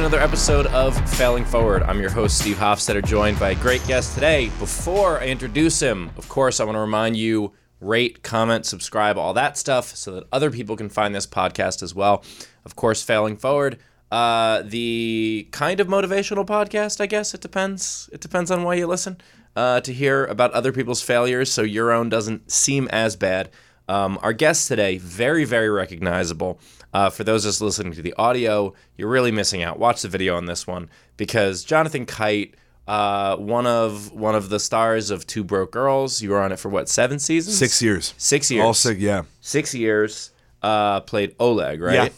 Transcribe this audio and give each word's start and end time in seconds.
another 0.00 0.18
episode 0.18 0.66
of 0.68 0.96
Failing 1.10 1.44
Forward. 1.44 1.82
I'm 1.82 2.00
your 2.00 2.08
host, 2.08 2.38
Steve 2.38 2.56
Hofstetter, 2.56 3.04
joined 3.04 3.38
by 3.38 3.50
a 3.50 3.54
great 3.56 3.86
guest 3.86 4.14
today. 4.14 4.46
Before 4.58 5.20
I 5.20 5.26
introduce 5.26 5.78
him, 5.78 6.10
of 6.16 6.26
course, 6.26 6.58
I 6.58 6.64
want 6.64 6.76
to 6.76 6.80
remind 6.80 7.18
you 7.18 7.52
rate, 7.80 8.22
comment, 8.22 8.64
subscribe, 8.64 9.18
all 9.18 9.34
that 9.34 9.58
stuff 9.58 9.94
so 9.94 10.12
that 10.12 10.24
other 10.32 10.50
people 10.50 10.74
can 10.74 10.88
find 10.88 11.14
this 11.14 11.26
podcast 11.26 11.82
as 11.82 11.94
well. 11.94 12.24
Of 12.64 12.76
course, 12.76 13.02
Failing 13.02 13.36
Forward, 13.36 13.76
uh, 14.10 14.62
the 14.62 15.46
kind 15.50 15.80
of 15.80 15.86
motivational 15.86 16.46
podcast, 16.46 17.02
I 17.02 17.06
guess. 17.06 17.34
It 17.34 17.42
depends. 17.42 18.08
It 18.10 18.22
depends 18.22 18.50
on 18.50 18.62
why 18.62 18.76
you 18.76 18.86
listen 18.86 19.20
uh, 19.54 19.82
to 19.82 19.92
hear 19.92 20.24
about 20.24 20.50
other 20.52 20.72
people's 20.72 21.02
failures 21.02 21.52
so 21.52 21.60
your 21.60 21.92
own 21.92 22.08
doesn't 22.08 22.50
seem 22.50 22.88
as 22.88 23.16
bad. 23.16 23.50
Um, 23.86 24.18
our 24.22 24.32
guest 24.32 24.66
today, 24.66 24.96
very, 24.96 25.44
very 25.44 25.68
recognizable. 25.68 26.58
Uh, 26.92 27.10
for 27.10 27.24
those 27.24 27.46
us 27.46 27.60
listening 27.60 27.92
to 27.92 28.02
the 28.02 28.14
audio, 28.14 28.74
you're 28.96 29.08
really 29.08 29.30
missing 29.30 29.62
out. 29.62 29.78
Watch 29.78 30.02
the 30.02 30.08
video 30.08 30.36
on 30.36 30.46
this 30.46 30.66
one 30.66 30.90
because 31.16 31.62
Jonathan 31.64 32.06
Kite, 32.06 32.54
uh, 32.88 33.36
one 33.36 33.66
of 33.66 34.12
one 34.12 34.34
of 34.34 34.48
the 34.48 34.58
stars 34.58 35.10
of 35.10 35.26
Two 35.26 35.44
Broke 35.44 35.70
Girls, 35.70 36.20
you 36.20 36.30
were 36.30 36.40
on 36.40 36.50
it 36.52 36.58
for 36.58 36.68
what 36.68 36.88
seven 36.88 37.18
seasons? 37.18 37.56
Six 37.56 37.80
years. 37.80 38.14
Six 38.16 38.50
years. 38.50 38.64
All 38.64 38.74
six, 38.74 39.00
yeah. 39.00 39.22
Six 39.40 39.74
years. 39.74 40.32
Uh, 40.62 41.00
played 41.00 41.34
Oleg, 41.38 41.80
right? 41.80 41.94
Yeah. 41.94 42.08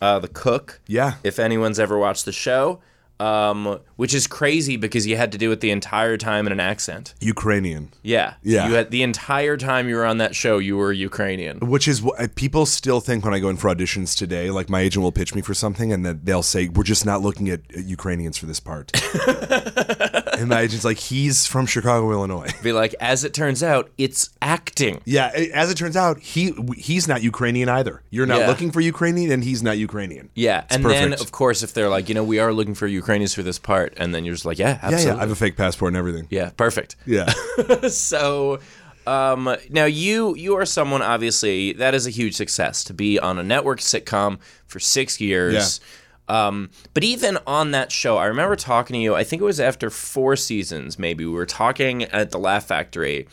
Uh, 0.00 0.18
the 0.18 0.28
cook. 0.28 0.80
Yeah. 0.86 1.14
If 1.24 1.38
anyone's 1.38 1.80
ever 1.80 1.98
watched 1.98 2.24
the 2.24 2.32
show, 2.32 2.80
um, 3.20 3.80
which 3.96 4.14
is 4.14 4.26
crazy 4.26 4.76
because 4.76 5.06
you 5.06 5.16
had 5.16 5.32
to 5.32 5.38
do 5.38 5.50
it 5.50 5.60
the 5.60 5.70
entire 5.70 6.16
time 6.16 6.46
in 6.46 6.52
an 6.52 6.60
accent. 6.60 7.14
Ukrainian. 7.20 7.90
Yeah. 8.02 8.34
Yeah. 8.42 8.68
You 8.68 8.74
had 8.74 8.90
the 8.90 9.02
entire 9.02 9.56
time 9.56 9.88
you 9.88 9.96
were 9.96 10.04
on 10.04 10.18
that 10.18 10.34
show, 10.34 10.58
you 10.58 10.76
were 10.76 10.92
Ukrainian. 10.92 11.58
Which 11.60 11.88
is 11.88 12.00
what 12.02 12.34
people 12.34 12.66
still 12.66 13.00
think 13.00 13.24
when 13.24 13.34
I 13.34 13.38
go 13.38 13.48
in 13.48 13.56
for 13.56 13.74
auditions 13.74 14.16
today. 14.16 14.50
Like 14.50 14.68
my 14.68 14.80
agent 14.80 15.02
will 15.02 15.12
pitch 15.12 15.34
me 15.34 15.42
for 15.42 15.54
something, 15.54 15.92
and 15.92 16.04
then 16.04 16.20
they'll 16.22 16.42
say, 16.42 16.68
"We're 16.68 16.82
just 16.84 17.04
not 17.04 17.22
looking 17.22 17.48
at 17.48 17.60
at 17.76 17.84
Ukrainians 17.84 18.36
for 18.38 18.46
this 18.46 18.60
part." 18.60 18.92
and 20.38 20.48
my 20.48 20.60
agent's 20.60 20.84
like, 20.84 20.98
"He's 20.98 21.46
from 21.46 21.66
Chicago, 21.66 22.10
Illinois." 22.12 22.48
Be 22.62 22.72
like, 22.72 22.94
as 23.00 23.24
it 23.24 23.34
turns 23.34 23.62
out, 23.62 23.90
it's 23.98 24.30
acting. 24.40 25.00
Yeah, 25.04 25.28
as 25.54 25.70
it 25.70 25.76
turns 25.76 25.96
out, 25.96 26.20
he 26.20 26.54
he's 26.76 27.06
not 27.08 27.22
Ukrainian 27.22 27.68
either. 27.68 28.02
You're 28.10 28.26
not 28.26 28.40
Yeah. 28.40 28.46
looking 28.48 28.70
for 28.70 28.80
Ukrainian, 28.80 29.30
and 29.30 29.44
he's 29.44 29.62
not 29.62 29.76
Ukrainian. 29.78 30.30
Yeah. 30.34 30.64
It's 30.64 30.76
and 30.76 30.84
then, 30.84 31.12
of 31.14 31.32
course, 31.32 31.62
if 31.62 31.74
they're 31.74 31.88
like, 31.88 32.08
you 32.08 32.14
know, 32.14 32.24
we 32.24 32.38
are 32.38 32.52
looking 32.52 32.74
for 32.74 32.86
Ukrainians 32.86 33.34
for 33.34 33.42
this 33.42 33.58
part, 33.58 33.94
and 33.96 34.14
then 34.14 34.24
you're 34.24 34.34
just 34.34 34.46
like, 34.46 34.58
yeah, 34.58 34.68
yeah, 34.68 34.78
absolutely. 34.82 35.06
yeah, 35.06 35.16
I 35.16 35.20
have 35.20 35.30
a 35.30 35.34
fake 35.34 35.56
passport 35.56 35.90
and 35.90 35.96
everything. 35.96 36.26
yeah, 36.30 36.50
perfect. 36.56 36.96
Yeah, 37.06 37.26
so 37.88 38.60
um, 39.06 39.56
now 39.70 39.84
you 39.86 40.34
you 40.36 40.54
are 40.56 40.66
someone 40.66 41.02
obviously 41.02 41.72
that 41.74 41.94
is 41.94 42.06
a 42.06 42.10
huge 42.10 42.34
success 42.36 42.84
to 42.84 42.94
be 42.94 43.18
on 43.18 43.38
a 43.38 43.42
network 43.42 43.80
sitcom 43.80 44.38
for 44.66 44.78
six 44.78 45.20
years. 45.20 45.80
Um, 46.28 46.70
but 46.94 47.04
even 47.04 47.38
on 47.46 47.70
that 47.70 47.90
show, 47.90 48.18
I 48.18 48.26
remember 48.26 48.54
talking 48.56 48.94
to 48.94 49.00
you. 49.00 49.14
I 49.14 49.24
think 49.24 49.40
it 49.40 49.44
was 49.44 49.60
after 49.60 49.90
four 49.90 50.36
seasons, 50.36 50.98
maybe 50.98 51.24
we 51.24 51.32
were 51.32 51.46
talking 51.46 52.04
at 52.04 52.30
the 52.30 52.38
Laugh 52.38 52.66
Factory, 52.66 53.26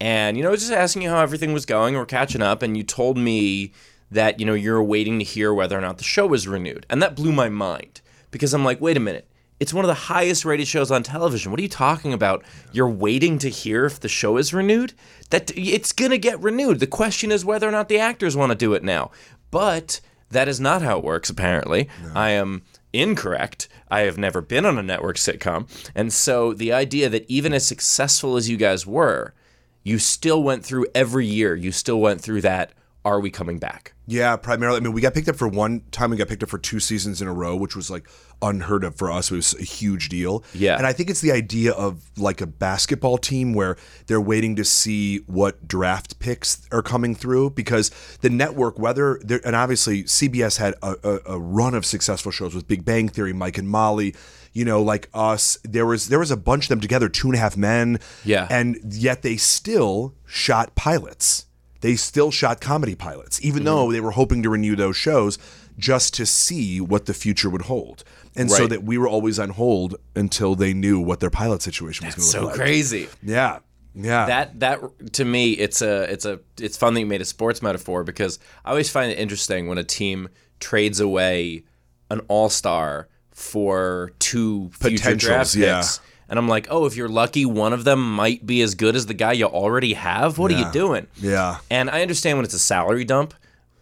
and 0.00 0.36
you 0.36 0.42
know, 0.42 0.50
I 0.50 0.52
was 0.52 0.60
just 0.60 0.72
asking 0.72 1.02
you 1.02 1.08
how 1.08 1.22
everything 1.22 1.52
was 1.52 1.66
going. 1.66 1.94
We're 1.94 2.04
catching 2.04 2.42
up, 2.42 2.62
and 2.62 2.76
you 2.76 2.82
told 2.82 3.16
me 3.16 3.72
that 4.10 4.38
you 4.38 4.46
know 4.46 4.54
you're 4.54 4.82
waiting 4.82 5.18
to 5.18 5.24
hear 5.24 5.54
whether 5.54 5.78
or 5.78 5.80
not 5.80 5.98
the 5.98 6.04
show 6.04 6.26
was 6.26 6.46
renewed, 6.46 6.86
and 6.90 7.02
that 7.02 7.16
blew 7.16 7.32
my 7.32 7.48
mind 7.48 8.00
because 8.30 8.52
I'm 8.52 8.64
like, 8.64 8.80
wait 8.80 8.96
a 8.96 9.00
minute. 9.00 9.28
It's 9.60 9.72
one 9.72 9.84
of 9.84 9.88
the 9.88 9.94
highest 9.94 10.44
rated 10.44 10.66
shows 10.66 10.90
on 10.90 11.04
television. 11.04 11.50
What 11.50 11.60
are 11.60 11.62
you 11.62 11.68
talking 11.68 12.12
about? 12.12 12.44
You're 12.72 12.90
waiting 12.90 13.38
to 13.38 13.48
hear 13.48 13.86
if 13.86 14.00
the 14.00 14.08
show 14.08 14.36
is 14.36 14.52
renewed? 14.52 14.92
That 15.30 15.56
it's 15.56 15.92
going 15.92 16.10
to 16.10 16.18
get 16.18 16.40
renewed. 16.40 16.80
The 16.80 16.88
question 16.88 17.30
is 17.30 17.44
whether 17.44 17.68
or 17.68 17.70
not 17.70 17.88
the 17.88 18.00
actors 18.00 18.36
want 18.36 18.50
to 18.50 18.58
do 18.58 18.74
it 18.74 18.82
now. 18.82 19.12
But 19.52 20.00
that 20.34 20.48
is 20.48 20.60
not 20.60 20.82
how 20.82 20.98
it 20.98 21.04
works 21.04 21.30
apparently. 21.30 21.88
I 22.14 22.30
am 22.30 22.62
incorrect. 22.92 23.68
I 23.90 24.00
have 24.00 24.18
never 24.18 24.40
been 24.40 24.64
on 24.66 24.78
a 24.78 24.82
network 24.82 25.16
sitcom. 25.16 25.68
And 25.94 26.12
so 26.12 26.52
the 26.52 26.72
idea 26.72 27.08
that 27.08 27.24
even 27.28 27.52
as 27.52 27.66
successful 27.66 28.36
as 28.36 28.48
you 28.48 28.56
guys 28.56 28.86
were, 28.86 29.34
you 29.82 29.98
still 29.98 30.42
went 30.42 30.64
through 30.64 30.86
every 30.94 31.26
year, 31.26 31.54
you 31.54 31.72
still 31.72 32.00
went 32.00 32.20
through 32.20 32.40
that 32.42 32.72
are 33.04 33.20
we 33.20 33.30
coming 33.30 33.58
back? 33.58 33.92
yeah. 34.06 34.36
Primarily, 34.36 34.76
I 34.78 34.80
mean, 34.80 34.92
we 34.92 35.00
got 35.00 35.14
picked 35.14 35.28
up 35.28 35.36
for 35.36 35.48
one 35.48 35.80
time. 35.90 36.10
We 36.10 36.16
got 36.18 36.28
picked 36.28 36.42
up 36.42 36.48
for 36.50 36.58
two 36.58 36.78
seasons 36.80 37.22
in 37.22 37.28
a 37.28 37.32
row, 37.32 37.56
which 37.56 37.74
was 37.74 37.90
like 37.90 38.06
unheard 38.42 38.84
of 38.84 38.94
for 38.96 39.10
us. 39.10 39.30
It 39.30 39.36
was 39.36 39.54
a 39.58 39.62
huge 39.62 40.08
deal. 40.10 40.44
Yeah. 40.52 40.76
and 40.76 40.86
I 40.86 40.92
think 40.92 41.08
it's 41.08 41.22
the 41.22 41.32
idea 41.32 41.72
of 41.72 42.10
like 42.18 42.40
a 42.42 42.46
basketball 42.46 43.16
team 43.16 43.54
where 43.54 43.76
they're 44.06 44.20
waiting 44.20 44.56
to 44.56 44.64
see 44.64 45.18
what 45.26 45.66
draft 45.66 46.18
picks 46.18 46.66
are 46.70 46.82
coming 46.82 47.14
through 47.14 47.50
because 47.50 47.90
the 48.20 48.28
network, 48.30 48.78
whether 48.78 49.16
and 49.44 49.56
obviously 49.56 50.04
CBS 50.04 50.58
had 50.58 50.74
a, 50.82 50.96
a, 51.02 51.34
a 51.34 51.38
run 51.40 51.74
of 51.74 51.86
successful 51.86 52.30
shows 52.30 52.54
with 52.54 52.68
Big 52.68 52.84
Bang 52.84 53.08
Theory, 53.08 53.32
Mike 53.32 53.56
and 53.58 53.68
Molly. 53.68 54.14
You 54.52 54.64
know, 54.64 54.82
like 54.82 55.08
us, 55.14 55.58
there 55.64 55.86
was 55.86 56.08
there 56.08 56.18
was 56.20 56.30
a 56.30 56.36
bunch 56.36 56.66
of 56.66 56.68
them 56.68 56.80
together, 56.80 57.08
Two 57.08 57.28
and 57.28 57.36
a 57.36 57.40
Half 57.40 57.56
Men. 57.56 57.98
Yeah. 58.24 58.46
and 58.50 58.78
yet 58.84 59.22
they 59.22 59.36
still 59.36 60.14
shot 60.26 60.74
pilots. 60.74 61.46
They 61.84 61.96
still 61.96 62.30
shot 62.30 62.62
comedy 62.62 62.94
pilots, 62.94 63.44
even 63.44 63.58
mm-hmm. 63.58 63.66
though 63.66 63.92
they 63.92 64.00
were 64.00 64.12
hoping 64.12 64.42
to 64.42 64.48
renew 64.48 64.74
those 64.74 64.96
shows 64.96 65.36
just 65.76 66.14
to 66.14 66.24
see 66.24 66.80
what 66.80 67.04
the 67.04 67.12
future 67.12 67.50
would 67.50 67.60
hold. 67.62 68.04
And 68.34 68.50
so 68.50 68.66
that 68.66 68.84
we 68.84 68.96
were 68.96 69.06
always 69.06 69.38
on 69.38 69.50
hold 69.50 69.96
until 70.16 70.54
they 70.54 70.72
knew 70.72 70.98
what 70.98 71.20
their 71.20 71.28
pilot 71.28 71.60
situation 71.60 72.06
was 72.06 72.14
going 72.14 72.24
to 72.24 72.30
So 72.30 72.40
look 72.40 72.50
like. 72.52 72.56
crazy. 72.56 73.08
Yeah. 73.22 73.58
Yeah. 73.94 74.24
that 74.24 74.60
that 74.60 75.12
to 75.12 75.26
me 75.26 75.52
it's 75.52 75.82
a 75.82 76.10
it's 76.10 76.24
a 76.24 76.40
it's 76.58 76.78
fun 76.78 76.94
that 76.94 77.00
you 77.00 77.06
made 77.06 77.20
a 77.20 77.26
sports 77.26 77.60
metaphor 77.60 78.02
because 78.02 78.38
I 78.64 78.70
always 78.70 78.88
find 78.88 79.12
it 79.12 79.18
interesting 79.18 79.68
when 79.68 79.76
a 79.76 79.84
team 79.84 80.30
trades 80.60 81.00
away 81.00 81.64
an 82.10 82.20
all 82.28 82.48
star 82.48 83.08
for 83.30 84.12
two 84.20 84.70
future 84.80 84.96
Potentials, 84.96 85.52
draft 85.52 85.54
yeah. 85.54 85.82
And 86.28 86.38
I'm 86.38 86.48
like, 86.48 86.66
oh, 86.70 86.86
if 86.86 86.96
you're 86.96 87.08
lucky, 87.08 87.44
one 87.44 87.72
of 87.72 87.84
them 87.84 88.14
might 88.14 88.46
be 88.46 88.62
as 88.62 88.74
good 88.74 88.96
as 88.96 89.06
the 89.06 89.14
guy 89.14 89.32
you 89.32 89.46
already 89.46 89.94
have. 89.94 90.38
What 90.38 90.50
are 90.50 90.58
you 90.58 90.70
doing? 90.72 91.06
yeah. 91.16 91.58
And 91.70 91.90
I 91.90 92.02
understand 92.02 92.38
when 92.38 92.44
it's 92.44 92.54
a 92.54 92.58
salary 92.58 93.04
dump, 93.04 93.34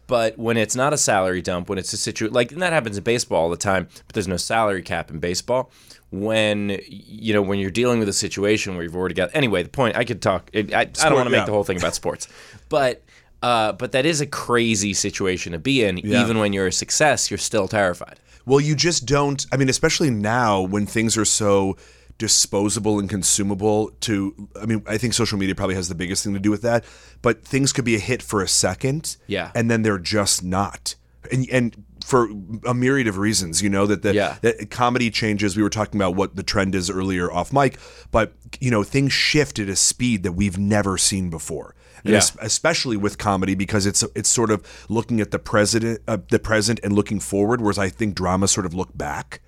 but 0.06 0.38
when 0.38 0.56
it's 0.56 0.76
not 0.76 0.92
a 0.92 0.98
salary 0.98 1.40
dump, 1.40 1.68
when 1.68 1.78
it's 1.78 1.92
a 1.92 1.96
situation 1.96 2.34
like 2.34 2.52
and 2.52 2.60
that 2.60 2.72
happens 2.72 2.98
in 2.98 3.04
baseball 3.04 3.44
all 3.44 3.50
the 3.50 3.56
time, 3.56 3.88
but 4.06 4.14
there's 4.14 4.28
no 4.28 4.36
salary 4.36 4.82
cap 4.82 5.10
in 5.10 5.20
baseball. 5.20 5.70
When 6.10 6.78
you 6.86 7.32
know 7.32 7.40
when 7.40 7.58
you're 7.58 7.70
dealing 7.70 7.98
with 7.98 8.08
a 8.08 8.12
situation 8.12 8.74
where 8.74 8.82
you've 8.82 8.94
already 8.94 9.14
got 9.14 9.30
anyway, 9.32 9.62
the 9.62 9.70
point 9.70 9.96
I 9.96 10.04
could 10.04 10.20
talk. 10.20 10.50
I, 10.54 10.58
I, 10.58 10.80
I 10.80 10.84
don't 10.84 11.14
want 11.14 11.26
to 11.26 11.30
make 11.30 11.38
yeah. 11.38 11.44
the 11.46 11.52
whole 11.52 11.64
thing 11.64 11.78
about 11.78 11.94
sports, 11.94 12.28
but 12.68 13.02
uh, 13.42 13.72
but 13.72 13.92
that 13.92 14.04
is 14.04 14.20
a 14.20 14.26
crazy 14.26 14.92
situation 14.92 15.52
to 15.52 15.58
be 15.58 15.82
in. 15.82 15.96
Yeah. 15.98 16.22
Even 16.22 16.38
when 16.38 16.52
you're 16.52 16.66
a 16.66 16.72
success, 16.72 17.30
you're 17.30 17.38
still 17.38 17.66
terrified. 17.66 18.20
Well, 18.44 18.60
you 18.60 18.74
just 18.74 19.06
don't. 19.06 19.46
I 19.52 19.56
mean, 19.56 19.68
especially 19.68 20.10
now 20.10 20.60
when 20.60 20.84
things 20.84 21.16
are 21.16 21.24
so 21.24 21.76
disposable 22.18 22.98
and 22.98 23.08
consumable 23.08 23.90
to 24.00 24.48
I 24.60 24.66
mean, 24.66 24.82
I 24.86 24.98
think 24.98 25.14
social 25.14 25.38
media 25.38 25.54
probably 25.54 25.74
has 25.74 25.88
the 25.88 25.94
biggest 25.94 26.24
thing 26.24 26.34
to 26.34 26.40
do 26.40 26.50
with 26.50 26.62
that, 26.62 26.84
but 27.20 27.44
things 27.44 27.72
could 27.72 27.84
be 27.84 27.96
a 27.96 27.98
hit 27.98 28.22
for 28.22 28.42
a 28.42 28.48
second 28.48 29.16
Yeah. 29.26 29.50
and 29.54 29.70
then 29.70 29.82
they're 29.82 29.98
just 29.98 30.42
not. 30.44 30.94
And 31.30 31.48
and 31.50 31.84
for 32.04 32.28
a 32.66 32.74
myriad 32.74 33.06
of 33.06 33.16
reasons, 33.16 33.62
you 33.62 33.68
know 33.70 33.86
that 33.86 34.02
the 34.02 34.12
Yeah. 34.14 34.36
that 34.42 34.70
comedy 34.70 35.10
changes. 35.10 35.56
We 35.56 35.62
were 35.62 35.70
talking 35.70 35.98
about 36.00 36.16
what 36.16 36.34
the 36.36 36.42
trend 36.42 36.74
is 36.74 36.90
earlier 36.90 37.30
off 37.32 37.52
mic, 37.52 37.78
but 38.10 38.34
you 38.60 38.70
know, 38.70 38.82
things 38.82 39.12
shift 39.12 39.58
at 39.58 39.68
a 39.68 39.76
speed 39.76 40.22
that 40.24 40.32
we've 40.32 40.58
never 40.58 40.98
seen 40.98 41.30
before. 41.30 41.74
Yeah. 42.04 42.20
especially 42.40 42.96
with 42.96 43.16
comedy 43.16 43.54
because 43.54 43.86
it's 43.86 44.02
it's 44.16 44.28
sort 44.28 44.50
of 44.50 44.60
looking 44.88 45.20
at 45.20 45.30
the 45.30 45.38
president 45.38 46.00
uh, 46.08 46.18
the 46.30 46.40
present 46.40 46.80
and 46.82 46.92
looking 46.94 47.20
forward 47.20 47.60
whereas 47.60 47.78
I 47.78 47.90
think 47.90 48.16
drama 48.16 48.48
sort 48.48 48.66
of 48.66 48.74
look 48.74 48.90
back. 48.98 49.40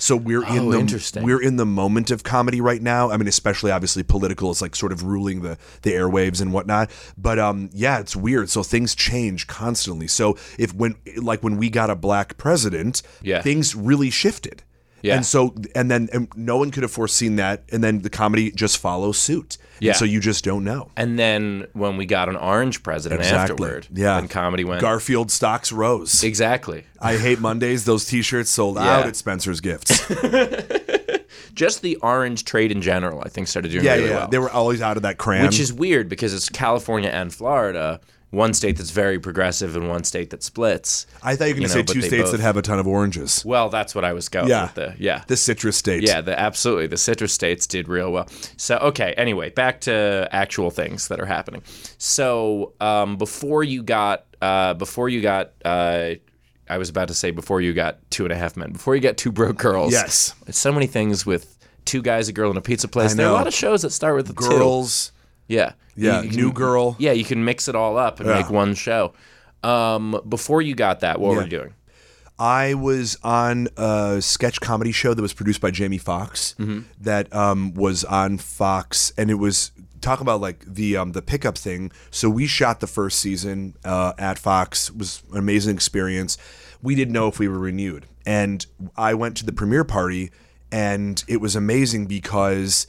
So 0.00 0.16
we're 0.16 0.42
in 0.44 0.58
Oh, 0.60 0.72
the 0.72 0.78
interesting. 0.80 1.22
we're 1.22 1.40
in 1.42 1.56
the 1.56 1.66
moment 1.66 2.10
of 2.10 2.22
comedy 2.24 2.60
right 2.60 2.80
now. 2.82 3.10
I 3.10 3.16
mean, 3.18 3.28
especially 3.28 3.70
obviously 3.70 4.02
political 4.02 4.50
is 4.50 4.60
like 4.62 4.74
sort 4.74 4.92
of 4.92 5.02
ruling 5.04 5.42
the 5.42 5.58
the 5.82 5.92
airwaves 5.92 6.40
and 6.40 6.52
whatnot. 6.52 6.90
But 7.18 7.38
um, 7.38 7.70
yeah, 7.72 8.00
it's 8.00 8.16
weird. 8.16 8.48
So 8.50 8.62
things 8.62 8.94
change 8.94 9.46
constantly. 9.46 10.08
So 10.08 10.36
if 10.58 10.74
when 10.74 10.96
like 11.16 11.42
when 11.44 11.56
we 11.58 11.70
got 11.70 11.90
a 11.90 11.94
black 11.94 12.36
president, 12.38 13.02
Yeah. 13.22 13.42
things 13.42 13.74
really 13.76 14.10
shifted. 14.10 14.62
Yeah. 15.02 15.16
And 15.16 15.24
so 15.26 15.54
and 15.74 15.90
then 15.90 16.08
and 16.12 16.28
no 16.36 16.56
one 16.58 16.70
could 16.70 16.82
have 16.82 16.92
foreseen 16.92 17.36
that. 17.36 17.62
And 17.72 17.82
then 17.82 18.02
the 18.02 18.10
comedy 18.10 18.50
just 18.50 18.78
follows 18.78 19.18
suit. 19.18 19.56
And 19.76 19.86
Yeah. 19.86 19.92
so 19.94 20.04
you 20.04 20.20
just 20.20 20.44
don't 20.44 20.62
know. 20.64 20.90
And 20.96 21.18
then 21.18 21.66
when 21.72 21.96
we 21.96 22.04
got 22.06 22.28
an 22.28 22.36
orange 22.36 22.82
president 22.82 23.20
Exactly. 23.20 23.52
afterward, 23.52 23.86
Yeah. 23.92 24.20
then 24.20 24.28
comedy 24.28 24.64
went 24.64 24.80
Garfield 24.82 25.30
stocks 25.30 25.72
rose. 25.72 26.22
exactly. 26.22 26.84
I 27.00 27.16
hate 27.16 27.40
Mondays. 27.40 27.84
Those 27.86 28.04
T-shirts 28.04 28.50
sold 28.50 28.76
Yeah. 28.76 28.96
out 28.98 29.06
at 29.06 29.16
Spencer's 29.16 29.60
Gifts. 29.60 30.02
Just 31.54 31.82
the 31.82 31.96
orange 31.96 32.44
trade 32.44 32.70
in 32.72 32.80
general, 32.82 33.22
I 33.24 33.28
think, 33.28 33.48
started 33.48 33.70
doing 33.72 33.84
yeah, 33.84 33.94
really 33.94 34.08
yeah. 34.10 34.16
well. 34.18 34.28
They 34.28 34.38
were 34.38 34.50
always 34.50 34.80
out 34.82 34.96
of 34.96 35.02
that 35.02 35.18
crayon. 35.18 35.46
which 35.46 35.58
is 35.60 35.72
weird 35.72 36.08
because 36.08 36.32
it's 36.32 36.48
California 36.48 37.10
and 37.10 37.32
Florida, 37.32 38.00
one 38.30 38.54
state 38.54 38.76
that's 38.76 38.90
very 38.90 39.18
progressive 39.18 39.74
and 39.74 39.88
one 39.88 40.04
state 40.04 40.30
that 40.30 40.42
splits. 40.42 41.06
I 41.22 41.34
thought 41.34 41.46
you 41.48 41.54
were 41.54 41.60
going 41.60 41.68
to 41.70 41.74
know, 41.78 41.80
say 41.86 41.92
two 41.94 42.00
states 42.02 42.22
both- 42.24 42.32
that 42.32 42.40
have 42.40 42.56
a 42.56 42.62
ton 42.62 42.78
of 42.78 42.86
oranges. 42.86 43.44
Well, 43.44 43.68
that's 43.70 43.92
what 43.94 44.04
I 44.04 44.12
was 44.12 44.28
going 44.28 44.48
Yeah. 44.48 44.64
with. 44.64 44.74
The, 44.74 44.94
yeah. 44.98 45.24
The 45.26 45.36
citrus 45.36 45.76
states. 45.76 46.06
yeah, 46.06 46.20
the 46.20 46.38
absolutely 46.38 46.86
the 46.86 46.96
citrus 46.96 47.32
states 47.32 47.66
did 47.66 47.88
real 47.88 48.12
well. 48.12 48.28
So 48.56 48.76
okay, 48.78 49.14
anyway, 49.16 49.50
back 49.50 49.80
to 49.82 50.28
actual 50.30 50.70
things 50.70 51.08
that 51.08 51.18
are 51.20 51.26
happening. 51.26 51.62
So 51.98 52.72
um, 52.80 53.16
before 53.16 53.64
you 53.64 53.82
got 53.82 54.26
uh, 54.40 54.74
before 54.74 55.08
you 55.08 55.20
got 55.20 55.52
uh, 55.64 56.12
I 56.68 56.78
was 56.78 56.88
about 56.88 57.08
to 57.08 57.14
say 57.14 57.32
before 57.32 57.60
you 57.60 57.72
got 57.72 57.98
two 58.10 58.24
and 58.24 58.32
a 58.32 58.36
half 58.36 58.56
men, 58.56 58.70
before 58.72 58.94
you 58.94 59.00
got 59.00 59.16
two 59.16 59.32
broke 59.32 59.56
girls. 59.58 59.92
Yes. 59.92 60.34
So 60.50 60.72
many 60.72 60.86
things 60.86 61.26
with 61.26 61.56
two 61.84 62.00
guys, 62.00 62.28
a 62.28 62.32
girl, 62.32 62.48
and 62.50 62.58
a 62.58 62.62
pizza 62.62 62.86
place. 62.86 63.14
There 63.14 63.26
are 63.26 63.30
a 63.30 63.32
lot 63.32 63.48
of 63.48 63.54
shows 63.54 63.82
that 63.82 63.90
start 63.90 64.14
with 64.14 64.28
the 64.28 64.34
two. 64.34 64.48
Yeah. 65.50 65.72
Yeah. 65.96 66.22
You- 66.22 66.30
you 66.30 66.36
New 66.36 66.42
can- 66.48 66.54
girl. 66.54 66.96
Yeah, 66.98 67.12
you 67.12 67.24
can 67.24 67.44
mix 67.44 67.68
it 67.68 67.74
all 67.74 67.98
up 67.98 68.20
and 68.20 68.28
Yeah. 68.28 68.36
make 68.36 68.50
one 68.50 68.74
show. 68.74 69.12
Um, 69.62 70.20
before 70.28 70.62
you 70.62 70.74
got 70.74 71.00
that, 71.00 71.20
what 71.20 71.34
were 71.36 71.42
you 71.42 71.48
doing? 71.48 71.74
I 72.38 72.72
was 72.72 73.18
on 73.22 73.68
a 73.76 74.22
sketch 74.22 74.60
comedy 74.62 74.92
show 74.92 75.12
that 75.12 75.20
was 75.20 75.34
produced 75.34 75.60
by 75.60 75.70
Jamie 75.70 75.98
Foxx 75.98 76.54
Mm-hmm. 76.58 76.80
that 77.02 77.34
um, 77.34 77.74
was 77.74 78.02
on 78.04 78.38
Fox, 78.38 79.12
and 79.18 79.30
it 79.30 79.34
was 79.34 79.72
talk 80.00 80.20
about 80.22 80.40
like 80.40 80.64
the 80.66 80.96
um, 80.96 81.12
the 81.12 81.20
pickup 81.20 81.58
thing. 81.58 81.92
So 82.10 82.30
we 82.30 82.46
shot 82.46 82.80
the 82.80 82.86
first 82.86 83.18
season 83.18 83.74
uh, 83.84 84.14
at 84.18 84.38
Fox. 84.38 84.88
It 84.88 84.96
was 84.96 85.22
an 85.32 85.38
amazing 85.38 85.74
experience. 85.74 86.38
We 86.80 86.94
didn't 86.94 87.12
know 87.12 87.28
if 87.28 87.38
we 87.38 87.46
were 87.48 87.58
renewed, 87.58 88.06
and 88.24 88.64
I 88.96 89.12
went 89.12 89.36
to 89.38 89.44
the 89.44 89.52
premiere 89.52 89.84
party, 89.84 90.30
and 90.72 91.22
it 91.28 91.42
was 91.42 91.54
amazing 91.56 92.06
because. 92.06 92.86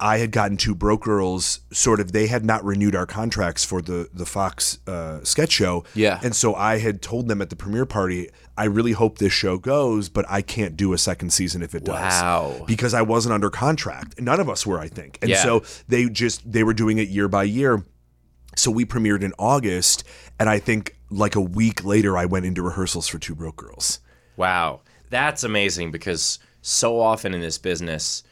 I 0.00 0.18
had 0.18 0.32
gotten 0.32 0.56
two 0.56 0.74
broke 0.74 1.02
girls. 1.02 1.60
Sort 1.72 2.00
of, 2.00 2.10
they 2.12 2.26
had 2.26 2.44
not 2.44 2.64
renewed 2.64 2.96
our 2.96 3.06
contracts 3.06 3.64
for 3.64 3.80
the 3.80 4.08
the 4.12 4.26
Fox 4.26 4.78
uh, 4.86 5.22
sketch 5.24 5.52
show. 5.52 5.84
Yeah. 5.94 6.18
and 6.22 6.34
so 6.34 6.54
I 6.54 6.78
had 6.78 7.02
told 7.02 7.28
them 7.28 7.40
at 7.40 7.50
the 7.50 7.56
premiere 7.56 7.86
party, 7.86 8.28
I 8.58 8.64
really 8.64 8.92
hope 8.92 9.18
this 9.18 9.32
show 9.32 9.58
goes, 9.58 10.08
but 10.08 10.24
I 10.28 10.42
can't 10.42 10.76
do 10.76 10.92
a 10.92 10.98
second 10.98 11.30
season 11.30 11.62
if 11.62 11.74
it 11.74 11.84
does. 11.84 11.94
Wow. 12.22 12.64
Because 12.66 12.94
I 12.94 13.02
wasn't 13.02 13.32
under 13.34 13.48
contract. 13.50 14.20
None 14.20 14.40
of 14.40 14.48
us 14.48 14.66
were, 14.66 14.78
I 14.80 14.88
think. 14.88 15.18
And 15.22 15.30
Yeah. 15.30 15.42
so 15.42 15.62
they 15.88 16.08
just 16.08 16.50
they 16.50 16.64
were 16.64 16.74
doing 16.74 16.98
it 16.98 17.08
year 17.08 17.28
by 17.28 17.44
year. 17.44 17.84
So 18.56 18.70
we 18.70 18.84
premiered 18.84 19.22
in 19.22 19.32
August, 19.38 20.04
and 20.38 20.48
I 20.48 20.58
think 20.58 20.96
like 21.10 21.36
a 21.36 21.40
week 21.40 21.84
later, 21.84 22.18
I 22.18 22.26
went 22.26 22.44
into 22.44 22.62
rehearsals 22.62 23.08
for 23.08 23.18
Two 23.18 23.34
Broke 23.34 23.56
Girls. 23.56 24.00
Wow, 24.36 24.80
that's 25.10 25.44
amazing 25.44 25.90
because 25.90 26.38
so 26.60 27.00
often 27.00 27.32
in 27.34 27.40
this 27.40 27.56
business, 27.58 28.22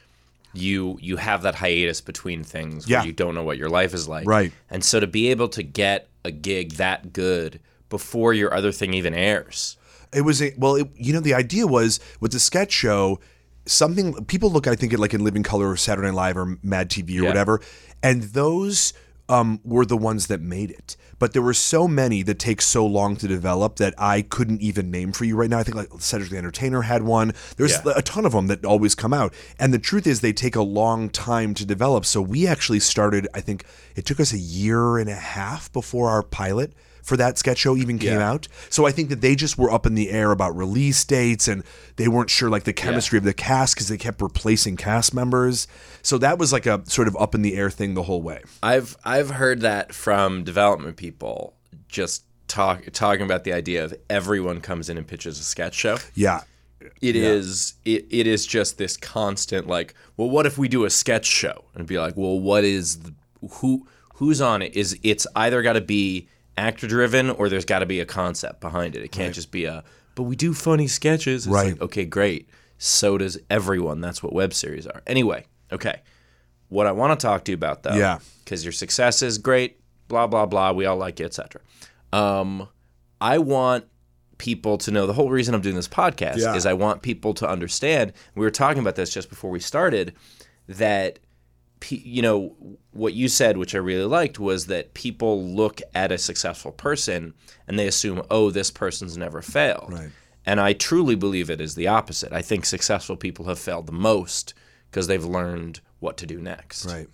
you 0.53 0.99
you 1.01 1.17
have 1.17 1.43
that 1.43 1.55
hiatus 1.57 2.01
between 2.01 2.43
things 2.45 2.87
where 2.87 2.99
Yeah. 2.99 3.05
you 3.05 3.13
don't 3.13 3.35
know 3.35 3.45
what 3.45 3.57
your 3.59 3.69
life 3.69 3.95
is 3.95 4.09
like. 4.09 4.27
Right. 4.27 4.53
And 4.69 4.85
so 4.85 4.99
to 5.01 5.07
be 5.07 5.31
able 5.31 5.49
to 5.51 5.63
get 5.63 6.09
a 6.25 6.31
gig 6.31 6.73
that 6.73 7.13
good 7.13 7.61
before 7.89 8.35
your 8.35 8.53
other 8.55 8.73
thing 8.73 8.93
even 8.95 9.15
airs. 9.15 9.77
It 10.13 10.23
was 10.23 10.43
a 10.43 10.53
well, 10.59 10.75
it, 10.77 10.89
you 10.97 11.13
know, 11.13 11.21
the 11.21 11.35
idea 11.35 11.67
was 11.67 12.01
with 12.21 12.33
the 12.33 12.41
sketch 12.41 12.73
show, 12.73 13.21
something 13.67 14.25
people 14.25 14.51
look, 14.51 14.67
I 14.67 14.75
think, 14.75 14.93
at 14.93 14.99
like 14.99 15.15
in 15.15 15.23
Living 15.23 15.43
Color 15.43 15.71
or 15.71 15.77
Saturday 15.77 16.09
Night 16.09 16.15
Live 16.15 16.37
or 16.37 16.59
Mad 16.63 16.91
TV 16.91 17.11
or 17.11 17.23
Yeah. 17.23 17.29
whatever, 17.29 17.61
and 18.03 18.23
those 18.25 18.93
um, 19.31 19.61
were 19.65 19.87
the 19.87 19.97
ones 19.97 20.27
that 20.27 20.41
made 20.41 20.71
it. 20.71 20.97
But 21.19 21.33
there 21.33 21.43
were 21.43 21.55
so 21.55 21.87
many 21.87 22.23
that 22.25 22.39
take 22.39 22.61
so 22.61 22.85
long 22.85 23.15
to 23.17 23.29
develop 23.29 23.77
that 23.77 23.95
I 23.97 24.23
couldn't 24.23 24.61
even 24.61 24.91
name 24.91 25.13
for 25.13 25.25
you 25.25 25.37
right 25.37 25.49
now. 25.49 25.59
I 25.59 25.63
think 25.63 25.77
like 25.77 25.89
Cedric 25.99 26.31
the 26.31 26.39
Entertainer 26.39 26.83
had 26.83 27.03
one. 27.03 27.33
There's 27.57 27.73
Yeah. 27.85 27.93
a 27.97 28.03
ton 28.03 28.27
of 28.27 28.33
them 28.33 28.49
that 28.49 28.65
always 28.65 28.95
come 28.95 29.13
out, 29.15 29.33
and 29.59 29.73
the 29.73 29.79
truth 29.79 30.07
is 30.07 30.21
they 30.21 30.33
take 30.33 30.57
a 30.57 30.63
long 30.63 31.09
time 31.09 31.55
to 31.55 31.65
develop. 31.65 32.05
So 32.05 32.21
we 32.21 32.47
actually 32.47 32.81
started. 32.81 33.29
I 33.35 33.41
think 33.41 33.65
it 33.97 34.05
took 34.05 34.19
us 34.19 34.33
a 34.33 34.39
year 34.39 34.99
and 34.99 35.09
a 35.09 35.15
half 35.15 35.73
before 35.73 36.09
our 36.09 36.23
pilot 36.23 36.73
for 37.03 37.17
that 37.17 37.39
sketch 37.39 37.59
show 37.59 37.77
even 37.77 37.99
came 37.99 38.19
Yeah. 38.19 38.31
out. 38.31 38.49
So 38.69 38.87
I 38.87 38.93
think 38.93 39.09
that 39.09 39.21
they 39.21 39.35
just 39.35 39.59
were 39.59 39.71
up 39.71 39.87
in 39.87 39.95
the 39.95 40.11
air 40.11 40.31
about 40.31 40.57
release 40.57 41.05
dates 41.05 41.49
and 41.49 41.63
they 41.97 42.09
weren't 42.09 42.31
sure 42.31 42.51
like 42.51 42.65
the 42.65 42.73
chemistry 42.73 43.19
of 43.19 43.25
the 43.25 43.33
cast 43.35 43.75
because 43.75 43.89
they 43.89 43.99
kept 43.99 44.21
replacing 44.23 44.77
cast 44.77 45.15
members. 45.15 45.67
So 46.03 46.19
that 46.19 46.39
was 46.39 46.53
like 46.53 46.67
a 46.67 46.83
sort 46.89 47.09
of 47.09 47.17
up 47.19 47.35
in 47.35 47.43
the 47.43 47.57
air 47.57 47.71
thing 47.71 47.95
the 47.95 48.05
whole 48.05 48.23
way. 48.23 48.43
I've 48.63 48.97
I've 49.05 49.31
heard 49.31 49.61
that 49.63 49.95
from 49.95 50.45
development 50.45 50.97
people 50.97 51.55
just 51.89 52.25
talk 52.49 52.83
talking 52.93 53.25
about 53.25 53.45
the 53.45 53.53
idea 53.53 53.85
of 53.85 53.95
everyone 54.09 54.61
comes 54.61 54.89
in 54.89 54.99
and 54.99 55.07
pitches 55.07 55.39
a 55.39 55.45
sketch 55.45 55.75
show. 55.75 55.99
Yeah. 56.15 56.41
It 57.03 57.15
is 57.15 57.75
it, 57.85 58.07
it 58.11 58.27
is 58.27 58.47
just 58.47 58.79
this 58.79 58.97
constant 58.97 59.67
like, 59.67 59.95
well, 60.17 60.31
what 60.31 60.47
if 60.47 60.57
we 60.57 60.67
do 60.67 60.85
a 60.85 60.91
sketch 60.91 61.27
show? 61.27 61.65
And 61.75 61.87
be 61.87 61.99
like, 61.99 62.17
well, 62.17 62.41
what 62.41 62.65
is 62.65 63.01
the, 63.01 63.15
who 63.51 63.87
who's 64.15 64.41
on 64.41 64.63
it? 64.63 64.75
Is 64.75 64.99
it's 65.03 65.27
either 65.37 65.61
got 65.63 65.75
to 65.75 65.81
be 65.83 66.29
actor 66.61 66.87
driven 66.87 67.31
or 67.31 67.49
there's 67.49 67.65
got 67.65 67.81
to 67.81 67.87
be 67.87 68.01
a 68.01 68.05
concept 68.05 68.61
behind 68.61 68.95
it. 68.95 69.03
It 69.03 69.11
can't 69.13 69.35
just 69.35 69.51
be 69.51 69.65
a 69.65 69.83
but 70.15 70.25
we 70.25 70.37
do 70.37 70.53
funny 70.53 70.87
sketches. 70.87 71.47
It's 71.47 71.53
Right. 71.55 71.73
like, 71.73 71.81
okay, 71.83 72.05
great. 72.05 72.49
So 72.79 73.17
does 73.19 73.39
everyone. 73.49 74.01
That's 74.01 74.23
what 74.23 74.33
web 74.33 74.53
series 74.53 74.87
are. 74.87 75.03
Anyway, 75.07 75.45
okay. 75.73 76.01
What 76.69 76.87
I 76.87 76.93
want 76.93 77.19
to 77.19 77.27
talk 77.27 77.45
to 77.45 77.53
you 77.53 77.55
about 77.55 77.83
though, 77.83 77.95
Yeah. 77.95 78.19
because 78.45 78.65
your 78.65 78.73
success 78.73 79.23
is 79.23 79.39
great, 79.39 79.81
blah 80.09 80.27
blah 80.27 80.47
blah. 80.47 80.73
We 80.73 80.85
all 80.87 80.97
like 80.97 81.19
you, 81.21 81.27
etc. 81.27 81.61
Um, 82.13 82.69
I 83.21 83.39
want 83.39 83.85
people 84.39 84.79
to 84.79 84.91
know 84.91 85.07
the 85.07 85.13
whole 85.13 85.31
reason 85.31 85.55
I'm 85.55 85.61
doing 85.61 85.77
this 85.77 85.89
podcast 85.89 86.39
Yeah. 86.39 86.55
is 86.55 86.65
I 86.67 86.73
want 86.73 87.03
people 87.03 87.35
to 87.35 87.49
understand. 87.49 88.13
We 88.35 88.45
were 88.45 88.51
talking 88.51 88.81
about 88.81 88.97
this 88.97 89.11
just 89.11 89.29
before 89.29 89.51
we 89.51 89.61
started 89.61 90.15
that 90.69 91.19
you 91.89 92.23
know 92.23 92.55
what 92.93 93.15
you 93.15 93.29
said 93.29 93.57
which 93.57 93.75
I 93.75 93.79
really 93.79 94.05
liked 94.05 94.39
was 94.39 94.67
that 94.67 94.95
people 94.95 95.45
look 95.45 95.81
at 95.95 96.13
a 96.13 96.19
successful 96.19 96.73
person 96.73 97.35
and 97.67 97.79
they 97.79 97.87
assume 97.87 98.23
oh 98.31 98.51
this 98.51 98.71
person's 98.71 99.17
never 99.17 99.43
failed. 99.43 99.93
Right. 99.93 100.11
And 100.47 100.61
I 100.61 100.73
truly 100.73 101.15
believe 101.15 101.51
it 101.51 101.61
is 101.61 101.75
the 101.75 101.89
opposite. 101.89 102.33
I 102.33 102.43
think 102.43 102.65
successful 102.65 103.17
people 103.17 103.45
have 103.47 103.59
failed 103.59 103.87
the 103.87 103.93
most 103.93 104.55
because 104.91 105.07
they've 105.07 105.25
learned 105.25 105.81
what 105.99 106.17
to 106.19 106.27
do 106.27 106.41
next. 106.41 106.87
Right. 106.87 107.09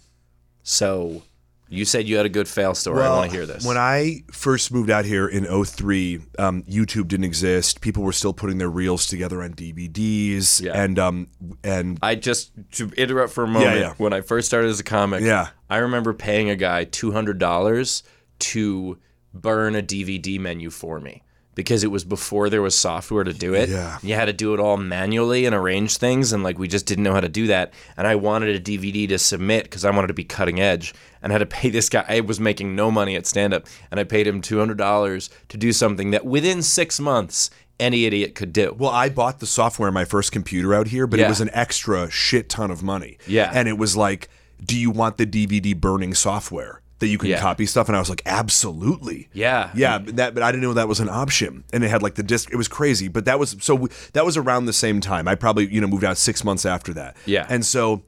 So 0.62 1.22
you 1.68 1.84
said 1.84 2.06
you 2.08 2.16
had 2.16 2.26
a 2.26 2.30
good 2.30 2.46
fail 2.48 2.74
story. 2.74 3.02
I 3.02 3.10
want 3.10 3.30
to 3.30 3.36
hear 3.36 3.46
this. 3.46 3.64
When 3.66 3.76
I 3.76 4.22
first 4.30 4.72
moved 4.72 4.90
out 4.90 5.04
here 5.04 5.26
in 5.26 5.44
03, 5.44 6.20
um, 6.38 6.62
YouTube 6.62 7.08
didn't 7.08 7.24
exist. 7.24 7.80
People 7.80 8.02
were 8.02 8.12
still 8.12 8.32
putting 8.32 8.58
their 8.58 8.70
reels 8.70 9.06
together 9.06 9.42
on 9.42 9.54
DVDs. 9.54 10.60
Yeah. 10.62 10.72
And 10.80 10.98
um 10.98 11.28
and 11.64 11.98
I 12.02 12.14
just 12.14 12.52
to 12.72 12.90
interrupt 12.90 13.32
for 13.32 13.44
a 13.44 13.48
moment. 13.48 13.74
Yeah, 13.74 13.80
yeah. 13.80 13.94
When 13.98 14.12
I 14.12 14.20
first 14.20 14.46
started 14.48 14.68
as 14.68 14.80
a 14.80 14.84
comic, 14.84 15.22
Yeah. 15.22 15.48
I 15.68 15.78
remember 15.78 16.12
paying 16.14 16.50
a 16.50 16.56
guy 16.56 16.84
two 16.84 17.12
hundred 17.12 17.38
dollars 17.38 18.02
to 18.38 18.98
burn 19.34 19.74
a 19.76 19.82
DVD 19.82 20.38
menu 20.40 20.70
for 20.70 21.00
me 21.00 21.22
because 21.56 21.82
it 21.82 21.90
was 21.90 22.04
before 22.04 22.48
there 22.48 22.62
was 22.62 22.78
software 22.78 23.24
to 23.24 23.32
do 23.32 23.54
it. 23.54 23.68
Yeah. 23.68 23.98
you 24.02 24.14
had 24.14 24.26
to 24.26 24.32
do 24.32 24.54
it 24.54 24.60
all 24.60 24.76
manually 24.76 25.44
and 25.46 25.54
arrange 25.56 25.96
things, 25.96 26.32
and 26.32 26.44
like 26.44 26.56
we 26.60 26.68
just 26.68 26.86
didn't 26.86 27.02
know 27.02 27.12
how 27.14 27.20
to 27.20 27.28
do 27.28 27.48
that. 27.48 27.72
And 27.96 28.06
I 28.06 28.14
wanted 28.14 28.54
a 28.54 28.60
DVD 28.60 29.08
to 29.08 29.18
submit 29.18 29.64
because 29.64 29.84
I 29.84 29.90
wanted 29.90 30.06
to 30.08 30.14
be 30.14 30.22
cutting 30.22 30.60
edge, 30.60 30.94
and 31.20 31.32
I 31.32 31.34
had 31.34 31.38
to 31.40 31.46
pay 31.46 31.70
this 31.76 31.88
guy. 31.88 32.04
I 32.08 32.20
was 32.20 32.38
making 32.38 32.76
no 32.76 32.92
money 32.92 33.16
at 33.16 33.26
stand 33.26 33.52
up, 33.52 33.66
and 33.90 33.98
I 33.98 34.04
paid 34.04 34.28
him 34.28 34.40
two 34.40 34.60
hundred 34.60 34.78
dollars 34.78 35.30
to 35.48 35.56
do 35.56 35.72
something 35.72 36.12
that 36.12 36.24
within 36.24 36.62
six 36.62 37.00
months 37.00 37.50
any 37.80 38.06
idiot 38.06 38.34
could 38.34 38.54
do. 38.54 38.74
Well, 38.78 38.90
I 38.90 39.08
bought 39.10 39.38
the 39.40 39.46
software 39.46 39.88
on 39.88 39.92
my 39.94 40.06
first 40.06 40.32
computer 40.32 40.72
out 40.72 40.86
here, 40.88 41.06
but 41.06 41.18
Yeah. 41.20 41.26
it 41.26 41.28
was 41.28 41.42
an 41.42 41.50
extra 41.52 42.10
shit 42.10 42.48
ton 42.48 42.70
of 42.70 42.82
money. 42.82 43.18
Yeah. 43.26 43.50
And 43.52 43.68
it 43.68 43.76
was 43.76 43.94
like, 43.94 44.30
do 44.64 44.74
you 44.78 44.90
want 44.90 45.18
the 45.18 45.26
DVD 45.26 45.78
burning 45.78 46.14
software 46.14 46.80
that 46.98 47.08
you 47.08 47.18
can 47.18 47.28
Yeah. 47.30 47.40
copy 47.40 47.66
stuff? 47.66 47.88
And 47.88 47.96
I 47.96 47.98
was 47.98 48.08
like, 48.08 48.22
absolutely. 48.26 49.28
Yeah. 49.32 49.70
Yeah, 49.74 49.98
but 49.98 50.16
that 50.16 50.34
but 50.34 50.42
I 50.42 50.50
didn't 50.50 50.62
know 50.62 50.72
that 50.74 50.88
was 50.88 51.00
an 51.00 51.08
option. 51.08 51.64
And 51.72 51.84
it 51.84 51.88
had 51.88 52.02
like 52.02 52.14
the 52.14 52.22
disc 52.22 52.50
it 52.52 52.56
was 52.56 52.68
crazy, 52.68 53.08
but 53.08 53.24
that 53.26 53.38
was 53.38 53.56
so 53.60 53.74
we, 53.74 53.88
that 54.14 54.24
was 54.24 54.36
around 54.36 54.66
the 54.66 54.72
same 54.72 55.00
time. 55.00 55.28
I 55.28 55.34
probably, 55.34 55.66
you 55.72 55.80
know, 55.80 55.86
moved 55.86 56.04
out 56.04 56.16
6 56.18 56.44
months 56.44 56.64
after 56.64 56.92
that. 56.94 57.16
Yeah. 57.26 57.46
And 57.48 57.64
so 57.66 58.02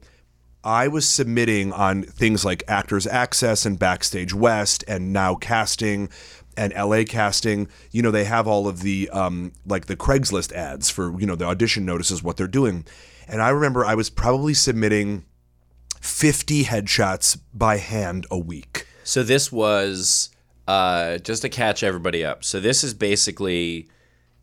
I 0.63 0.87
was 0.87 1.07
submitting 1.07 1.71
on 1.71 2.03
things 2.03 2.43
like 2.43 2.63
Actors 2.67 3.07
Access 3.07 3.65
and 3.65 3.79
Backstage 3.79 4.33
West 4.33 4.83
and 4.87 5.13
Now 5.13 5.35
Casting 5.35 6.09
and 6.57 6.73
LA 6.73 7.03
Casting. 7.07 7.69
You 7.91 8.01
know, 8.01 8.11
they 8.11 8.25
have 8.25 8.47
all 8.47 8.67
of 8.67 8.81
the 8.81 9.09
um, 9.11 9.53
like 9.65 9.85
the 9.85 9.95
Craigslist 9.95 10.51
ads 10.51 10.89
for 10.89 11.17
you 11.19 11.25
know 11.27 11.35
the 11.35 11.45
audition 11.45 11.85
notices, 11.85 12.21
what 12.23 12.37
they're 12.37 12.47
doing. 12.47 12.85
And 13.27 13.41
I 13.41 13.49
remember 13.49 13.85
I 13.85 13.93
was 13.95 14.09
probably 14.09 14.53
submitting 14.55 15.23
50 16.01 16.65
headshots 16.65 17.39
by 17.53 17.77
hand 17.77 18.25
a 18.31 18.37
week. 18.37 18.87
So 19.03 19.23
this 19.23 19.51
was 19.51 20.29
uh, 20.67 21.17
just 21.17 21.41
to 21.41 21.49
catch 21.49 21.83
everybody 21.83 22.23
up. 22.23 22.43
So 22.43 22.59
this 22.59 22.83
is 22.83 22.93
basically 22.93 23.89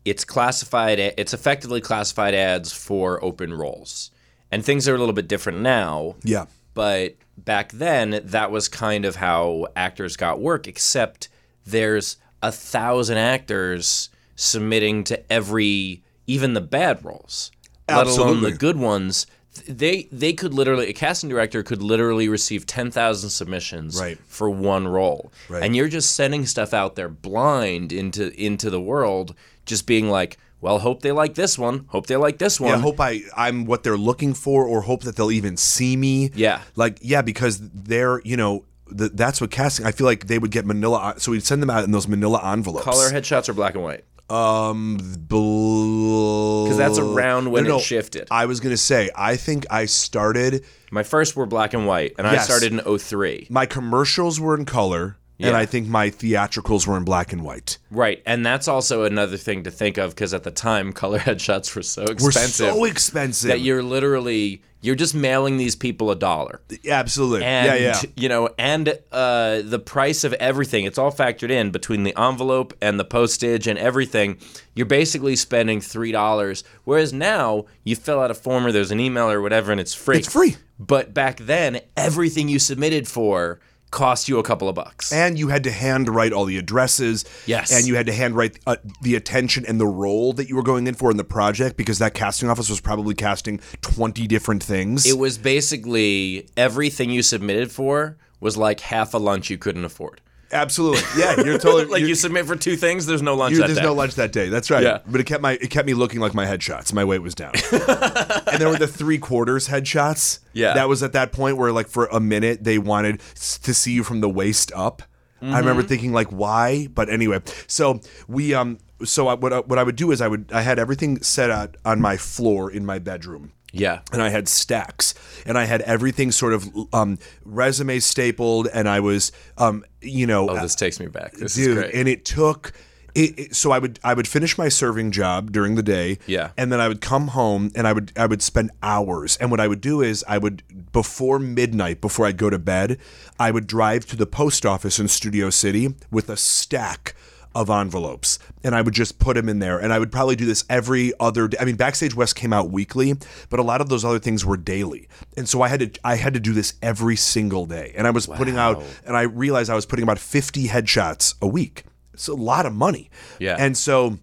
it's 0.03 0.23
classified. 0.23 0.99
It's 0.99 1.33
effectively 1.33 1.81
classified 1.81 2.33
ads 2.33 2.71
for 2.71 3.23
open 3.23 3.53
roles, 3.53 4.11
and 4.51 4.63
things 4.63 4.87
are 4.87 4.95
a 4.95 4.97
little 4.97 5.13
bit 5.13 5.27
different 5.27 5.59
now. 5.59 6.15
Yeah. 6.23 6.45
But 6.73 7.15
back 7.37 7.71
then, 7.71 8.21
that 8.23 8.51
was 8.51 8.69
kind 8.69 9.03
of 9.03 9.17
how 9.17 9.67
actors 9.75 10.15
got 10.15 10.39
work. 10.39 10.67
Except 10.67 11.27
there's 11.65 12.17
a 12.41 12.51
thousand 12.51 13.17
actors 13.17 14.09
submitting 14.35 15.03
to 15.05 15.31
every, 15.31 16.03
even 16.25 16.53
the 16.53 16.61
bad 16.61 17.03
roles, 17.03 17.51
let 17.89 18.07
alone 18.07 18.41
the 18.41 18.51
good 18.51 18.77
ones. 18.77 19.27
They 19.67 20.07
they 20.11 20.33
could 20.33 20.53
literally 20.53 20.87
a 20.89 20.93
casting 20.93 21.29
director 21.29 21.63
could 21.63 21.81
literally 21.81 22.27
receive 22.29 22.65
ten 22.65 22.91
thousand 22.91 23.29
submissions 23.31 23.99
Right. 23.99 24.17
for 24.27 24.49
one 24.49 24.87
role, 24.87 25.31
Right. 25.49 25.63
and 25.63 25.75
you're 25.75 25.87
just 25.87 26.15
sending 26.15 26.45
stuff 26.45 26.73
out 26.73 26.95
there 26.95 27.09
blind 27.09 27.91
into 27.93 28.31
into 28.41 28.69
the 28.69 28.81
world, 28.81 29.33
just 29.65 29.85
being 29.87 30.09
like, 30.09 30.37
well, 30.61 30.79
hope 30.79 31.01
they 31.01 31.11
like 31.11 31.35
this 31.35 31.57
one, 31.57 31.85
hope 31.89 32.07
they 32.07 32.15
like 32.15 32.37
this 32.39 32.59
one. 32.59 32.71
Yeah, 32.71 32.77
hope 32.79 32.99
I 32.99 33.21
I'm 33.35 33.65
what 33.65 33.83
they're 33.83 33.97
looking 33.97 34.33
for, 34.33 34.65
or 34.65 34.81
hope 34.81 35.01
that 35.03 35.15
they'll 35.15 35.31
even 35.31 35.57
see 35.57 35.95
me. 35.95 36.31
Yeah. 36.35 36.61
like 36.75 36.97
yeah, 37.01 37.21
because 37.21 37.59
they're 37.61 38.21
you 38.23 38.37
know 38.37 38.63
the, 38.89 39.09
that's 39.09 39.41
what 39.41 39.51
casting. 39.51 39.85
I 39.85 39.91
feel 39.91 40.05
like 40.07 40.27
they 40.27 40.39
would 40.39 40.51
get 40.51 40.65
Manila, 40.65 41.15
so 41.17 41.31
we'd 41.31 41.43
send 41.45 41.61
them 41.61 41.69
out 41.69 41.83
in 41.83 41.91
those 41.91 42.07
Manila 42.07 42.39
envelopes. 42.53 42.85
Color 42.85 43.09
headshots 43.11 43.49
or 43.49 43.53
black 43.53 43.75
and 43.75 43.83
white. 43.83 44.05
Um, 44.29 44.97
because 45.27 46.77
that's 46.77 46.99
around 46.99 47.51
when 47.51 47.65
it 47.65 47.79
shifted. 47.81 48.27
I 48.29 48.45
was 48.45 48.59
gonna 48.59 48.77
say, 48.77 49.09
I 49.15 49.35
think 49.37 49.65
I 49.69 49.85
started. 49.85 50.65
My 50.91 51.03
first 51.03 51.35
were 51.35 51.45
black 51.45 51.73
and 51.73 51.87
white, 51.87 52.15
and 52.17 52.27
I 52.27 52.37
started 52.37 52.73
in 52.73 52.97
03. 52.97 53.47
My 53.49 53.65
commercials 53.65 54.39
were 54.39 54.55
in 54.55 54.65
color, 54.65 55.17
and 55.39 55.55
I 55.55 55.65
think 55.65 55.87
my 55.87 56.09
theatricals 56.09 56.87
were 56.87 56.97
in 56.97 57.03
black 57.03 57.31
and 57.33 57.43
white. 57.43 57.77
Right, 57.91 58.21
and 58.25 58.45
that's 58.45 58.67
also 58.67 59.03
another 59.03 59.37
thing 59.37 59.63
to 59.63 59.71
think 59.71 59.97
of 59.97 60.11
because 60.11 60.33
at 60.33 60.43
the 60.43 60.51
time, 60.51 60.93
color 61.03 61.19
headshots 61.19 61.75
were 61.75 61.83
so 61.83 62.03
expensive. 62.03 62.67
Were 62.67 62.73
so 62.73 62.83
expensive 62.85 63.47
that 63.49 63.61
you're 63.61 63.83
literally 63.83 64.61
you're 64.79 64.95
just 64.95 65.15
mailing 65.15 65.57
these 65.57 65.75
people 65.75 66.11
a 66.11 66.15
dollar. 66.15 66.61
absolutely. 66.87 67.43
and 67.43 67.65
yeah, 67.67 67.75
yeah. 67.75 68.01
you 68.15 68.29
know 68.29 68.47
and 68.59 68.97
uh, 69.11 69.61
the 69.63 69.79
price 69.79 70.23
of 70.23 70.33
everything 70.33 70.85
it's 70.85 70.99
all 70.99 71.11
factored 71.11 71.49
in 71.49 71.71
between 71.71 72.03
the 72.03 72.15
envelope 72.17 72.73
and 72.79 72.99
the 72.99 73.03
postage 73.03 73.65
and 73.67 73.79
everything 73.79 74.37
you're 74.75 74.85
basically 74.85 75.35
spending 75.35 75.81
three 75.81 76.11
dollars 76.11 76.63
whereas 76.83 77.11
now 77.11 77.65
you 77.83 77.95
fill 77.95 78.19
out 78.19 78.29
a 78.29 78.35
form 78.35 78.65
or 78.67 78.71
there's 78.71 78.91
an 78.91 78.99
email 78.99 79.29
or 79.29 79.41
whatever 79.41 79.71
and 79.71 79.81
it's 79.81 79.95
free 79.95 80.17
It's 80.19 80.31
free. 80.31 80.55
but 80.79 81.11
back 81.11 81.37
then 81.39 81.81
everything 81.97 82.47
you 82.47 82.59
submitted 82.59 83.07
for 83.07 83.59
cost 83.91 84.27
you 84.27 84.37
a 84.37 84.43
couple 84.43 84.67
of 84.67 84.75
bucks 84.75 85.13
and 85.13 85.39
you 85.39 85.47
had 85.47 85.63
to 85.63 85.71
handwrite 85.71 86.33
all 86.33 86.45
the 86.45 86.57
addresses. 86.57 87.25
Yes. 87.45 87.71
And 87.71 87.87
you 87.87 87.95
had 87.95 88.05
to 88.07 88.13
handwrite 88.13 88.59
uh, 88.67 88.75
the 89.01 89.15
attention 89.15 89.65
and 89.65 89.79
the 89.79 89.87
role 89.87 90.33
that 90.33 90.49
you 90.49 90.55
were 90.55 90.63
going 90.63 90.87
in 90.87 90.93
for 90.93 91.09
in 91.09 91.17
the 91.17 91.23
project 91.23 91.77
because 91.77 91.99
that 91.99 92.13
casting 92.13 92.49
office 92.49 92.69
was 92.69 92.81
probably 92.81 93.15
casting 93.15 93.59
20 93.81 94.27
different 94.27 94.63
things. 94.63 95.05
it 95.05 95.17
was 95.17 95.37
basically 95.37 96.47
everything 96.57 97.09
you 97.09 97.21
submitted 97.21 97.71
for 97.71 98.17
was 98.39 98.57
like 98.57 98.79
half 98.81 99.13
a 99.13 99.17
lunch 99.17 99.49
you 99.49 99.57
couldn't 99.57 99.85
afford 99.85 100.21
Absolutely. 100.51 101.01
Yeah, 101.17 101.41
you're 101.43 101.57
totally 101.57 101.85
like 101.91 101.99
you're- 101.99 102.09
you 102.09 102.15
submit 102.15 102.45
for 102.45 102.55
two 102.55 102.75
things 102.75 103.05
there's 103.05 103.21
no 103.21 103.35
lunch 103.35 103.55
that 103.57 103.67
there's 103.67 103.77
day. 103.79 103.83
no 103.83 103.93
lunch 103.93 104.15
that 104.15 104.31
day. 104.31 104.49
That's 104.49 104.69
right. 104.69 104.83
Yeah. 104.83 104.99
But 105.07 105.19
it 105.21 105.25
kept 105.25 105.41
my 105.41 105.53
it 105.53 105.69
kept 105.69 105.85
me 105.85 105.93
looking 105.93 106.19
like 106.19 106.33
my 106.33 106.45
headshots. 106.45 106.93
My 106.93 107.03
weight 107.03 107.21
was 107.21 107.35
down. 107.35 107.51
and 107.71 108.59
there 108.61 108.69
were 108.69 108.77
the 108.77 108.87
three 108.87 109.17
quarters 109.17 109.67
headshots. 109.67 110.39
Yeah. 110.53 110.73
That 110.73 110.87
was 110.87 111.03
at 111.03 111.13
that 111.13 111.31
point 111.31 111.57
where 111.57 111.71
like 111.71 111.87
for 111.87 112.05
a 112.07 112.19
minute 112.19 112.63
they 112.63 112.77
wanted 112.77 113.19
to 113.63 113.73
see 113.73 113.91
you 113.91 114.03
from 114.03 114.21
the 114.21 114.29
waist 114.29 114.71
up. 114.75 115.01
I 115.41 115.59
remember 115.59 115.81
Mm-hmm. 115.83 115.87
thinking 115.89 116.13
like 116.13 116.29
why, 116.29 116.87
but 116.87 117.09
anyway. 117.09 117.41
So 117.67 117.99
we 118.27 118.53
um 118.55 118.79
so 119.03 119.27
I, 119.27 119.35
what 119.35 119.53
I, 119.53 119.59
what 119.59 119.77
I 119.77 119.83
would 119.83 119.95
do 119.95 120.11
is 120.11 120.21
I 120.21 120.27
would 120.27 120.51
I 120.51 120.61
had 120.61 120.79
everything 120.79 121.21
set 121.21 121.51
out 121.51 121.77
on 121.85 122.01
my 122.01 122.17
floor 122.17 122.71
in 122.71 122.85
my 122.85 122.97
bedroom 122.99 123.51
yeah 123.73 123.99
and 124.11 124.21
I 124.21 124.29
had 124.29 124.47
stacks, 124.47 125.13
and 125.45 125.57
I 125.57 125.65
had 125.65 125.81
everything 125.81 126.31
sort 126.31 126.53
of 126.53 126.67
um, 126.93 127.17
resume 127.45 127.99
stapled, 127.99 128.67
and 128.73 128.87
I 128.89 128.99
was, 128.99 129.31
um, 129.57 129.83
you 130.01 130.25
know, 130.27 130.49
oh 130.49 130.59
this 130.61 130.75
takes 130.75 130.99
me 130.99 131.07
back 131.07 131.33
this 131.33 131.57
is 131.57 131.67
dude, 131.67 131.85
and 131.93 132.07
it 132.07 132.25
took. 132.25 132.73
It, 133.15 133.39
it- 133.39 133.55
so 133.55 133.71
I 133.71 133.79
would 133.79 133.99
I 134.03 134.13
would 134.13 134.27
finish 134.27 134.59
my 134.59 134.69
serving 134.69 135.09
job 135.11 135.51
during 135.51 135.73
the 135.73 135.81
day, 135.81 136.19
Yeah. 136.27 136.51
and 136.55 136.71
then 136.71 136.79
I 136.79 136.87
would 136.87 137.01
come 137.01 137.29
home 137.29 137.71
and 137.73 137.87
I 137.87 137.93
would 137.93 138.11
I 138.15 138.27
would 138.27 138.43
spend 138.43 138.69
hours. 138.83 139.37
And 139.37 139.49
what 139.49 139.59
I 139.59 139.67
would 139.67 139.81
do 139.81 140.01
is 140.01 140.23
I 140.27 140.37
would 140.37 140.61
before 140.91 141.39
midnight, 141.39 141.99
before 141.99 142.27
I'd 142.27 142.37
go 142.37 142.51
to 142.51 142.59
bed, 142.59 142.99
I 143.39 143.49
would 143.49 143.65
drive 143.65 144.05
to 144.07 144.15
the 144.15 144.27
post 144.27 144.67
office 144.67 144.99
in 144.99 145.07
Studio 145.07 145.49
City 145.49 145.95
with 146.11 146.29
a 146.29 146.37
stack 146.37 147.15
of 147.57 147.71
envelopes 147.71 148.37
and 148.63 148.75
I 148.75 148.81
would 148.81 148.93
just 148.93 149.17
put 149.17 149.35
them 149.35 149.49
in 149.49 149.57
there 149.57 149.79
and 149.79 149.91
I 149.91 149.97
would 149.97 150.11
probably 150.11 150.35
do 150.35 150.45
this 150.45 150.63
every 150.69 151.11
other 151.19 151.47
day. 151.47 151.57
I 151.59 151.65
mean 151.65 151.75
Backstage 151.75 152.13
West 152.15 152.35
came 152.35 152.53
out 152.53 152.69
weekly, 152.69 153.15
but 153.49 153.59
a 153.59 153.63
lot 153.63 153.81
of 153.81 153.89
those 153.89 154.05
other 154.05 154.19
things 154.19 154.45
were 154.45 154.57
daily. 154.57 155.07
And 155.35 155.49
so 155.49 155.63
I 155.63 155.67
had 155.67 155.79
to 155.79 155.99
I 156.03 156.15
had 156.17 156.35
to 156.35 156.39
do 156.39 156.53
this 156.53 156.75
every 156.83 157.15
single 157.15 157.65
day. 157.65 157.93
And 157.97 158.05
I 158.05 158.11
was 158.11 158.27
putting 158.27 158.57
out 158.57 158.83
and 159.05 159.17
I 159.17 159.23
realized 159.23 159.71
I 159.71 159.75
was 159.75 159.87
putting 159.87 160.03
about 160.03 160.19
50 160.19 160.67
headshots 160.67 161.33
a 161.41 161.47
week. 161.47 161.83
It's 162.13 162.27
a 162.27 162.35
lot 162.35 162.65
of 162.67 162.73
money. 162.75 163.09
Yeah. 163.39 163.55
And 163.57 163.75
so 163.75 164.19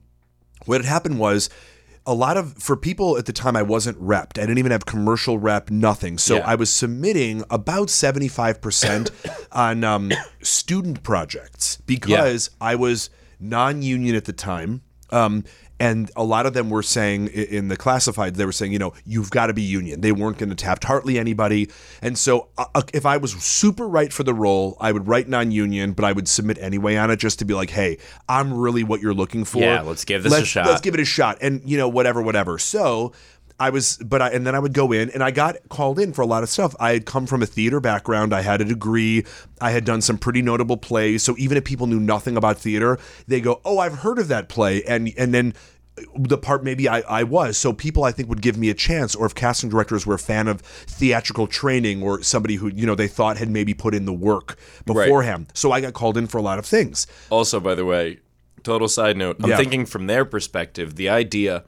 what 0.67 0.81
had 0.81 0.89
happened 0.89 1.19
was 1.19 1.51
a 2.07 2.15
lot 2.15 2.37
of 2.37 2.55
for 2.59 2.77
people 2.77 3.17
at 3.17 3.25
the 3.27 3.33
time 3.33 3.57
I 3.57 3.63
wasn't 3.63 3.99
repped. 4.01 4.39
I 4.39 4.43
didn't 4.43 4.59
even 4.59 4.73
have 4.73 4.85
commercial 4.87 5.39
rep, 5.39 5.71
nothing. 5.71 6.19
So 6.19 6.37
Yeah. 6.37 6.47
I 6.47 6.55
was 6.55 6.71
submitting 6.71 7.43
about 7.51 7.89
75% 7.89 9.11
on 9.53 9.85
um, 9.85 10.13
student 10.43 11.03
projects 11.03 11.79
because 11.87 12.51
I 12.61 12.75
was 12.75 13.11
non-union 13.41 14.15
at 14.15 14.25
the 14.25 14.33
time. 14.33 14.83
Um, 15.11 15.45
and 15.81 16.11
a 16.17 16.23
lot 16.25 16.47
of 16.47 16.55
them 16.55 16.71
were 16.71 16.83
saying 16.83 17.27
in 17.29 17.67
the 17.69 17.77
classified, 17.77 18.37
they 18.37 18.47
were 18.47 18.53
saying, 18.53 18.73
you 18.73 18.79
know, 18.79 18.95
you've 19.05 19.31
got 19.31 19.49
to 19.49 19.53
be 19.53 19.63
union. 19.63 20.01
They 20.01 20.13
weren't 20.13 20.39
going 20.39 20.49
to 20.51 20.55
tap 20.55 20.83
hardly 20.85 21.19
anybody. 21.19 21.69
And 22.01 22.17
so 22.17 22.49
uh, 22.57 22.67
uh, 22.77 22.83
if 22.95 23.05
I 23.05 23.17
was 23.17 23.33
super 23.33 23.87
right 23.87 24.13
for 24.13 24.23
the 24.23 24.33
role, 24.33 24.77
I 24.81 24.93
would 24.93 25.09
write 25.09 25.29
non-union, 25.29 25.93
but 25.93 26.05
I 26.05 26.13
would 26.13 26.29
submit 26.29 26.59
anyway 26.61 26.97
on 26.97 27.11
it 27.11 27.17
just 27.17 27.41
to 27.41 27.45
be 27.45 27.55
like, 27.55 27.71
hey, 27.71 27.99
I'm 28.29 28.55
really 28.55 28.85
what 28.85 29.01
you're 29.01 29.15
looking 29.15 29.45
for. 29.45 29.59
Yeah, 29.59 29.83
let's 29.83 30.05
give 30.05 30.23
this 30.23 30.33
a 30.33 30.37
Let's- 30.37 30.49
shot. 30.49 30.67
Let's 30.67 30.81
give 30.81 30.95
it 30.95 31.01
a 31.01 31.05
shot. 31.05 31.39
And, 31.41 31.61
you 31.69 31.77
know, 31.77 31.89
whatever, 31.89 32.23
whatever. 32.23 32.57
So 32.59 33.13
I 33.61 33.71
was, 33.71 33.99
but 33.99 34.21
I, 34.21 34.31
and 34.31 34.47
then 34.47 34.55
I 34.55 34.59
would 34.59 34.73
go 34.75 34.91
in 34.93 35.11
and 35.11 35.23
I 35.23 35.31
got 35.31 35.57
called 35.69 35.99
in 36.01 36.13
for 36.13 36.23
a 36.23 36.27
lot 36.27 36.43
of 36.43 36.49
stuff. 36.49 36.75
I 36.81 36.93
had 36.93 37.07
come 37.07 37.27
from 37.27 37.43
a 37.43 37.47
theater 37.47 37.79
background. 37.81 38.35
I 38.35 38.43
had 38.43 38.61
a 38.61 38.65
degree. 38.65 39.25
I 39.61 39.71
had 39.71 39.85
done 39.85 40.01
some 40.01 40.19
pretty 40.19 40.43
notable 40.43 40.77
plays. 40.77 41.23
So 41.23 41.37
even 41.39 41.57
if 41.57 41.65
people 41.65 41.87
knew 41.87 42.01
nothing 42.01 42.37
about 42.37 42.59
theater, 42.59 42.99
they 43.29 43.41
go, 43.41 43.61
oh, 43.65 43.79
I've 43.79 43.99
heard 43.99 44.19
of 44.19 44.29
that 44.29 44.49
play. 44.49 44.83
And, 44.85 45.13
and 45.17 45.33
then, 45.33 45.55
the 46.17 46.37
part 46.37 46.65
maybe 46.65 46.89
I, 46.89 47.03
I 47.03 47.23
was. 47.23 47.57
So 47.57 47.73
people 47.73 48.03
I 48.03 48.11
think 48.11 48.29
would 48.29 48.43
give 48.43 48.57
me 48.57 48.69
a 48.69 48.75
chance, 48.75 49.15
or 49.15 49.27
if 49.27 49.35
casting 49.37 49.71
directors 49.71 50.05
were 50.05 50.15
a 50.15 50.19
fan 50.19 50.49
of 50.49 50.61
theatrical 50.61 51.47
training 51.47 52.03
or 52.03 52.21
somebody 52.21 52.57
who, 52.57 52.67
you 52.67 52.85
know, 52.85 52.97
they 52.97 53.07
thought 53.07 53.37
had 53.37 53.49
maybe 53.49 53.75
put 53.75 53.95
in 53.95 54.05
the 54.05 54.13
work 54.13 54.59
beforehand. 54.87 55.53
So 55.55 55.71
I 55.71 55.81
got 55.81 55.93
called 55.93 56.17
in 56.17 56.27
for 56.27 56.39
a 56.39 56.43
lot 56.43 56.59
of 56.59 56.67
things. 56.67 57.07
Also, 57.31 57.61
by 57.61 57.77
the 57.77 57.85
way, 57.85 58.19
total 58.65 58.89
side 58.89 59.17
note, 59.17 59.37
I'm 59.41 59.51
Yeah. 59.51 59.57
thinking 59.57 59.87
from 59.87 60.09
their 60.09 60.25
perspective, 60.25 60.97
the 60.97 61.09
idea 61.09 61.63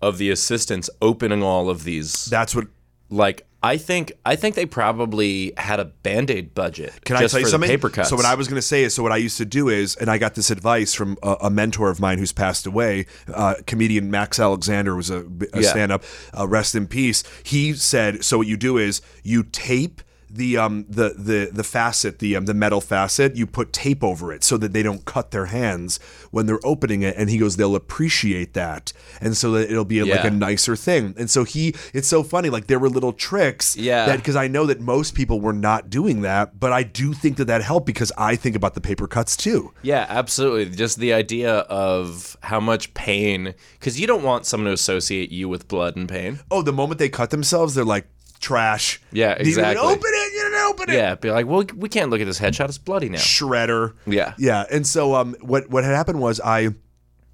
of 0.00 0.18
the 0.18 0.30
assistants 0.30 0.88
opening 1.02 1.42
all 1.42 1.68
of 1.70 1.84
these, 1.84 2.24
That's 2.26 2.54
what 2.54 2.66
like, 3.10 3.46
I 3.62 3.76
think 3.76 4.12
I 4.24 4.36
think 4.36 4.54
they 4.54 4.64
probably 4.64 5.52
had 5.58 5.80
a 5.80 5.84
band 5.84 6.30
aid 6.30 6.54
budget. 6.54 7.04
Can 7.04 7.18
just 7.18 7.34
I 7.34 7.38
tell 7.38 7.40
you 7.40 7.46
for 7.46 7.50
something? 7.50 7.68
Paper 7.68 7.90
cuts. 7.90 8.08
So 8.08 8.16
what 8.16 8.24
I 8.24 8.34
was 8.34 8.48
going 8.48 8.56
to 8.56 8.62
say 8.66 8.84
is, 8.84 8.94
so 8.94 9.02
what 9.02 9.12
I 9.12 9.18
used 9.18 9.36
to 9.36 9.44
do 9.44 9.68
is, 9.68 9.96
and 9.96 10.08
I 10.08 10.16
got 10.16 10.34
this 10.34 10.50
advice 10.50 10.94
from 10.94 11.18
a, 11.22 11.36
a 11.42 11.50
mentor 11.50 11.90
of 11.90 12.00
mine 12.00 12.18
who's 12.18 12.32
passed 12.32 12.66
away, 12.66 13.04
uh, 13.34 13.56
comedian 13.66 14.10
Max 14.10 14.40
Alexander 14.40 14.96
was 14.96 15.10
a, 15.10 15.26
a 15.52 15.60
Yeah. 15.60 15.68
stand-up. 15.70 16.04
Uh, 16.38 16.48
rest 16.48 16.74
in 16.74 16.86
peace. 16.86 17.22
He 17.42 17.74
said, 17.74 18.24
so 18.24 18.38
what 18.38 18.46
you 18.46 18.56
do 18.56 18.78
is 18.78 19.02
you 19.22 19.42
tape. 19.42 20.00
The 20.32 20.56
um 20.58 20.86
the 20.88 21.14
the 21.18 21.50
the 21.52 21.64
facet 21.64 22.20
the 22.20 22.36
um, 22.36 22.44
the 22.46 22.54
metal 22.54 22.80
facet 22.80 23.34
you 23.34 23.46
put 23.46 23.72
tape 23.72 24.04
over 24.04 24.32
it 24.32 24.44
so 24.44 24.56
that 24.58 24.72
they 24.72 24.82
don't 24.82 25.04
cut 25.04 25.32
their 25.32 25.46
hands 25.46 25.98
when 26.30 26.46
they're 26.46 26.64
opening 26.64 27.02
it 27.02 27.16
and 27.18 27.28
he 27.28 27.36
goes 27.36 27.56
they'll 27.56 27.74
appreciate 27.74 28.54
that 28.54 28.92
and 29.20 29.36
so 29.36 29.50
that 29.52 29.70
it'll 29.70 29.84
be 29.84 30.02
like 30.04 30.24
a 30.24 30.30
nicer 30.30 30.76
thing 30.76 31.14
and 31.18 31.28
so 31.28 31.42
he 31.42 31.74
it's 31.92 32.06
so 32.06 32.22
funny 32.22 32.48
like 32.48 32.68
there 32.68 32.78
were 32.78 32.88
little 32.88 33.12
tricks 33.12 33.76
Yeah. 33.76 34.06
that 34.06 34.18
because 34.18 34.36
I 34.36 34.46
know 34.46 34.66
that 34.66 34.80
most 34.80 35.14
people 35.16 35.40
were 35.40 35.52
not 35.52 35.90
doing 35.90 36.20
that, 36.22 36.60
but 36.60 36.72
I 36.72 36.84
do 36.84 37.12
think 37.12 37.36
that 37.38 37.46
that 37.46 37.62
helped 37.62 37.86
because 37.86 38.12
I 38.16 38.36
think 38.36 38.54
about 38.54 38.74
the 38.74 38.80
paper 38.80 39.06
cuts 39.08 39.36
too. 39.36 39.72
Yeah, 39.82 40.06
absolutely. 40.08 40.76
Just 40.76 40.98
the 40.98 41.12
idea 41.12 41.52
of 41.68 42.36
how 42.42 42.60
much 42.60 42.94
pain, 42.94 43.54
because 43.78 43.98
you 44.00 44.06
don't 44.06 44.22
want 44.22 44.46
someone 44.46 44.66
to 44.68 44.72
associate 44.72 45.30
you 45.32 45.48
with 45.48 45.66
blood 45.68 45.96
and 45.96 46.08
pain. 46.08 46.38
Oh, 46.50 46.62
the 46.62 46.72
moment 46.72 46.98
they 46.98 47.08
cut 47.08 47.30
themselves, 47.30 47.74
they're 47.74 47.84
like 47.84 48.06
trash. 48.40 49.00
Yeah, 49.12 49.32
exactly. 49.32 49.76
open 49.86 50.00
it. 50.02 50.32
You 50.34 50.42
didn't 50.42 50.60
open 50.68 50.90
it. 50.90 50.96
Yeah, 50.96 51.14
be 51.14 51.30
like, 51.30 51.46
well, 51.46 51.64
we 51.76 51.88
can't 51.88 52.10
look 52.10 52.20
at 52.20 52.26
this 52.26 52.40
headshot; 52.40 52.68
it's 52.68 52.78
bloody 52.78 53.08
now. 53.08 53.18
Shredder. 53.18 53.94
Yeah. 54.06 54.34
Yeah. 54.38 54.64
And 54.70 54.86
so 54.86 55.14
um, 55.14 55.36
what 55.40 55.70
what 55.70 55.84
had 55.84 55.94
happened 55.94 56.20
was 56.20 56.40
I, 56.40 56.70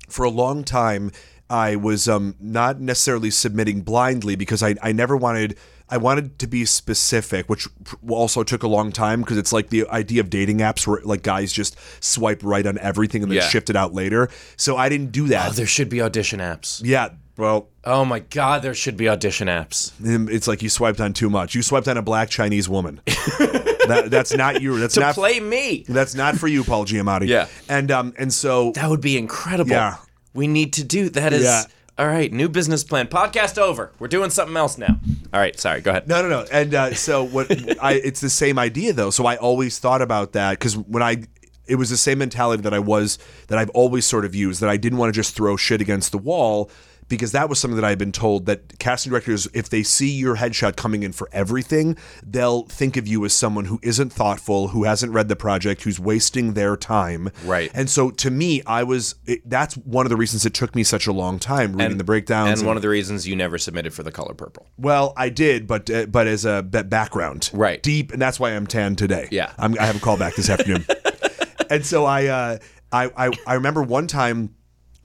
for 0.08 0.24
a 0.24 0.30
long 0.30 0.64
time, 0.64 1.12
I 1.48 1.76
was 1.76 2.08
um 2.08 2.34
not 2.40 2.80
necessarily 2.80 3.30
submitting 3.30 3.82
blindly 3.82 4.36
because 4.36 4.62
I 4.62 4.74
I 4.82 4.92
never 4.92 5.16
wanted. 5.16 5.56
I 5.88 5.98
wanted 5.98 6.40
to 6.40 6.48
be 6.48 6.64
specific, 6.64 7.48
which 7.48 7.68
also 8.08 8.42
took 8.42 8.64
a 8.64 8.66
long 8.66 8.90
time 8.90 9.20
because 9.20 9.38
it's 9.38 9.52
like 9.52 9.68
the 9.68 9.86
idea 9.88 10.20
of 10.20 10.28
dating 10.30 10.58
apps 10.58 10.84
where 10.84 11.00
like 11.04 11.22
guys 11.22 11.52
just 11.52 11.76
swipe 12.02 12.40
right 12.42 12.66
on 12.66 12.76
everything 12.78 13.22
and 13.22 13.30
then 13.30 13.36
Yeah. 13.36 13.46
shift 13.46 13.70
it 13.70 13.76
out 13.76 13.94
later. 13.94 14.28
So 14.56 14.76
I 14.76 14.88
didn't 14.88 15.12
do 15.12 15.28
that. 15.28 15.50
Oh, 15.50 15.52
there 15.52 15.64
should 15.64 15.88
be 15.88 16.02
audition 16.02 16.40
apps. 16.40 16.80
Yeah, 16.84 17.10
well, 17.36 17.68
Oh 17.84 18.04
my 18.04 18.18
God, 18.20 18.62
there 18.62 18.74
should 18.74 18.96
be 18.96 19.08
audition 19.08 19.46
apps. 19.48 19.92
it's 20.00 20.48
like 20.48 20.62
you 20.62 20.68
swiped 20.68 21.00
on 21.00 21.12
too 21.12 21.30
much. 21.30 21.54
You 21.54 21.62
swiped 21.62 21.86
on 21.88 21.96
a 21.96 22.02
black 22.02 22.28
Chinese 22.30 22.68
woman. 22.68 23.00
that, 23.06 24.08
that's 24.10 24.34
not 24.34 24.60
you. 24.60 24.78
That's 24.78 24.94
To 24.94 25.00
not. 25.00 25.14
play 25.14 25.38
me. 25.40 25.84
That's 25.88 26.14
not 26.14 26.36
for 26.36 26.48
you, 26.48 26.64
Paul 26.64 26.84
Giamatti. 26.84 27.28
Yeah. 27.28 27.46
and 27.68 27.90
um, 27.90 28.14
and 28.18 28.32
so 28.32 28.72
That 28.72 28.90
would 28.90 29.00
be 29.00 29.16
incredible. 29.16 29.70
Yeah. 29.70 29.96
We 30.34 30.46
need 30.46 30.72
to 30.74 30.84
do 30.84 31.08
that. 31.10 31.32
Is 31.32 31.44
Yeah. 31.44 31.62
all 31.98 32.06
right. 32.08 32.32
New 32.32 32.48
business 32.48 32.82
plan. 32.84 33.06
Podcast 33.06 33.56
over. 33.58 33.92
We're 33.98 34.08
doing 34.08 34.30
something 34.30 34.56
else 34.56 34.76
now. 34.78 34.98
All 35.32 35.40
right. 35.40 35.58
Sorry. 35.58 35.80
Go 35.80 35.90
ahead. 35.92 36.08
no, 36.08 36.22
no, 36.22 36.28
no. 36.28 36.46
And 36.52 36.74
uh, 36.74 36.94
so 36.94 37.22
what? 37.24 37.50
I 37.82 37.92
it's 37.92 38.20
the 38.20 38.30
same 38.30 38.58
idea 38.58 38.92
though. 38.92 39.10
So 39.10 39.26
I 39.26 39.36
always 39.36 39.78
thought 39.78 40.02
about 40.02 40.32
that 40.32 40.52
because 40.58 40.76
when 40.76 41.02
I. 41.02 41.24
It 41.68 41.74
was 41.74 41.90
the 41.90 41.96
same 41.96 42.18
mentality 42.18 42.62
that 42.62 42.72
I 42.72 42.78
was 42.78 43.18
that 43.48 43.58
I've 43.58 43.70
always 43.70 44.06
sort 44.06 44.24
of 44.24 44.36
used 44.36 44.60
that 44.60 44.68
I 44.70 44.76
didn't 44.76 44.98
want 44.98 45.12
to 45.12 45.18
just 45.18 45.34
throw 45.34 45.56
shit 45.56 45.80
against 45.80 46.12
the 46.12 46.18
wall 46.18 46.70
because 47.08 47.32
that 47.32 47.48
was 47.48 47.58
something 47.58 47.76
that 47.76 47.84
I 47.84 47.90
had 47.90 47.98
been 47.98 48.12
told 48.12 48.46
that 48.46 48.78
casting 48.78 49.10
directors, 49.10 49.46
if 49.54 49.68
they 49.68 49.82
see 49.82 50.10
your 50.10 50.36
headshot 50.36 50.76
coming 50.76 51.02
in 51.02 51.12
for 51.12 51.28
everything, 51.32 51.96
they'll 52.24 52.64
think 52.64 52.96
of 52.96 53.06
you 53.06 53.24
as 53.24 53.32
someone 53.32 53.66
who 53.66 53.78
isn't 53.82 54.12
thoughtful, 54.12 54.68
who 54.68 54.84
hasn't 54.84 55.12
read 55.12 55.28
the 55.28 55.36
project, 55.36 55.82
who's 55.84 56.00
wasting 56.00 56.54
their 56.54 56.76
time. 56.76 57.30
Right. 57.44 57.70
And 57.74 57.88
so 57.88 58.10
to 58.10 58.30
me, 58.30 58.62
I 58.66 58.82
was 58.82 59.14
it, 59.26 59.48
that's 59.48 59.76
one 59.76 60.06
of 60.06 60.10
the 60.10 60.16
reasons 60.16 60.44
it 60.46 60.54
took 60.54 60.74
me 60.74 60.82
such 60.84 61.06
a 61.06 61.12
long 61.12 61.38
time 61.38 61.76
reading 61.76 61.98
the 61.98 62.04
breakdowns. 62.04 62.60
And 62.60 62.66
one 62.66 62.76
of 62.76 62.82
the 62.82 62.88
reasons 62.88 63.26
you 63.26 63.36
never 63.36 63.58
submitted 63.58 63.94
for 63.94 64.02
the 64.02 64.12
color 64.12 64.34
purple. 64.34 64.66
well, 64.76 65.12
I 65.16 65.28
did, 65.28 65.66
but 65.66 65.88
uh, 65.90 66.06
but 66.06 66.26
as 66.26 66.44
a 66.44 66.62
background, 66.62 67.50
Right. 67.52 67.82
Deep, 67.82 68.12
and 68.12 68.20
that's 68.20 68.40
why 68.40 68.50
I'm 68.50 68.66
tan 68.66 68.96
today. 68.96 69.28
Yeah. 69.30 69.52
I'm, 69.58 69.78
I 69.78 69.86
have 69.86 69.96
a 69.96 70.00
call 70.00 70.16
back 70.16 70.34
this 70.34 70.50
afternoon, 70.50 70.84
and 71.70 71.84
so 71.84 72.04
I, 72.04 72.26
uh, 72.26 72.58
I 72.92 73.10
I 73.16 73.30
I 73.46 73.54
remember 73.54 73.82
one 73.82 74.06
time. 74.06 74.54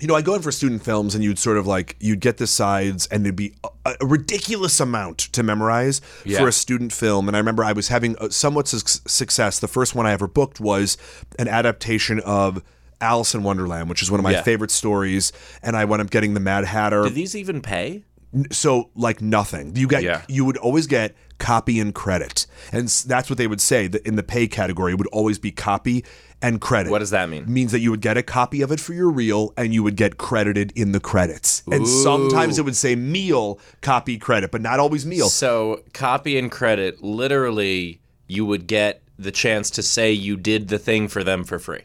You 0.02 0.08
know, 0.08 0.16
I 0.16 0.22
go 0.22 0.34
in 0.36 0.42
for 0.42 0.52
student 0.52 0.84
films, 0.84 1.14
and 1.16 1.24
you'd 1.24 1.38
sort 1.40 1.58
of 1.58 1.68
like 1.68 1.96
you'd 2.00 2.20
get 2.20 2.38
the 2.38 2.48
sides, 2.48 3.06
and 3.08 3.24
it'd 3.26 3.36
be 3.36 3.54
a, 3.86 3.96
a 4.02 4.06
ridiculous 4.06 4.80
amount 4.80 5.20
to 5.20 5.44
memorize 5.44 6.02
Yeah. 6.26 6.40
for 6.40 6.48
a 6.48 6.52
student 6.52 6.92
film. 6.92 7.28
And 7.30 7.38
I 7.38 7.40
remember 7.40 7.64
I 7.64 7.72
was 7.74 7.88
having 7.90 8.16
somewhat 8.32 8.68
su- 8.68 8.80
success. 9.08 9.60
The 9.60 9.68
first 9.68 9.94
one 9.96 10.06
I 10.08 10.12
ever 10.12 10.28
booked 10.28 10.60
was 10.60 10.98
an 11.40 11.48
adaptation 11.48 12.20
of 12.22 12.64
Alice 13.00 13.34
in 13.36 13.44
Wonderland, 13.44 13.90
which 13.90 14.02
is 14.02 14.10
one 14.12 14.20
of 14.20 14.24
my 14.24 14.32
Yeah. 14.32 14.42
favorite 14.44 14.72
stories. 14.72 15.32
And 15.64 15.76
I 15.78 15.86
wound 15.86 16.02
up 16.02 16.10
getting 16.10 16.34
the 16.34 16.40
Mad 16.40 16.66
Hatter 16.66 17.04
Do 17.04 17.10
these 17.12 17.36
even 17.36 17.62
pay? 17.62 18.04
So 18.52 18.90
like 18.96 19.22
nothing 19.22 19.76
you 19.76 19.88
get 19.88 20.04
Yeah. 20.04 20.22
you 20.28 20.46
would 20.46 20.58
always 20.58 20.88
get 20.88 21.16
copy 21.38 21.80
and 21.80 21.94
credit 21.94 22.46
and 22.72 22.88
that's 22.88 23.30
what 23.30 23.38
they 23.38 23.48
would 23.48 23.60
say 23.62 23.88
that 23.88 24.06
in 24.06 24.16
the 24.16 24.24
pay 24.24 24.48
category 24.48 24.94
it 24.94 24.98
would 24.98 25.08
always 25.08 25.40
be 25.40 25.52
copy 25.52 26.06
and 26.42 26.62
credit 26.62 26.92
What 26.92 27.00
does 27.00 27.10
that 27.10 27.30
mean? 27.30 27.52
means 27.52 27.72
that 27.72 27.80
you 27.80 27.90
would 27.92 28.02
get 28.02 28.16
a 28.18 28.24
copy 28.24 28.62
of 28.62 28.72
it 28.72 28.80
for 28.80 28.94
your 28.94 29.10
reel 29.12 29.52
and 29.58 29.74
you 29.74 29.84
would 29.84 29.96
get 29.96 30.18
credited 30.18 30.72
in 30.76 30.92
the 30.92 31.00
credits 31.00 31.64
and 31.72 31.88
sometimes 31.88 32.58
it 32.60 32.64
would 32.66 32.76
say 32.76 32.96
meal 32.96 33.60
copy 33.82 34.18
credit 34.18 34.52
but 34.52 34.62
not 34.62 34.80
always 34.80 35.06
meal 35.06 35.30
So 35.30 35.84
copy 35.94 36.38
and 36.38 36.52
credit, 36.52 37.04
literally, 37.04 38.02
you 38.28 38.46
would 38.46 38.68
get 38.68 39.02
the 39.18 39.32
chance 39.32 39.70
to 39.72 39.84
say 39.84 40.12
you 40.12 40.38
did 40.38 40.68
the 40.70 40.80
thing 40.80 41.08
for 41.08 41.24
them 41.24 41.44
for 41.44 41.60
free. 41.60 41.82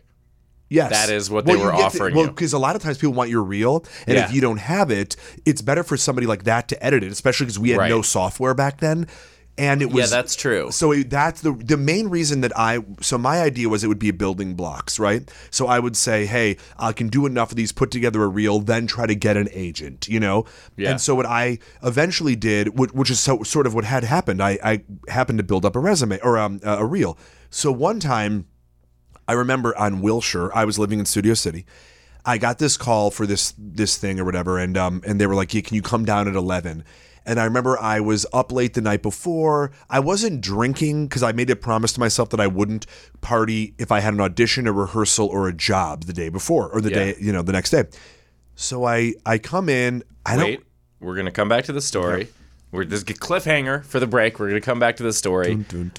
Yes, 0.68 0.90
That 0.90 1.10
is 1.14 1.30
what 1.30 1.46
they 1.46 1.52
you 1.52 1.60
were 1.60 1.70
get 1.70 1.78
to- 1.78 1.84
offering 1.84 2.14
well, 2.16 2.24
you. 2.24 2.30
because 2.30 2.52
a 2.52 2.58
lot 2.58 2.74
of 2.74 2.82
times 2.82 2.98
people 2.98 3.14
want 3.14 3.30
your 3.30 3.42
reel, 3.44 3.84
and 4.06 4.16
Yeah. 4.16 4.24
if 4.26 4.32
you 4.34 4.40
don't 4.40 4.58
have 4.58 4.90
it, 4.90 5.14
it's 5.44 5.62
better 5.62 5.84
for 5.84 5.96
somebody 5.96 6.26
like 6.26 6.42
that 6.44 6.66
to 6.68 6.84
edit 6.84 7.04
it, 7.04 7.12
especially 7.12 7.46
because 7.46 7.58
we 7.58 7.70
had 7.70 7.78
Right. 7.78 7.88
no 7.88 8.02
software 8.02 8.52
back 8.52 8.80
then, 8.80 9.06
and 9.58 9.80
it 9.80 9.92
was 9.92 10.10
yeah, 10.10 10.16
that's 10.18 10.34
true. 10.34 10.70
So 10.72 10.90
it- 10.92 11.08
that's 11.08 11.40
the 11.40 11.52
the 11.52 11.76
main 11.76 12.08
reason 12.08 12.40
that 12.40 12.52
I 12.58 12.80
so 13.00 13.16
my 13.16 13.40
idea 13.42 13.68
was 13.68 13.84
it 13.84 13.86
would 13.86 14.00
be 14.00 14.10
building 14.10 14.54
blocks, 14.54 14.98
right? 14.98 15.30
So 15.52 15.68
I 15.68 15.78
would 15.78 15.96
say, 15.96 16.26
hey, 16.26 16.56
I 16.80 16.90
can 16.92 17.08
do 17.08 17.26
enough 17.26 17.52
of 17.52 17.56
these, 17.56 17.70
put 17.70 17.92
together 17.92 18.22
a 18.24 18.28
reel, 18.28 18.58
then 18.58 18.88
try 18.88 19.06
to 19.06 19.14
get 19.14 19.36
an 19.36 19.48
agent, 19.52 20.08
you 20.08 20.18
know. 20.18 20.46
Yeah. 20.76 20.90
And 20.90 21.00
so 21.00 21.14
what 21.14 21.26
I 21.26 21.58
eventually 21.84 22.34
did, 22.34 22.76
which, 22.78 22.90
which 22.92 23.08
is 23.10 23.20
so, 23.20 23.44
sort 23.44 23.66
of 23.68 23.72
what 23.72 23.84
had 23.84 24.02
happened, 24.02 24.42
I, 24.42 24.58
I 24.64 24.82
happened 25.08 25.38
to 25.38 25.44
build 25.44 25.64
up 25.64 25.76
a 25.76 25.78
resume 25.80 26.18
or 26.24 26.36
um, 26.38 26.58
a 26.64 26.84
reel. 26.84 27.16
So 27.50 27.70
one 27.70 28.00
time. 28.00 28.46
I 29.28 29.32
remember 29.32 29.76
on 29.78 30.00
Wilshire, 30.02 30.50
I 30.54 30.64
was 30.64 30.78
living 30.78 30.98
in 30.98 31.06
Studio 31.06 31.34
City. 31.34 31.66
I 32.24 32.38
got 32.38 32.58
this 32.58 32.76
call 32.76 33.10
for 33.10 33.26
this 33.26 33.54
this 33.56 33.96
thing 33.96 34.18
or 34.20 34.24
whatever, 34.24 34.58
and 34.58 34.76
um 34.76 35.02
and 35.06 35.20
they 35.20 35.26
were 35.26 35.34
like, 35.34 35.54
yeah, 35.54 35.60
"Can 35.62 35.74
you 35.76 35.82
come 35.82 36.04
down 36.04 36.26
at 36.28 36.34
11? 36.34 36.84
And 37.28 37.40
I 37.40 37.44
remember 37.44 37.76
I 37.80 37.98
was 37.98 38.24
up 38.32 38.52
late 38.52 38.74
the 38.74 38.80
night 38.80 39.02
before. 39.02 39.72
I 39.90 39.98
wasn't 39.98 40.40
drinking 40.40 41.08
because 41.08 41.24
I 41.24 41.32
made 41.32 41.50
a 41.50 41.56
promise 41.56 41.92
to 41.94 42.00
myself 42.00 42.30
that 42.30 42.38
I 42.40 42.46
wouldn't 42.46 42.86
party 43.20 43.74
if 43.78 43.90
I 43.90 43.98
had 43.98 44.14
an 44.14 44.20
audition, 44.20 44.68
a 44.68 44.72
rehearsal, 44.72 45.26
or 45.26 45.48
a 45.48 45.52
job 45.52 46.04
the 46.04 46.12
day 46.12 46.28
before 46.28 46.68
or 46.68 46.80
the 46.80 46.90
Yeah. 46.90 46.96
day 46.96 47.14
you 47.20 47.32
know 47.32 47.42
the 47.42 47.52
next 47.52 47.70
day. 47.70 47.84
So 48.54 48.84
I 48.84 49.14
I 49.24 49.38
come 49.38 49.68
in. 49.68 50.02
I 50.24 50.36
Wait, 50.36 50.56
don't. 50.56 50.66
we're 51.00 51.16
gonna 51.16 51.30
come 51.32 51.48
back 51.48 51.64
to 51.64 51.72
the 51.72 51.80
story. 51.80 52.28
We're 52.72 52.84
this 52.84 53.02
a 53.02 53.04
cliffhanger 53.06 53.84
for 53.84 54.00
the 54.00 54.06
break. 54.06 54.38
We're 54.38 54.48
gonna 54.48 54.60
come 54.60 54.78
back 54.78 54.96
to 54.96 55.02
the 55.02 55.12
story. 55.12 55.54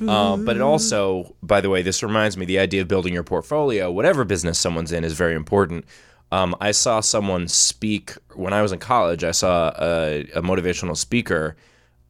Uh, 0.08 0.38
but 0.38 0.56
it 0.58 0.62
also, 0.62 1.36
by 1.42 1.62
the 1.62 1.70
way, 1.70 1.82
this 1.82 2.04
reminds 2.04 2.38
me 2.38 2.46
the 2.46 2.60
idea 2.60 2.82
of 2.82 2.88
building 2.88 3.14
your 3.14 3.24
portfolio, 3.24 3.92
whatever 3.92 4.24
business 4.26 4.60
someone's 4.60 4.92
in, 4.92 5.04
is 5.04 5.14
very 5.14 5.34
important. 5.34 5.86
Um, 6.32 6.56
I 6.60 6.72
saw 6.72 7.00
someone 7.00 7.48
speak 7.48 8.12
when 8.36 8.52
I 8.54 8.62
was 8.62 8.74
in 8.74 8.80
college. 8.80 9.24
I 9.24 9.32
saw 9.32 9.72
a, 9.80 10.22
a 10.36 10.42
motivational 10.42 10.98
speaker, 10.98 11.56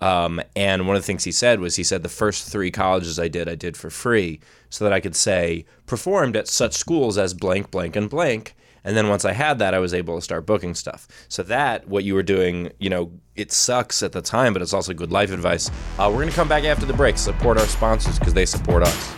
um, 0.02 0.42
and 0.56 0.88
one 0.88 0.96
of 0.96 1.04
the 1.04 1.06
things 1.06 1.24
he 1.24 1.32
said 1.32 1.60
was 1.60 1.76
he 1.76 1.84
said 1.84 2.02
the 2.02 2.10
first 2.10 2.50
three 2.50 2.72
colleges 2.72 3.20
I 3.20 3.28
did, 3.28 3.48
I 3.48 3.56
did 3.56 3.78
for 3.78 3.92
free, 3.92 4.40
so 4.70 4.84
that 4.84 4.94
I 4.94 5.00
could 5.00 5.16
say 5.16 5.66
performed 5.86 6.36
at 6.36 6.48
such 6.48 6.74
schools 6.74 7.18
as 7.18 7.36
blank, 7.36 7.70
blank, 7.70 7.96
and 7.96 8.10
blank. 8.10 8.56
And 8.88 8.96
then 8.96 9.10
once 9.10 9.26
I 9.26 9.34
had 9.34 9.60
that, 9.60 9.74
I 9.74 9.80
was 9.80 9.94
able 9.94 10.16
to 10.16 10.22
start 10.22 10.46
booking 10.46 10.74
stuff. 10.74 11.10
So 11.28 11.44
that 11.44 11.90
what 11.90 12.06
you 12.06 12.14
were 12.14 12.24
doing, 12.24 12.72
you 12.80 12.90
know, 12.90 13.12
it 13.36 13.52
sucks 13.52 14.02
at 14.02 14.14
the 14.14 14.22
time, 14.22 14.54
but 14.54 14.62
it's 14.62 14.72
also 14.72 14.94
good 14.94 15.12
life 15.12 15.30
advice. 15.30 15.70
Uh, 16.00 16.10
we're 16.10 16.22
gonna 16.22 16.32
come 16.32 16.48
back 16.48 16.64
after 16.64 16.86
the 16.86 16.94
break. 16.94 17.18
Support 17.18 17.58
our 17.60 17.66
sponsors 17.66 18.18
because 18.18 18.34
they 18.34 18.46
support 18.46 18.84
us. 18.84 19.14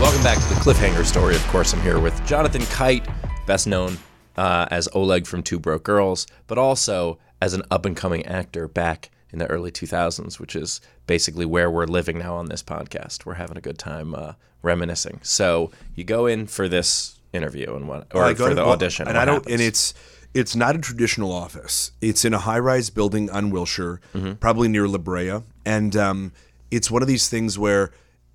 Welcome 0.00 0.22
back 0.22 0.38
to 0.38 0.48
the 0.48 0.60
cliffhanger 0.62 1.04
story. 1.04 1.34
Of 1.34 1.46
course, 1.48 1.74
I'm 1.74 1.82
here 1.82 2.00
with 2.00 2.24
Jonathan 2.24 2.62
Kite, 2.62 3.06
best 3.44 3.66
known 3.66 3.98
uh, 4.38 4.66
as 4.70 4.88
Oleg 4.94 5.26
from 5.26 5.42
Two 5.42 5.58
Broke 5.58 5.84
Girls, 5.84 6.26
but 6.46 6.56
also 6.56 7.18
as 7.42 7.52
an 7.52 7.60
up 7.70 7.84
and 7.84 7.94
coming 7.94 8.24
actor 8.24 8.66
back 8.66 9.10
in 9.32 9.38
the 9.38 9.46
early 9.46 9.70
2000s, 9.70 10.38
which 10.40 10.56
is 10.56 10.80
basically 11.06 11.44
where 11.44 11.70
we're 11.70 11.86
living 11.86 12.18
now 12.18 12.34
on 12.36 12.46
this 12.46 12.62
podcast. 12.62 13.26
We're 13.26 13.34
having 13.34 13.56
a 13.58 13.60
good 13.60 13.78
time 13.78 14.14
uh, 14.14 14.32
reminiscing. 14.62 15.20
So 15.22 15.70
you 15.94 16.04
go 16.04 16.26
in 16.26 16.46
for 16.46 16.68
this 16.68 17.18
interview 17.32 17.74
and 17.74 17.88
what, 17.88 18.06
or 18.14 18.34
for 18.34 18.54
the 18.54 18.62
well, 18.62 18.70
audition, 18.72 19.06
and 19.08 19.18
I 19.18 19.24
don't. 19.24 19.34
happens? 19.36 19.52
And 19.52 19.60
it's 19.62 19.94
it's 20.34 20.54
not 20.56 20.76
a 20.76 20.78
traditional 20.78 21.32
office. 21.32 21.92
It's 22.00 22.24
in 22.24 22.34
a 22.34 22.38
high 22.38 22.58
rise 22.58 22.90
building 22.90 23.30
on 23.30 23.50
Wilshire, 23.50 24.00
Mm-hmm. 24.14 24.34
probably 24.34 24.68
near 24.68 24.86
La 24.88 24.98
Brea, 24.98 25.40
and 25.64 25.94
um, 25.96 26.32
it's 26.70 26.90
one 26.90 27.02
of 27.02 27.08
these 27.08 27.28
things 27.28 27.58
where 27.58 27.90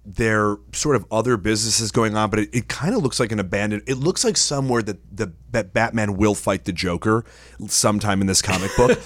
there 0.05 0.45
are 0.45 0.59
sort 0.73 0.97
of 0.97 1.05
other 1.11 1.37
businesses 1.37 1.91
going 1.91 2.15
on, 2.17 2.29
but 2.29 2.39
it, 2.39 2.49
it 2.53 2.67
kind 2.67 2.93
of 2.93 3.01
looks 3.01 3.19
like 3.19 3.31
an 3.31 3.39
abandoned. 3.39 3.83
It 3.87 3.95
looks 3.95 4.25
like 4.25 4.35
somewhere 4.35 4.81
that 4.83 4.97
the 5.15 5.33
that 5.51 5.73
Batman 5.73 6.17
will 6.17 6.35
fight 6.35 6.65
the 6.65 6.73
Joker 6.73 7.23
sometime 7.67 8.19
in 8.19 8.27
this 8.27 8.41
comic 8.41 8.75
book. 8.75 8.91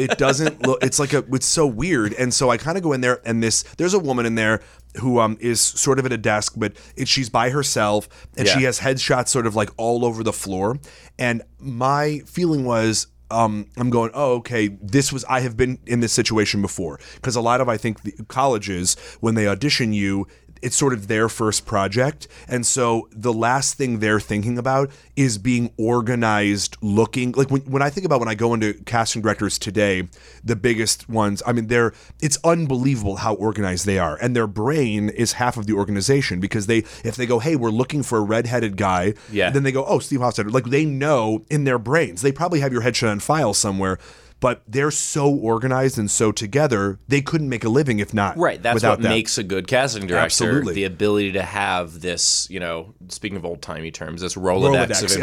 it 0.00 0.18
doesn't 0.18 0.66
look. 0.66 0.82
It's 0.82 0.98
like 0.98 1.12
a. 1.12 1.24
It's 1.32 1.46
so 1.46 1.66
weird, 1.66 2.12
and 2.14 2.34
so 2.34 2.50
I 2.50 2.56
kind 2.56 2.76
of 2.76 2.82
go 2.82 2.92
in 2.92 3.02
there, 3.02 3.20
and 3.24 3.40
this 3.40 3.62
there's 3.76 3.94
a 3.94 4.00
woman 4.00 4.26
in 4.26 4.34
there 4.34 4.60
who 5.00 5.20
um 5.20 5.38
is 5.40 5.60
sort 5.60 6.00
of 6.00 6.06
at 6.06 6.12
a 6.12 6.18
desk, 6.18 6.54
but 6.56 6.76
it, 6.96 7.06
she's 7.06 7.30
by 7.30 7.50
herself, 7.50 8.08
and 8.36 8.48
she 8.48 8.64
has 8.64 8.80
headshots 8.80 9.28
sort 9.28 9.46
of 9.46 9.54
like 9.54 9.70
all 9.76 10.04
over 10.04 10.24
the 10.24 10.32
floor. 10.32 10.78
And 11.18 11.42
my 11.60 12.20
feeling 12.26 12.64
was, 12.64 13.06
um, 13.32 13.66
I'm 13.76 13.90
going, 13.90 14.10
oh, 14.14 14.34
okay, 14.34 14.68
this 14.68 15.12
was, 15.12 15.24
I 15.24 15.40
have 15.40 15.56
been 15.56 15.78
in 15.86 16.00
this 16.00 16.12
situation 16.12 16.62
before. 16.62 17.00
Because 17.16 17.36
a 17.36 17.40
lot 17.40 17.60
of, 17.60 17.68
I 17.68 17.76
think, 17.76 18.02
the 18.02 18.12
colleges, 18.28 18.96
when 19.20 19.34
they 19.34 19.48
audition 19.48 19.92
you, 19.92 20.26
it's 20.62 20.76
sort 20.76 20.92
of 20.92 21.08
their 21.08 21.28
first 21.28 21.66
project. 21.66 22.28
And 22.48 22.64
so 22.64 23.08
the 23.10 23.32
last 23.32 23.74
thing 23.74 23.98
they're 23.98 24.20
thinking 24.20 24.58
about 24.58 24.90
is 25.16 25.36
being 25.38 25.72
organized, 25.76 26.76
looking 26.82 27.32
like 27.32 27.50
when, 27.50 27.62
when 27.62 27.82
I 27.82 27.90
think 27.90 28.06
about 28.06 28.20
when 28.20 28.28
I 28.28 28.34
go 28.34 28.54
into 28.54 28.74
casting 28.84 29.22
directors 29.22 29.58
today, 29.58 30.08
the 30.44 30.56
biggest 30.56 31.08
ones, 31.08 31.42
I 31.46 31.52
mean, 31.52 31.66
they're, 31.66 31.92
it's 32.20 32.38
unbelievable 32.44 33.16
how 33.16 33.34
organized 33.34 33.86
they 33.86 33.98
are. 33.98 34.16
And 34.20 34.34
their 34.36 34.46
brain 34.46 35.08
is 35.10 35.32
half 35.34 35.56
of 35.56 35.66
the 35.66 35.72
organization 35.74 36.40
because 36.40 36.66
they, 36.66 36.78
if 37.04 37.16
they 37.16 37.26
go, 37.26 37.38
hey, 37.38 37.56
we're 37.56 37.70
looking 37.70 38.02
for 38.02 38.18
a 38.18 38.22
redheaded 38.22 38.76
guy, 38.76 39.14
Yeah. 39.30 39.50
then 39.50 39.62
they 39.62 39.72
go, 39.72 39.84
oh, 39.84 39.98
Steve 39.98 40.20
Hofstetter. 40.20 40.52
Like 40.52 40.66
they 40.66 40.84
know 40.84 41.44
in 41.50 41.64
their 41.64 41.78
brains. 41.78 42.22
They 42.22 42.32
probably 42.32 42.60
have 42.60 42.72
your 42.72 42.82
headshot 42.82 43.10
on 43.10 43.20
file 43.20 43.54
somewhere, 43.54 43.98
but 44.42 44.64
they're 44.66 44.90
so 44.90 45.32
organized 45.32 45.98
and 45.98 46.10
so 46.10 46.32
together, 46.32 46.98
they 47.06 47.22
couldn't 47.22 47.48
make 47.48 47.62
a 47.62 47.68
living 47.68 48.00
if 48.00 48.12
not. 48.12 48.36
Right. 48.36 48.60
That's 48.60 48.74
without 48.74 48.98
what 48.98 49.02
that. 49.02 49.08
makes 49.08 49.38
a 49.38 49.44
good 49.44 49.68
casting 49.68 50.08
director. 50.08 50.24
Absolutely. 50.24 50.74
The 50.74 50.84
ability 50.84 51.32
to 51.32 51.42
have 51.44 52.00
this, 52.00 52.50
you 52.50 52.58
know, 52.58 52.92
speaking 53.08 53.36
of 53.36 53.44
old 53.44 53.62
timey 53.62 53.92
terms, 53.92 54.20
this 54.20 54.34
Rolodex, 54.34 55.04
of 55.04 55.12
information. 55.12 55.22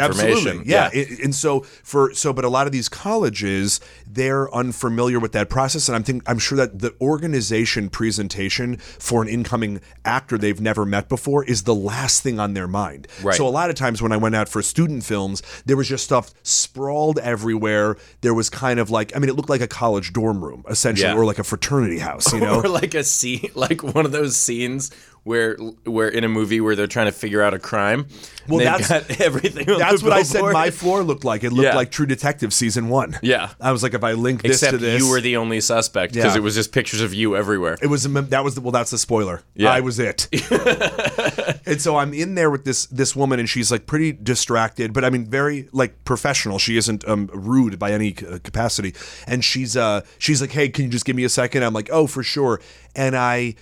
Absolutely. 0.60 0.70
Yeah. 0.70 0.88
It- 0.94 1.20
and 1.20 1.34
so 1.34 1.60
for 1.60 2.14
so 2.14 2.32
but 2.32 2.46
a 2.46 2.48
lot 2.48 2.66
of 2.66 2.72
these 2.72 2.88
colleges, 2.88 3.78
they're 4.06 4.52
unfamiliar 4.54 5.20
with 5.20 5.32
that 5.32 5.50
process. 5.50 5.86
And 5.88 5.96
I'm 5.96 6.02
think 6.02 6.22
I'm 6.26 6.38
sure 6.38 6.56
that 6.56 6.78
the 6.78 6.94
organization 6.98 7.90
presentation 7.90 8.78
for 8.78 9.20
an 9.20 9.28
incoming 9.28 9.82
actor 10.02 10.38
they've 10.38 10.62
never 10.62 10.86
met 10.86 11.10
before 11.10 11.44
is 11.44 11.64
the 11.64 11.74
last 11.74 12.22
thing 12.22 12.40
on 12.40 12.54
their 12.54 12.68
mind. 12.68 13.06
Right. 13.22 13.34
So 13.34 13.46
a 13.46 13.50
lot 13.50 13.68
of 13.68 13.76
times 13.76 14.00
when 14.00 14.12
I 14.12 14.16
went 14.16 14.34
out 14.34 14.48
for 14.48 14.62
student 14.62 15.04
films, 15.04 15.42
there 15.66 15.76
was 15.76 15.88
just 15.88 16.04
stuff 16.04 16.32
sprawled 16.42 17.18
everywhere. 17.18 17.98
There 18.22 18.32
was 18.32 18.48
kind 18.48 18.80
of 18.80 18.88
like 18.88 19.09
I 19.14 19.18
mean, 19.18 19.28
it 19.28 19.36
looked 19.36 19.48
like 19.50 19.60
a 19.60 19.68
college 19.68 20.12
dorm 20.12 20.44
room, 20.44 20.64
essentially, 20.68 21.08
Yeah. 21.08 21.16
or 21.16 21.24
like 21.24 21.38
a 21.38 21.44
fraternity 21.44 21.98
house, 21.98 22.32
you 22.32 22.40
know? 22.46 22.60
or 22.60 22.68
like 22.68 22.94
a 22.94 23.04
scene, 23.04 23.50
like 23.54 23.82
one 23.82 24.04
of 24.06 24.12
those 24.12 24.36
scenes 24.36 24.90
where 25.24 25.54
where 25.84 26.08
in 26.08 26.24
a 26.24 26.28
movie 26.28 26.60
where 26.60 26.74
they're 26.74 26.86
trying 26.86 27.06
to 27.06 27.12
figure 27.12 27.42
out 27.42 27.54
a 27.54 27.58
crime. 27.58 28.06
Well, 28.48 28.58
that's- 28.60 28.90
everything. 29.20 29.66
That's 29.66 30.02
what 30.02 30.12
I 30.12 30.22
said 30.22 30.42
my 30.52 30.70
floor 30.70 31.02
looked 31.02 31.24
like. 31.24 31.44
It 31.44 31.50
looked 31.52 31.64
Yeah. 31.66 31.76
like 31.76 31.90
True 31.90 32.06
Detective 32.06 32.52
season 32.52 32.88
one. 32.88 33.18
Yeah. 33.22 33.50
I 33.60 33.70
was 33.72 33.82
like, 33.82 33.94
if 33.94 34.02
I 34.02 34.12
link 34.12 34.42
this 34.42 34.62
Except 34.62 34.72
to 34.72 34.78
this, 34.78 35.00
you 35.02 35.08
were 35.10 35.20
the 35.20 35.36
only 35.36 35.60
suspect 35.60 36.14
because 36.14 36.34
Yeah. 36.34 36.38
it 36.40 36.42
was 36.42 36.54
just 36.54 36.72
pictures 36.72 37.00
of 37.00 37.12
you 37.14 37.36
everywhere. 37.36 37.76
It 37.82 37.86
was 37.88 38.04
that 38.04 38.44
was 38.44 38.54
the, 38.54 38.60
well. 38.60 38.72
That's 38.72 38.90
the 38.90 38.98
spoiler. 38.98 39.42
Yeah. 39.54 39.70
I 39.70 39.80
was 39.80 39.98
it. 39.98 40.26
and 41.66 41.80
so 41.80 41.96
I'm 41.96 42.12
in 42.14 42.34
there 42.34 42.50
with 42.50 42.64
this 42.64 42.86
this 42.86 43.14
woman, 43.14 43.38
and 43.38 43.48
she's 43.48 43.70
like 43.70 43.86
pretty 43.86 44.12
distracted, 44.12 44.92
but 44.92 45.04
I 45.04 45.10
mean 45.10 45.26
very 45.26 45.68
like 45.72 46.04
professional. 46.04 46.58
She 46.58 46.76
isn't 46.76 47.06
um, 47.06 47.28
rude 47.32 47.78
by 47.78 47.92
any 47.92 48.14
uh, 48.28 48.38
capacity, 48.42 48.94
and 49.26 49.44
she's 49.44 49.76
uh 49.76 50.02
she's 50.18 50.40
like, 50.40 50.50
hey, 50.52 50.68
can 50.68 50.84
you 50.86 50.90
just 50.90 51.04
give 51.04 51.16
me 51.16 51.24
a 51.24 51.28
second? 51.28 51.62
I'm 51.62 51.74
like, 51.74 51.90
oh, 51.92 52.06
for 52.06 52.22
sure. 52.22 52.60
And 52.96 53.16
I 53.16 53.54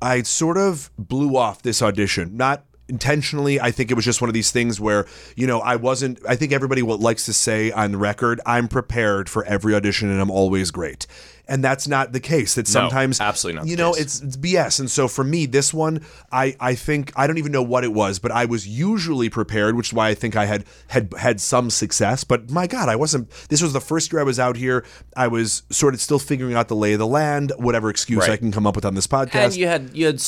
I 0.00 0.22
sort 0.22 0.56
of 0.58 0.90
blew 0.98 1.36
off 1.36 1.62
this 1.62 1.82
audition, 1.82 2.36
not 2.36 2.64
intentionally 2.88 3.60
i 3.60 3.70
think 3.70 3.90
it 3.90 3.94
was 3.94 4.04
just 4.04 4.20
one 4.20 4.28
of 4.30 4.34
these 4.34 4.50
things 4.50 4.80
where 4.80 5.06
you 5.34 5.46
know 5.46 5.60
i 5.60 5.74
wasn't 5.76 6.18
i 6.28 6.36
think 6.36 6.52
everybody 6.52 6.82
what 6.82 7.00
likes 7.00 7.24
to 7.24 7.32
say 7.32 7.70
on 7.72 7.92
the 7.92 7.98
record 7.98 8.40
i'm 8.46 8.68
prepared 8.68 9.28
for 9.28 9.44
every 9.44 9.74
audition 9.74 10.10
and 10.10 10.20
i'm 10.20 10.30
always 10.30 10.70
great 10.70 11.06
and 11.48 11.62
that's 11.62 11.86
not 11.86 12.12
the 12.12 12.20
case 12.20 12.54
that 12.54 12.66
sometimes 12.66 13.20
absolutely 13.20 13.58
not 13.60 13.68
you 13.68 13.76
know 13.76 13.94
it's 13.94 14.20
it's 14.20 14.36
BS. 14.36 14.80
And 14.80 14.90
so 14.90 15.08
for 15.08 15.24
me, 15.24 15.46
this 15.46 15.72
one, 15.72 16.04
I 16.32 16.56
I 16.60 16.74
think 16.74 17.12
I 17.16 17.26
don't 17.26 17.38
even 17.38 17.52
know 17.52 17.62
what 17.62 17.84
it 17.84 17.92
was, 17.92 18.18
but 18.18 18.30
I 18.32 18.44
was 18.44 18.66
usually 18.66 19.28
prepared, 19.28 19.76
which 19.76 19.88
is 19.88 19.92
why 19.92 20.08
I 20.08 20.14
think 20.14 20.36
I 20.36 20.46
had 20.46 20.64
had 20.88 21.12
had 21.18 21.40
some 21.40 21.70
success. 21.70 22.24
But 22.24 22.50
my 22.50 22.66
God, 22.66 22.88
I 22.88 22.96
wasn't. 22.96 23.30
This 23.48 23.62
was 23.62 23.72
the 23.72 23.80
first 23.80 24.12
year 24.12 24.20
I 24.20 24.24
was 24.24 24.38
out 24.38 24.56
here. 24.56 24.84
I 25.16 25.28
was 25.28 25.62
sort 25.70 25.94
of 25.94 26.00
still 26.00 26.18
figuring 26.18 26.54
out 26.54 26.68
the 26.68 26.76
lay 26.76 26.92
of 26.92 26.98
the 26.98 27.06
land, 27.06 27.52
whatever 27.56 27.90
excuse 27.90 28.20
Right. 28.20 28.30
I 28.30 28.36
can 28.36 28.52
come 28.52 28.66
up 28.66 28.76
with 28.76 28.84
on 28.84 28.94
this 28.94 29.06
podcast. 29.06 29.34
and 29.34 29.56
you 29.56 29.66
had 29.66 29.90
you 29.96 30.06
had 30.06 30.20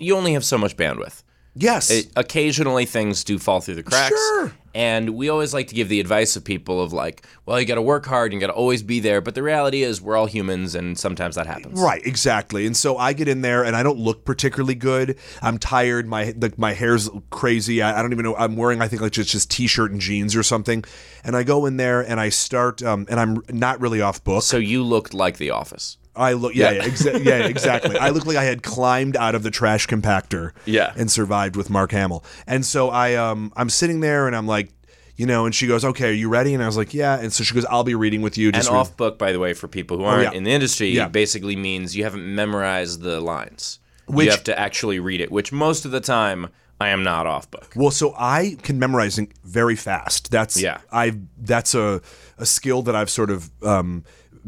you 0.00 0.16
only 0.16 0.32
have 0.32 0.44
so 0.44 0.58
much 0.58 0.76
bandwidth. 0.76 1.22
Yes, 1.56 1.90
It, 1.90 2.10
occasionally 2.16 2.86
things 2.86 3.24
do 3.24 3.38
fall 3.38 3.60
through 3.60 3.76
the 3.76 3.82
cracks. 3.82 4.10
Sure. 4.10 4.52
And 4.74 5.16
we 5.16 5.30
always 5.30 5.54
like 5.54 5.68
to 5.68 5.74
give 5.74 5.88
the 5.88 6.00
advice 6.00 6.36
of 6.36 6.44
people 6.44 6.82
of 6.82 6.92
like, 6.92 7.26
well, 7.46 7.58
you 7.58 7.66
got 7.66 7.76
to 7.76 7.82
work 7.82 8.04
hard, 8.04 8.30
and 8.30 8.34
you 8.40 8.46
got 8.46 8.52
to 8.52 8.58
always 8.58 8.82
be 8.82 9.00
there. 9.00 9.22
But 9.22 9.34
the 9.34 9.42
reality 9.42 9.82
is, 9.82 10.02
we're 10.02 10.18
all 10.18 10.26
humans, 10.26 10.74
and 10.74 10.98
sometimes 10.98 11.36
that 11.36 11.46
happens. 11.46 11.80
Right, 11.80 12.04
exactly. 12.04 12.66
And 12.66 12.76
so 12.76 12.98
I 12.98 13.14
get 13.14 13.26
in 13.26 13.40
there 13.40 13.64
and 13.64 13.74
I 13.74 13.82
don't 13.82 13.98
look 13.98 14.26
particularly 14.26 14.74
good. 14.74 15.16
I'm 15.40 15.56
tired. 15.56 16.06
My 16.06 16.34
like 16.36 16.58
my 16.58 16.74
hair's 16.74 17.08
crazy. 17.30 17.80
I, 17.80 17.98
I 17.98 18.02
don't 18.02 18.12
even 18.12 18.24
know. 18.24 18.36
I'm 18.36 18.54
wearing 18.56 18.82
I 18.82 18.88
think 18.88 19.00
like 19.00 19.12
just 19.12 19.30
just 19.30 19.50
t-shirt 19.50 19.92
and 19.92 20.00
jeans 20.00 20.36
or 20.36 20.42
something. 20.42 20.84
And 21.24 21.34
I 21.34 21.42
go 21.42 21.64
in 21.64 21.78
there 21.78 22.02
and 22.02 22.20
I 22.20 22.28
start 22.28 22.82
um, 22.82 23.06
and 23.08 23.18
I'm 23.18 23.42
not 23.48 23.80
really 23.80 24.02
off 24.02 24.22
book. 24.24 24.42
So 24.42 24.58
you 24.58 24.82
looked 24.82 25.14
like 25.14 25.38
The 25.38 25.50
Office. 25.50 25.96
I 26.16 26.32
look, 26.32 26.54
yeah, 26.54 26.70
Yeah. 26.70 26.82
yeah, 26.84 26.88
exa- 26.90 27.24
yeah, 27.24 27.38
exactly. 27.46 27.98
I 27.98 28.10
look 28.10 28.26
like 28.26 28.36
I 28.36 28.44
had 28.44 28.62
climbed 28.62 29.16
out 29.16 29.34
of 29.34 29.42
the 29.42 29.50
trash 29.50 29.86
compactor, 29.86 30.52
Yeah. 30.64 30.92
and 30.96 31.10
survived 31.10 31.56
with 31.56 31.68
Mark 31.70 31.92
Hamill. 31.92 32.24
And 32.46 32.64
so 32.64 32.90
I, 32.90 33.14
um, 33.14 33.52
I'm 33.56 33.68
sitting 33.70 34.00
there, 34.00 34.26
and 34.26 34.34
I'm 34.34 34.46
like, 34.46 34.70
you 35.16 35.24
know, 35.26 35.46
and 35.46 35.54
she 35.54 35.66
goes, 35.66 35.82
"Okay, 35.84 36.10
are 36.10 36.12
you 36.12 36.28
ready?" 36.28 36.52
And 36.52 36.62
I 36.62 36.66
was 36.66 36.76
like, 36.76 36.92
"Yeah." 36.92 37.18
And 37.18 37.32
so 37.32 37.42
she 37.42 37.54
goes, 37.54 37.64
"I'll 37.66 37.84
be 37.84 37.94
reading 37.94 38.20
with 38.20 38.36
you." 38.36 38.48
And 38.48 38.54
Just 38.56 38.68
read- 38.70 38.76
off 38.76 38.96
book, 38.98 39.18
by 39.18 39.32
the 39.32 39.38
way, 39.38 39.54
for 39.54 39.66
people 39.66 39.96
who 39.96 40.04
aren't 40.04 40.24
yeah. 40.24 40.32
in 40.32 40.44
the 40.44 40.50
industry, 40.52 40.90
Yeah. 40.90 41.08
basically 41.08 41.56
means 41.56 41.96
you 41.96 42.04
haven't 42.04 42.26
memorized 42.34 43.00
the 43.00 43.20
lines. 43.20 43.78
Which- 44.06 44.26
you 44.26 44.30
have 44.30 44.44
to 44.44 44.58
actually 44.58 45.00
read 45.00 45.20
it, 45.22 45.32
which 45.32 45.52
most 45.52 45.84
of 45.86 45.90
the 45.90 46.00
time 46.00 46.48
I 46.78 46.90
am 46.90 47.02
not 47.02 47.26
off 47.26 47.50
book. 47.50 47.72
Well, 47.74 47.90
so 47.90 48.14
I 48.18 48.58
can 48.62 48.78
memorize 48.78 49.18
very 49.42 49.74
fast. 49.74 50.30
That's 50.30 50.60
Yeah. 50.60 50.78
I 50.92 51.14
that's 51.40 51.74
a 51.74 52.02
a 52.38 52.44
skill 52.44 52.82
that 52.82 52.94
I've 52.94 53.08
sort 53.08 53.30
of 53.30 53.50
um, 53.62 54.04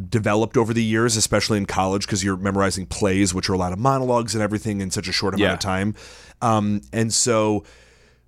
developed 0.08 0.56
over 0.56 0.72
the 0.72 0.82
years, 0.84 1.16
especially 1.16 1.58
in 1.58 1.66
college, 1.66 2.06
because 2.06 2.22
you're 2.22 2.37
memorizing 2.37 2.87
plays, 2.87 3.34
which 3.34 3.48
are 3.50 3.54
a 3.54 3.58
lot 3.58 3.72
of 3.72 3.78
monologues 3.78 4.34
and 4.34 4.42
everything 4.42 4.80
in 4.80 4.90
such 4.90 5.08
a 5.08 5.12
short 5.12 5.34
amount 5.34 5.48
Yeah. 5.48 5.54
of 5.54 5.58
time. 5.61 5.94
Um, 6.40 6.82
and 6.92 7.12
so 7.12 7.64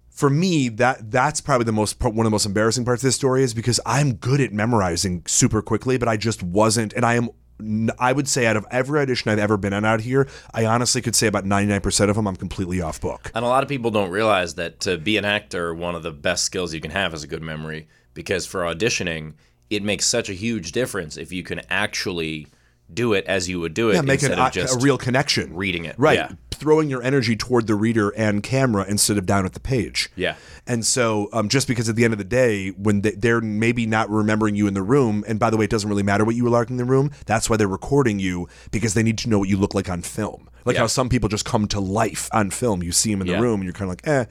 for 0.08 0.28
me, 0.28 0.68
that 0.68 1.10
that's 1.10 1.40
probably 1.40 1.64
the 1.64 1.72
most 1.72 2.00
one 2.02 2.18
of 2.18 2.24
the 2.24 2.30
most 2.30 2.44
embarrassing 2.46 2.84
parts 2.84 3.02
of 3.02 3.08
this 3.08 3.14
story 3.14 3.42
is 3.42 3.54
because 3.54 3.80
I'm 3.86 4.14
good 4.14 4.40
at 4.40 4.52
memorizing 4.52 5.22
super 5.26 5.62
quickly, 5.62 5.96
but 5.98 6.08
I 6.08 6.16
just 6.16 6.42
wasn't, 6.42 6.92
and 6.94 7.04
I 7.04 7.14
am. 7.14 7.30
I 7.98 8.12
would 8.14 8.26
say 8.26 8.46
out 8.46 8.56
of 8.56 8.64
every 8.70 9.00
audition 9.00 9.30
I've 9.30 9.38
ever 9.38 9.58
been 9.58 9.74
on 9.74 9.84
out 9.84 10.00
here, 10.00 10.26
I 10.54 10.64
honestly 10.64 11.02
could 11.02 11.14
say 11.14 11.26
about 11.26 11.44
99% 11.44 12.08
of 12.08 12.16
them 12.16 12.26
I'm 12.26 12.36
completely 12.36 12.80
off 12.80 13.02
book. 13.02 13.30
And 13.34 13.44
a 13.44 13.48
lot 13.48 13.62
of 13.62 13.68
people 13.68 13.90
don't 13.90 14.08
realize 14.10 14.54
that 14.54 14.80
to 14.80 14.96
be 14.96 15.18
an 15.18 15.26
actor, 15.26 15.74
one 15.74 15.94
of 15.94 16.02
the 16.02 16.10
best 16.10 16.44
skills 16.44 16.72
you 16.72 16.80
can 16.80 16.90
have 16.90 17.12
is 17.12 17.22
a 17.22 17.26
good 17.26 17.42
memory. 17.42 17.86
Because 18.14 18.46
for 18.46 18.62
auditioning, 18.62 19.34
it 19.70 19.82
makes 19.82 20.06
such 20.06 20.28
a 20.28 20.34
huge 20.34 20.72
difference 20.72 21.16
if 21.16 21.32
you 21.32 21.42
can 21.42 21.60
actually 21.70 22.46
do 22.92 23.12
it 23.12 23.24
as 23.26 23.48
you 23.48 23.60
would 23.60 23.72
do 23.72 23.90
it 23.90 23.94
Yeah, 23.94 24.00
make 24.00 24.20
an, 24.22 24.32
instead 24.32 24.38
of 24.40 24.48
a, 24.48 24.50
just 24.50 24.76
a 24.76 24.78
real 24.84 24.98
connection. 24.98 25.54
reading 25.54 25.84
it. 25.84 25.94
Right. 25.96 26.18
Yeah. 26.18 26.32
Throwing 26.50 26.90
your 26.90 27.02
energy 27.04 27.36
toward 27.36 27.68
the 27.68 27.76
reader 27.76 28.10
and 28.10 28.42
camera 28.42 28.84
instead 28.88 29.16
of 29.16 29.26
down 29.26 29.46
at 29.46 29.52
the 29.52 29.60
page. 29.60 30.10
Yeah. 30.16 30.34
And 30.66 30.84
so, 30.84 31.28
um, 31.32 31.48
just 31.48 31.68
because 31.68 31.88
at 31.88 31.94
the 31.94 32.02
end 32.04 32.12
of 32.12 32.18
the 32.18 32.24
day, 32.24 32.70
when 32.70 33.02
they, 33.02 33.12
they're 33.12 33.40
maybe 33.40 33.86
not 33.86 34.10
remembering 34.10 34.56
you 34.56 34.66
in 34.66 34.74
the 34.74 34.82
room, 34.82 35.24
and 35.28 35.38
by 35.38 35.50
the 35.50 35.56
way, 35.56 35.64
it 35.66 35.70
doesn't 35.70 35.88
really 35.88 36.02
matter 36.02 36.24
what 36.24 36.34
you 36.34 36.42
were 36.42 36.50
like 36.50 36.68
in 36.68 36.76
the 36.78 36.84
room, 36.84 37.12
that's 37.26 37.48
why 37.48 37.56
they're 37.56 37.68
recording 37.68 38.18
you 38.18 38.48
because 38.72 38.94
they 38.94 39.04
need 39.04 39.18
to 39.18 39.28
know 39.30 39.38
what 39.38 39.48
you 39.48 39.56
look 39.56 39.72
like 39.74 39.88
on 39.88 40.02
film. 40.02 40.50
Like 40.64 40.74
Yeah. 40.74 40.80
how 40.80 40.86
some 40.88 41.08
people 41.08 41.28
just 41.28 41.44
come 41.44 41.68
to 41.68 41.78
life 41.80 42.28
on 42.32 42.50
film. 42.50 42.82
You 42.82 42.90
see 42.92 43.12
them 43.12 43.20
in 43.20 43.28
the 43.28 43.34
Yeah. 43.34 43.40
room, 43.40 43.60
and 43.60 43.64
you're 43.64 43.72
kind 43.72 43.84
of 43.90 43.96
like, 44.04 44.06
eh. 44.08 44.24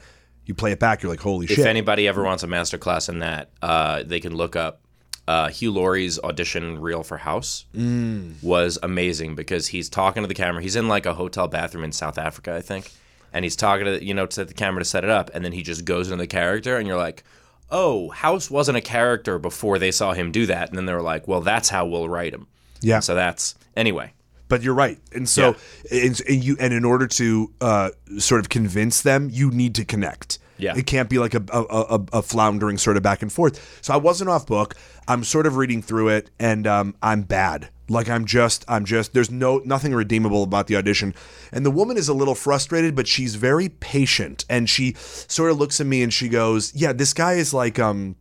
You 0.46 0.54
play 0.54 0.72
it 0.74 0.80
back, 0.80 1.02
you're 1.02 1.12
like, 1.12 1.22
holy 1.22 1.48
shit. 1.48 1.60
If 1.60 1.66
anybody 1.66 2.08
ever 2.08 2.24
wants 2.24 2.44
a 2.44 2.48
master 2.48 2.78
class 2.78 3.08
in 3.08 3.20
that, 3.20 3.52
uh, 3.62 4.04
they 4.04 4.20
can 4.20 4.36
look 4.36 4.56
up 4.58 4.82
uh, 5.30 5.48
Hugh 5.50 5.72
Laurie's 5.72 6.18
audition 6.20 6.82
reel 6.82 7.04
for 7.04 7.18
House. 7.18 7.66
Mm. 7.76 8.42
Was 8.44 8.80
amazing 8.82 9.36
because 9.36 9.68
he's 9.68 9.88
talking 9.88 10.24
to 10.24 10.28
the 10.28 10.34
camera. 10.34 10.60
He's 10.60 10.76
in 10.76 10.88
like 10.88 11.06
a 11.06 11.14
hotel 11.14 11.48
bathroom 11.48 11.84
in 11.84 11.92
South 11.92 12.18
Africa, 12.18 12.56
I 12.56 12.62
think, 12.62 12.92
and 13.32 13.46
he's 13.46 13.56
talking 13.56 13.86
to 13.86 14.04
you 14.04 14.16
know 14.16 14.26
to 14.26 14.44
the 14.44 14.56
camera 14.56 14.82
to 14.82 14.90
set 14.90 15.04
it 15.04 15.12
up, 15.12 15.30
and 15.36 15.46
then 15.46 15.52
he 15.52 15.62
just 15.62 15.86
goes 15.86 16.08
into 16.08 16.24
the 16.24 16.28
character, 16.28 16.76
and 16.78 16.88
you're 16.88 16.98
like. 16.98 17.24
Oh, 17.72 18.10
House 18.10 18.50
wasn't 18.50 18.80
a 18.80 18.82
character 18.82 19.38
before 19.38 19.78
they 19.78 19.92
saw 19.92 20.14
him 20.14 20.32
do 20.32 20.48
that, 20.48 20.70
and 20.70 20.76
then 20.76 20.88
they 20.88 20.94
were 20.94 21.04
like, 21.04 21.28
"Well, 21.28 21.42
that's 21.42 21.70
how 21.70 21.86
we'll 21.86 22.10
write 22.10 22.34
him." 22.34 22.48
Yeah. 22.82 23.00
So 23.00 23.14
that's 23.14 23.54
anyway. 23.78 24.14
But 24.48 24.64
you're 24.64 24.74
right, 24.74 24.98
and 25.14 25.30
so 25.30 25.56
and, 25.92 26.20
and 26.28 26.44
you 26.44 26.58
and 26.60 26.74
in 26.74 26.84
order 26.84 27.06
to 27.06 27.54
uh, 27.62 27.90
sort 28.18 28.42
of 28.42 28.50
convince 28.50 29.04
them, 29.04 29.30
you 29.32 29.52
need 29.52 29.76
to 29.76 29.86
connect. 29.86 30.40
Yeah. 30.60 30.76
it 30.76 30.86
can't 30.86 31.10
be 31.10 31.18
like 31.18 31.34
a, 31.34 31.44
a, 31.52 31.64
a, 31.64 32.06
a 32.14 32.22
floundering 32.22 32.78
sort 32.78 32.98
of 32.98 33.04
back 33.04 33.22
and 33.22 33.32
forth. 33.32 33.80
So 33.82 33.94
I 33.94 33.98
wasn't 33.98 34.30
off 34.30 34.46
book. 34.46 34.76
I'm 35.08 35.24
sort 35.24 35.48
of 35.48 35.56
reading 35.56 35.82
through 35.82 36.10
it, 36.10 36.30
and 36.40 36.68
um, 36.68 36.96
I'm 37.02 37.24
bad. 37.24 37.70
Like 37.90 38.10
I'm 38.10 38.26
just, 38.26 38.64
I'm 38.68 38.86
just. 38.86 39.14
There's 39.14 39.32
no 39.32 39.60
nothing 39.66 39.96
redeemable 39.96 40.44
about 40.44 40.68
the 40.68 40.76
audition, 40.76 41.16
and 41.52 41.66
the 41.66 41.72
woman 41.72 41.98
is 41.98 42.08
a 42.08 42.14
little 42.14 42.36
frustrated, 42.36 42.96
but 42.96 43.08
she's 43.08 43.34
very 43.36 43.70
patient, 43.70 44.46
and 44.50 44.70
she 44.70 44.94
sort 44.98 45.50
of 45.50 45.58
looks 45.58 45.82
at 45.82 45.88
me 45.88 46.04
and 46.04 46.14
she 46.14 46.30
goes, 46.30 46.76
"Yeah, 46.76 46.94
this 46.94 47.14
guy 47.14 47.34
is 47.34 47.54
like 47.54 47.80
um." 47.80 48.16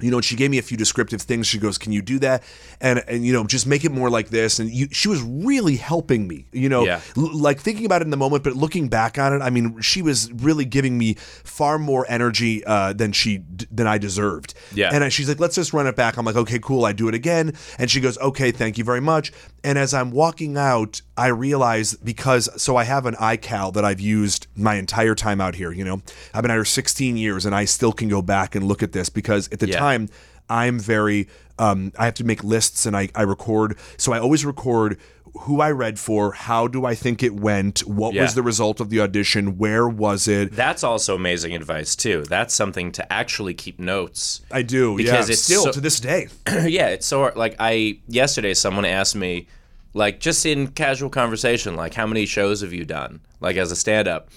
You 0.00 0.10
know, 0.10 0.16
and 0.16 0.24
she 0.24 0.36
gave 0.36 0.50
me 0.50 0.56
a 0.58 0.62
few 0.62 0.76
descriptive 0.76 1.20
things. 1.20 1.46
She 1.46 1.58
goes, 1.58 1.76
"Can 1.76 1.92
you 1.92 2.00
do 2.00 2.18
that?" 2.20 2.42
And 2.80 3.04
and 3.06 3.26
you 3.26 3.32
know, 3.32 3.44
just 3.44 3.66
make 3.66 3.84
it 3.84 3.92
more 3.92 4.08
like 4.08 4.30
this. 4.30 4.58
And 4.58 4.70
you, 4.70 4.88
she 4.90 5.08
was 5.08 5.20
really 5.20 5.76
helping 5.76 6.26
me. 6.26 6.46
You 6.50 6.70
know, 6.70 6.84
Yeah. 6.86 7.00
l- 7.16 7.36
like 7.38 7.60
thinking 7.60 7.84
about 7.84 8.00
it 8.00 8.06
in 8.06 8.10
the 8.10 8.16
moment, 8.16 8.42
but 8.42 8.54
looking 8.56 8.88
back 8.88 9.18
on 9.18 9.34
it, 9.34 9.42
I 9.42 9.50
mean, 9.50 9.80
she 9.82 10.00
was 10.00 10.32
really 10.32 10.64
giving 10.64 10.96
me 10.96 11.14
far 11.44 11.78
more 11.78 12.06
energy 12.08 12.64
uh, 12.64 12.94
than 12.94 13.12
she 13.12 13.38
d- 13.38 13.66
than 13.70 13.86
I 13.86 13.98
deserved. 13.98 14.54
Yeah. 14.74 14.88
And 14.92 15.04
I, 15.04 15.10
she's 15.10 15.28
like, 15.28 15.38
"Let's 15.38 15.56
just 15.56 15.74
run 15.74 15.86
it 15.86 15.94
back." 15.94 16.16
I'm 16.16 16.24
like, 16.24 16.36
"Okay, 16.36 16.58
cool." 16.58 16.86
I 16.86 16.92
do 16.92 17.06
it 17.08 17.14
again, 17.14 17.52
and 17.78 17.90
she 17.90 18.00
goes, 18.00 18.16
"Okay, 18.18 18.50
thank 18.50 18.78
you 18.78 18.84
very 18.84 19.00
much." 19.02 19.30
And 19.62 19.78
as 19.78 19.92
I'm 19.92 20.10
walking 20.10 20.56
out, 20.56 21.02
I 21.18 21.26
realize 21.28 21.94
because 21.94 22.48
so 22.60 22.76
I 22.76 22.84
have 22.84 23.04
an 23.04 23.14
iCal 23.16 23.74
that 23.74 23.84
I've 23.84 24.00
used 24.00 24.46
my 24.56 24.76
entire 24.76 25.14
time 25.14 25.40
out 25.40 25.54
here. 25.54 25.70
You 25.70 25.84
know, 25.84 26.00
I've 26.32 26.40
been 26.42 26.50
out 26.50 26.54
here 26.54 26.64
16 26.64 27.18
years, 27.18 27.44
and 27.44 27.54
I 27.54 27.66
still 27.66 27.92
can 27.92 28.08
go 28.08 28.22
back 28.22 28.54
and 28.54 28.66
look 28.66 28.82
at 28.82 28.92
this 28.92 29.10
because 29.10 29.48
at 29.52 29.58
the 29.60 29.68
Yeah. 29.68 29.78
time 29.78 29.81
I'm 30.48 30.78
very 30.78 31.28
um, 31.58 31.92
I 31.98 32.06
have 32.06 32.14
to 32.14 32.24
make 32.24 32.42
lists 32.42 32.86
and 32.86 32.96
I, 32.96 33.08
I 33.14 33.22
record. 33.22 33.76
So 33.96 34.12
I 34.12 34.18
always 34.18 34.44
record 34.44 34.98
who 35.40 35.60
I 35.62 35.70
read 35.70 35.98
for, 35.98 36.32
how 36.32 36.66
do 36.68 36.84
I 36.84 36.94
think 36.94 37.22
it 37.22 37.34
went, 37.34 37.80
what 37.80 38.12
Yeah. 38.12 38.22
was 38.22 38.34
the 38.34 38.42
result 38.42 38.80
of 38.80 38.90
the 38.90 39.00
audition, 39.00 39.56
where 39.56 39.88
was 39.88 40.28
it. 40.28 40.52
That's 40.52 40.84
also 40.84 41.14
amazing 41.14 41.54
advice 41.54 41.96
too. 41.96 42.24
That's 42.28 42.52
something 42.54 42.92
to 42.92 43.12
actually 43.12 43.54
keep 43.54 43.78
notes. 43.78 44.42
I 44.50 44.60
do 44.62 44.94
Because 44.96 45.28
yeah, 45.28 45.32
it's 45.32 45.42
still 45.42 45.64
so- 45.64 45.72
to 45.72 45.80
this 45.80 46.00
day. 46.00 46.28
yeah, 46.66 46.88
it's 46.88 47.06
so 47.06 47.32
like 47.34 47.56
I 47.58 47.98
yesterday 48.08 48.52
someone 48.54 48.84
asked 48.84 49.16
me 49.16 49.46
like 49.94 50.20
just 50.20 50.44
in 50.44 50.68
casual 50.68 51.10
conversation 51.10 51.76
like 51.76 51.94
how 51.94 52.06
many 52.06 52.26
shows 52.26 52.60
have 52.62 52.72
you 52.72 52.84
done 52.84 53.20
like 53.40 53.56
as 53.56 53.70
a 53.70 53.76
stand 53.76 54.08
up 54.08 54.28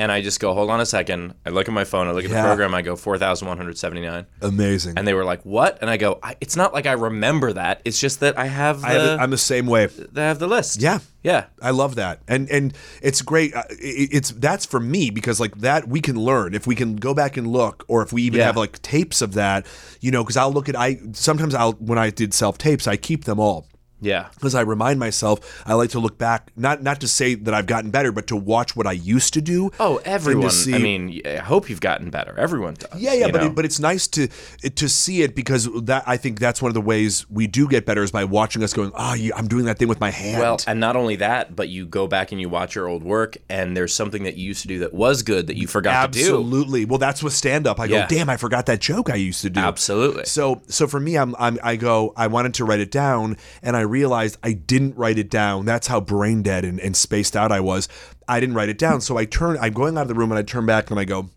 and 0.00 0.10
I 0.10 0.22
just 0.22 0.40
go 0.40 0.54
hold 0.54 0.70
on 0.70 0.80
a 0.80 0.86
second 0.86 1.34
I 1.46 1.50
look 1.50 1.68
at 1.68 1.74
my 1.74 1.84
phone 1.84 2.06
I 2.08 2.12
look 2.12 2.24
at 2.24 2.30
Yeah. 2.30 2.42
the 2.42 2.48
program 2.48 2.74
I 2.74 2.82
go 2.82 2.96
4179 2.96 4.26
Amazing. 4.42 4.94
and 4.96 5.06
they 5.06 5.14
were 5.14 5.24
like 5.24 5.42
what 5.44 5.78
and 5.80 5.90
I 5.90 5.96
go 5.96 6.18
I, 6.22 6.36
it's 6.40 6.56
not 6.56 6.72
like 6.72 6.86
I 6.86 6.92
remember 6.92 7.52
that 7.52 7.80
it's 7.84 8.00
just 8.00 8.20
that 8.20 8.38
I 8.38 8.46
have 8.46 8.80
the, 8.80 8.86
I 8.88 8.92
have, 8.92 9.20
I'm 9.20 9.30
the 9.30 9.38
same 9.38 9.66
way. 9.66 9.88
I 10.16 10.20
have 10.20 10.38
the 10.38 10.46
list 10.48 10.80
Yeah. 10.80 10.98
yeah 11.22 11.44
I 11.62 11.70
love 11.70 11.94
that, 11.96 12.20
and 12.28 12.48
and 12.50 12.72
it's 13.02 13.20
great. 13.22 13.54
Uh, 13.54 13.62
It's 13.70 14.30
that's 14.30 14.64
for 14.66 14.80
me 14.80 15.10
because 15.10 15.38
like 15.40 15.54
that 15.58 15.86
we 15.88 16.00
can 16.00 16.16
learn 16.16 16.54
if 16.54 16.66
we 16.66 16.74
can 16.74 16.96
go 16.96 17.12
back 17.14 17.36
and 17.36 17.46
look, 17.46 17.84
or 17.88 18.02
if 18.02 18.12
we 18.12 18.22
even 18.22 18.38
Yeah. 18.40 18.46
have 18.46 18.56
like 18.56 18.80
tapes 18.82 19.20
of 19.22 19.34
that, 19.34 19.66
you 20.00 20.10
know. 20.10 20.22
Because 20.24 20.36
I'll 20.38 20.52
look 20.52 20.68
at 20.68 20.76
I 20.76 20.98
sometimes 21.12 21.54
I'll 21.54 21.72
when 21.72 21.98
I 21.98 22.08
did 22.10 22.32
self 22.32 22.56
tapes 22.58 22.86
I 22.86 22.96
keep 22.96 23.24
them 23.24 23.38
all. 23.38 23.66
Yeah. 24.00 24.28
Because 24.34 24.54
I 24.54 24.62
remind 24.62 24.98
myself, 24.98 25.62
I 25.66 25.74
like 25.74 25.90
to 25.90 25.98
look 26.00 26.18
back, 26.18 26.50
not 26.56 26.82
not 26.82 27.00
to 27.00 27.08
say 27.08 27.34
that 27.34 27.54
I've 27.54 27.66
gotten 27.66 27.90
better, 27.90 28.12
but 28.12 28.26
to 28.28 28.36
watch 28.36 28.74
what 28.76 28.86
I 28.86 28.92
used 28.92 29.34
to 29.34 29.40
do. 29.40 29.70
Oh, 29.78 30.00
everyone. 30.04 30.50
see- 30.50 30.74
I 30.74 30.78
mean, 30.78 31.20
I 31.26 31.36
hope 31.36 31.68
you've 31.70 31.80
gotten 31.80 32.10
better. 32.10 32.34
Everyone 32.38 32.74
does. 32.74 33.00
Yeah, 33.00 33.14
yeah, 33.14 33.30
but 33.30 33.42
it, 33.42 33.54
but 33.54 33.64
it's 33.64 33.78
nice 33.80 34.06
to 34.08 34.28
to 34.74 34.88
see 34.88 35.22
it 35.22 35.34
because 35.34 35.68
that 35.84 36.04
I 36.06 36.16
think 36.16 36.38
that's 36.40 36.60
one 36.62 36.70
of 36.70 36.74
the 36.74 36.80
ways 36.80 37.28
we 37.30 37.46
do 37.46 37.68
get 37.68 37.86
better 37.86 38.02
is 38.02 38.10
by 38.10 38.24
watching 38.24 38.62
us 38.62 38.72
going, 38.72 38.92
oh, 38.94 39.16
I'm 39.36 39.48
doing 39.48 39.64
that 39.66 39.78
thing 39.78 39.88
with 39.88 40.00
my 40.00 40.10
hand. 40.10 40.40
Well, 40.40 40.58
and 40.66 40.80
not 40.80 40.96
only 40.96 41.16
that, 41.16 41.54
but 41.54 41.68
you 41.68 41.86
go 41.86 42.06
back 42.06 42.32
and 42.32 42.40
you 42.40 42.48
watch 42.48 42.74
your 42.74 42.88
old 42.88 43.02
work, 43.04 43.36
and 43.48 43.76
there's 43.76 43.94
something 43.94 44.24
that 44.24 44.36
you 44.36 44.46
used 44.46 44.62
to 44.62 44.68
do 44.68 44.78
that 44.80 44.92
was 44.94 45.22
good 45.22 45.46
that 45.48 45.56
you 45.56 45.66
forgot 45.66 46.12
to 46.12 46.18
do. 46.18 46.24
Absolutely. 46.24 46.84
Well, 46.84 46.98
that's 46.98 47.22
with 47.22 47.32
stand 47.32 47.66
up. 47.66 47.78
I 47.80 47.84
Yeah. 47.86 48.02
go, 48.08 48.14
damn, 48.16 48.30
I 48.30 48.36
forgot 48.36 48.66
that 48.66 48.80
joke 48.80 49.10
I 49.10 49.16
used 49.16 49.42
to 49.42 49.50
do. 49.50 49.60
Absolutely. 49.60 50.24
So, 50.24 50.62
so 50.68 50.86
for 50.86 51.00
me, 51.00 51.16
I'm, 51.16 51.34
I'm, 51.38 51.58
I 51.62 51.76
go, 51.76 52.12
I 52.16 52.26
wanted 52.28 52.54
to 52.54 52.64
write 52.64 52.80
it 52.80 52.90
down, 52.90 53.36
and 53.62 53.76
I 53.76 53.80
realized 53.90 54.38
I 54.42 54.52
didn't 54.52 54.96
write 54.96 55.18
it 55.18 55.30
down. 55.30 55.64
That's 55.64 55.88
how 55.88 56.00
brain 56.00 56.42
dead 56.42 56.64
and, 56.64 56.80
and 56.80 56.96
spaced 56.96 57.36
out 57.36 57.52
I 57.52 57.60
was. 57.60 57.88
I 58.28 58.40
didn't 58.40 58.54
write 58.54 58.68
it 58.68 58.78
down. 58.78 59.00
So 59.00 59.18
I 59.18 59.24
turn, 59.24 59.58
I'm 59.60 59.72
going 59.72 59.98
out 59.98 60.02
of 60.02 60.08
the 60.08 60.14
room, 60.14 60.30
and 60.30 60.38
I 60.38 60.42
turn 60.42 60.66
back 60.66 60.90
and 60.90 60.98
I 60.98 61.04
go, 61.04 61.30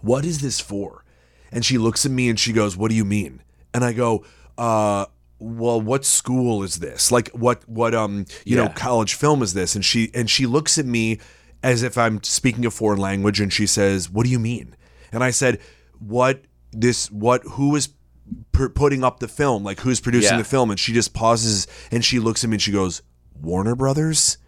what 0.00 0.24
is 0.24 0.40
this 0.40 0.60
for? 0.60 1.04
And 1.50 1.64
she 1.64 1.78
looks 1.78 2.04
at 2.04 2.12
me 2.12 2.28
and 2.28 2.38
she 2.38 2.52
goes, 2.52 2.76
what 2.76 2.90
do 2.90 2.96
you 2.96 3.04
mean? 3.04 3.42
And 3.72 3.84
I 3.84 3.92
go, 3.92 4.24
uh, 4.58 5.06
well, 5.38 5.80
what 5.80 6.04
school 6.04 6.62
is 6.62 6.76
this? 6.76 7.12
Like, 7.12 7.28
what, 7.30 7.66
what, 7.68 7.94
um, 7.94 8.26
you 8.44 8.56
know, 8.56 8.68
college 8.68 9.14
film 9.14 9.42
is 9.42 9.54
this? 9.54 9.74
And 9.74 9.84
she, 9.84 10.10
and 10.14 10.30
she 10.30 10.46
looks 10.46 10.78
at 10.78 10.86
me 10.86 11.20
as 11.62 11.82
if 11.82 11.96
I'm 11.96 12.22
speaking 12.22 12.66
a 12.66 12.70
foreign 12.70 12.98
language, 12.98 13.40
and 13.40 13.52
she 13.52 13.66
says, 13.66 14.10
what 14.10 14.24
do 14.24 14.30
you 14.30 14.38
mean? 14.38 14.74
And 15.12 15.22
I 15.22 15.30
said, 15.30 15.60
what 15.98 16.42
this, 16.72 17.10
what, 17.10 17.42
who 17.44 17.76
is 17.76 17.88
putting 18.52 19.04
up 19.04 19.20
the 19.20 19.28
film? 19.28 19.64
Like, 19.64 19.80
who's 19.80 20.00
producing 20.00 20.32
Yeah. 20.32 20.38
the 20.38 20.44
film? 20.44 20.70
And 20.70 20.78
she 20.80 20.92
just 20.92 21.12
pauses 21.14 21.66
and 21.90 22.04
she 22.04 22.18
looks 22.18 22.42
at 22.44 22.50
me 22.50 22.54
and 22.54 22.62
she 22.62 22.72
goes, 22.72 23.02
Warner 23.40 23.74
Brothers? 23.74 24.38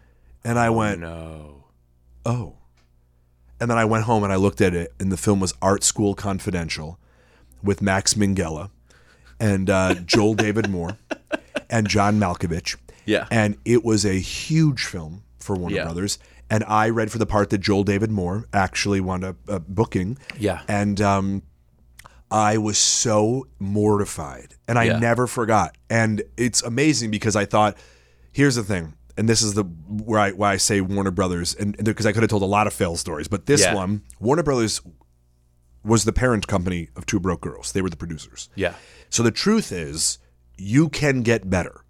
And 0.43 0.57
I 0.57 0.69
went, 0.69 0.99
no. 1.01 1.65
oh. 2.25 2.55
And 3.59 3.69
then 3.69 3.77
I 3.77 3.85
went 3.85 4.05
home 4.05 4.23
and 4.23 4.31
I 4.31 4.37
looked 4.37 4.61
at 4.61 4.73
it, 4.73 4.93
and 5.01 5.11
the 5.11 5.17
film 5.17 5.41
was 5.41 5.53
Art 5.61 5.83
School 5.83 6.15
Confidential 6.15 6.97
with 7.61 7.81
Max 7.81 8.13
Minghella 8.13 8.69
and 9.37 9.69
uh, 9.69 9.95
Joel 9.95 10.33
David 10.45 10.69
Moore 10.69 10.97
and 11.69 11.87
John 11.89 12.17
Malkovich. 12.19 12.77
Yeah. 13.05 13.27
And 13.29 13.57
it 13.65 13.83
was 13.83 14.05
a 14.05 14.13
huge 14.13 14.85
film 14.85 15.23
for 15.39 15.55
Warner 15.57 15.75
Yeah. 15.75 15.83
Brothers. 15.83 16.19
And 16.49 16.63
I 16.63 16.89
read 16.89 17.11
for 17.11 17.17
the 17.17 17.25
part 17.25 17.49
that 17.49 17.57
Joel 17.59 17.83
David 17.83 18.09
Moore 18.11 18.45
actually 18.53 19.01
wound 19.01 19.25
up 19.25 19.35
uh, 19.49 19.59
booking. 19.59 20.17
Yeah. 20.37 20.61
And 20.69 20.99
um, 21.01 21.41
I 22.31 22.57
was 22.57 22.77
so 22.77 23.47
mortified 23.57 24.55
and 24.67 24.77
I 24.77 24.83
Yeah. 24.85 24.99
never 24.99 25.25
forgot. 25.27 25.75
And 25.89 26.21
it's 26.37 26.61
amazing 26.61 27.11
because 27.11 27.35
I 27.35 27.45
thought, 27.45 27.77
here's 28.31 28.55
the 28.55 28.63
thing. 28.63 28.93
And 29.17 29.27
this 29.27 29.41
is 29.41 29.53
the 29.53 29.63
where 29.63 30.19
I 30.19 30.31
why 30.31 30.53
I 30.53 30.57
say 30.57 30.79
Warner 30.79 31.11
Brothers, 31.11 31.53
and 31.55 31.75
because 31.83 32.05
I 32.05 32.11
could 32.13 32.23
have 32.23 32.29
told 32.29 32.41
a 32.43 32.45
lot 32.45 32.67
of 32.67 32.73
fail 32.73 32.95
stories, 32.95 33.27
but 33.27 33.47
this 33.47 33.61
Yeah. 33.61 33.73
one, 33.75 34.03
Warner 34.19 34.43
Brothers 34.43 34.79
was 35.83 36.05
the 36.05 36.13
parent 36.13 36.47
company 36.47 36.89
of 36.95 37.05
Two 37.05 37.19
Broke 37.19 37.41
Girls. 37.41 37.71
They 37.73 37.81
were 37.81 37.89
the 37.89 37.97
producers. 37.97 38.49
Yeah. 38.55 38.75
So 39.09 39.23
the 39.23 39.31
truth 39.31 39.71
is, 39.71 40.19
you 40.57 40.87
can 40.89 41.21
get 41.21 41.49
better. 41.49 41.81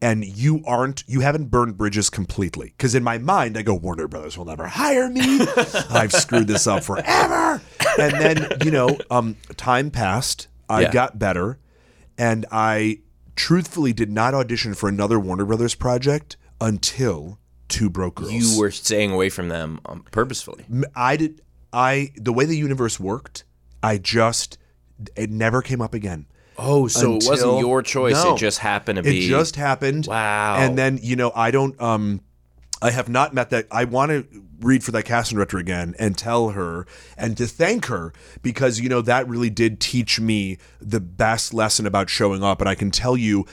And 0.00 0.24
you 0.24 0.62
aren't, 0.64 1.02
you 1.08 1.20
haven't 1.20 1.46
burned 1.50 1.76
bridges 1.76 2.08
completely. 2.08 2.72
Because 2.76 2.94
in 2.94 3.02
my 3.02 3.18
mind, 3.18 3.58
I 3.58 3.62
go, 3.62 3.74
Warner 3.74 4.06
Brothers 4.06 4.38
will 4.38 4.44
never 4.44 4.66
hire 4.68 5.08
me. 5.10 5.40
I've 5.90 6.12
screwed 6.12 6.46
this 6.46 6.66
up 6.68 6.84
forever. 6.84 7.60
And 7.98 8.12
then, 8.14 8.46
you 8.64 8.70
know, 8.70 8.96
um, 9.10 9.36
time 9.56 9.90
passed. 9.90 10.46
I 10.68 10.82
Yeah. 10.82 10.92
got 10.92 11.18
better. 11.18 11.58
And 12.16 12.46
I 12.52 13.00
truthfully 13.34 13.92
did 13.92 14.10
not 14.10 14.34
audition 14.34 14.74
for 14.74 14.88
another 14.88 15.18
Warner 15.18 15.44
Brothers 15.44 15.74
project 15.74 16.36
until 16.60 17.38
Two 17.68 17.90
Broke 17.90 18.16
Girls. 18.16 18.32
You 18.32 18.58
were 18.60 18.70
staying 18.70 19.10
away 19.12 19.30
from 19.30 19.48
them 19.48 19.80
um, 19.86 20.04
purposefully. 20.12 20.64
I 20.94 21.16
did. 21.16 21.40
I 21.72 22.12
the 22.16 22.32
way 22.32 22.44
the 22.46 22.56
universe 22.56 22.98
worked. 22.98 23.44
I 23.82 23.98
just 23.98 24.58
it 25.16 25.30
never 25.30 25.60
came 25.62 25.80
up 25.82 25.92
again. 25.94 26.26
Oh, 26.58 26.88
so 26.88 27.14
it 27.14 27.24
wasn't 27.26 27.60
your 27.60 27.82
choice. 27.82 28.22
No. 28.24 28.34
It 28.34 28.38
just 28.38 28.58
happened 28.58 28.96
to 28.96 29.02
be. 29.04 29.24
It 29.24 29.28
just 29.28 29.54
happened. 29.56 30.06
Wow. 30.06 30.56
And 30.56 30.76
then 30.76 30.98
you 31.00 31.14
know 31.16 31.30
I 31.34 31.52
don't. 31.52 31.80
Um, 31.80 32.20
I 32.82 32.90
have 32.90 33.08
not 33.08 33.32
met 33.32 33.50
that. 33.50 33.66
I 33.70 33.84
want 33.84 34.10
to 34.10 34.26
read 34.60 34.82
for 34.82 34.90
that 34.92 35.04
casting 35.04 35.36
director 35.36 35.58
again 35.58 35.94
and 35.98 36.18
tell 36.18 36.50
her 36.50 36.84
and 37.16 37.36
to 37.36 37.46
thank 37.46 37.86
her 37.86 38.12
because 38.42 38.80
you 38.80 38.88
know 38.88 39.00
that 39.02 39.28
really 39.28 39.50
did 39.50 39.80
teach 39.80 40.18
me 40.18 40.58
the 40.80 41.00
best 41.00 41.54
lesson 41.54 41.86
about 41.86 42.10
showing 42.10 42.42
up. 42.42 42.60
And 42.60 42.68
I 42.68 42.74
can 42.74 42.90
tell 42.90 43.16
you, 43.16 43.46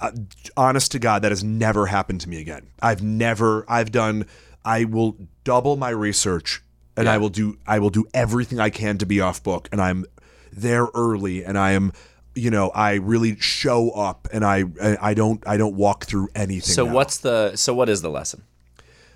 uh, 0.00 0.10
honest 0.56 0.90
to 0.92 0.98
God, 0.98 1.22
that 1.22 1.30
has 1.32 1.44
never 1.44 1.86
happened 1.86 2.20
to 2.22 2.28
me 2.28 2.40
again. 2.40 2.66
I've 2.82 3.02
never. 3.02 3.64
I've 3.68 3.92
done. 3.92 4.26
I 4.64 4.84
will 4.84 5.16
double 5.44 5.76
my 5.76 5.90
research 5.90 6.62
and 6.96 7.08
I 7.08 7.18
will 7.18 7.28
do. 7.30 7.56
I 7.68 7.78
will 7.78 7.90
do 7.90 8.04
everything 8.12 8.58
I 8.58 8.70
can 8.70 8.98
to 8.98 9.06
be 9.06 9.20
off 9.20 9.42
book. 9.42 9.68
And 9.70 9.80
I'm 9.80 10.04
there 10.52 10.88
early 10.94 11.44
and 11.44 11.56
I 11.56 11.72
am. 11.72 11.92
You 12.38 12.50
know, 12.50 12.70
I 12.70 12.94
really 12.94 13.36
show 13.40 13.90
up, 13.90 14.28
and 14.32 14.44
I 14.44 14.64
I 15.00 15.14
don't 15.14 15.46
I 15.46 15.56
don't 15.56 15.74
walk 15.74 16.04
through 16.04 16.28
anything. 16.34 16.74
so 16.74 16.86
now. 16.86 16.94
what's 16.94 17.18
the 17.18 17.56
so 17.56 17.74
what 17.74 17.88
is 17.88 18.02
the 18.02 18.10
lesson? 18.10 18.42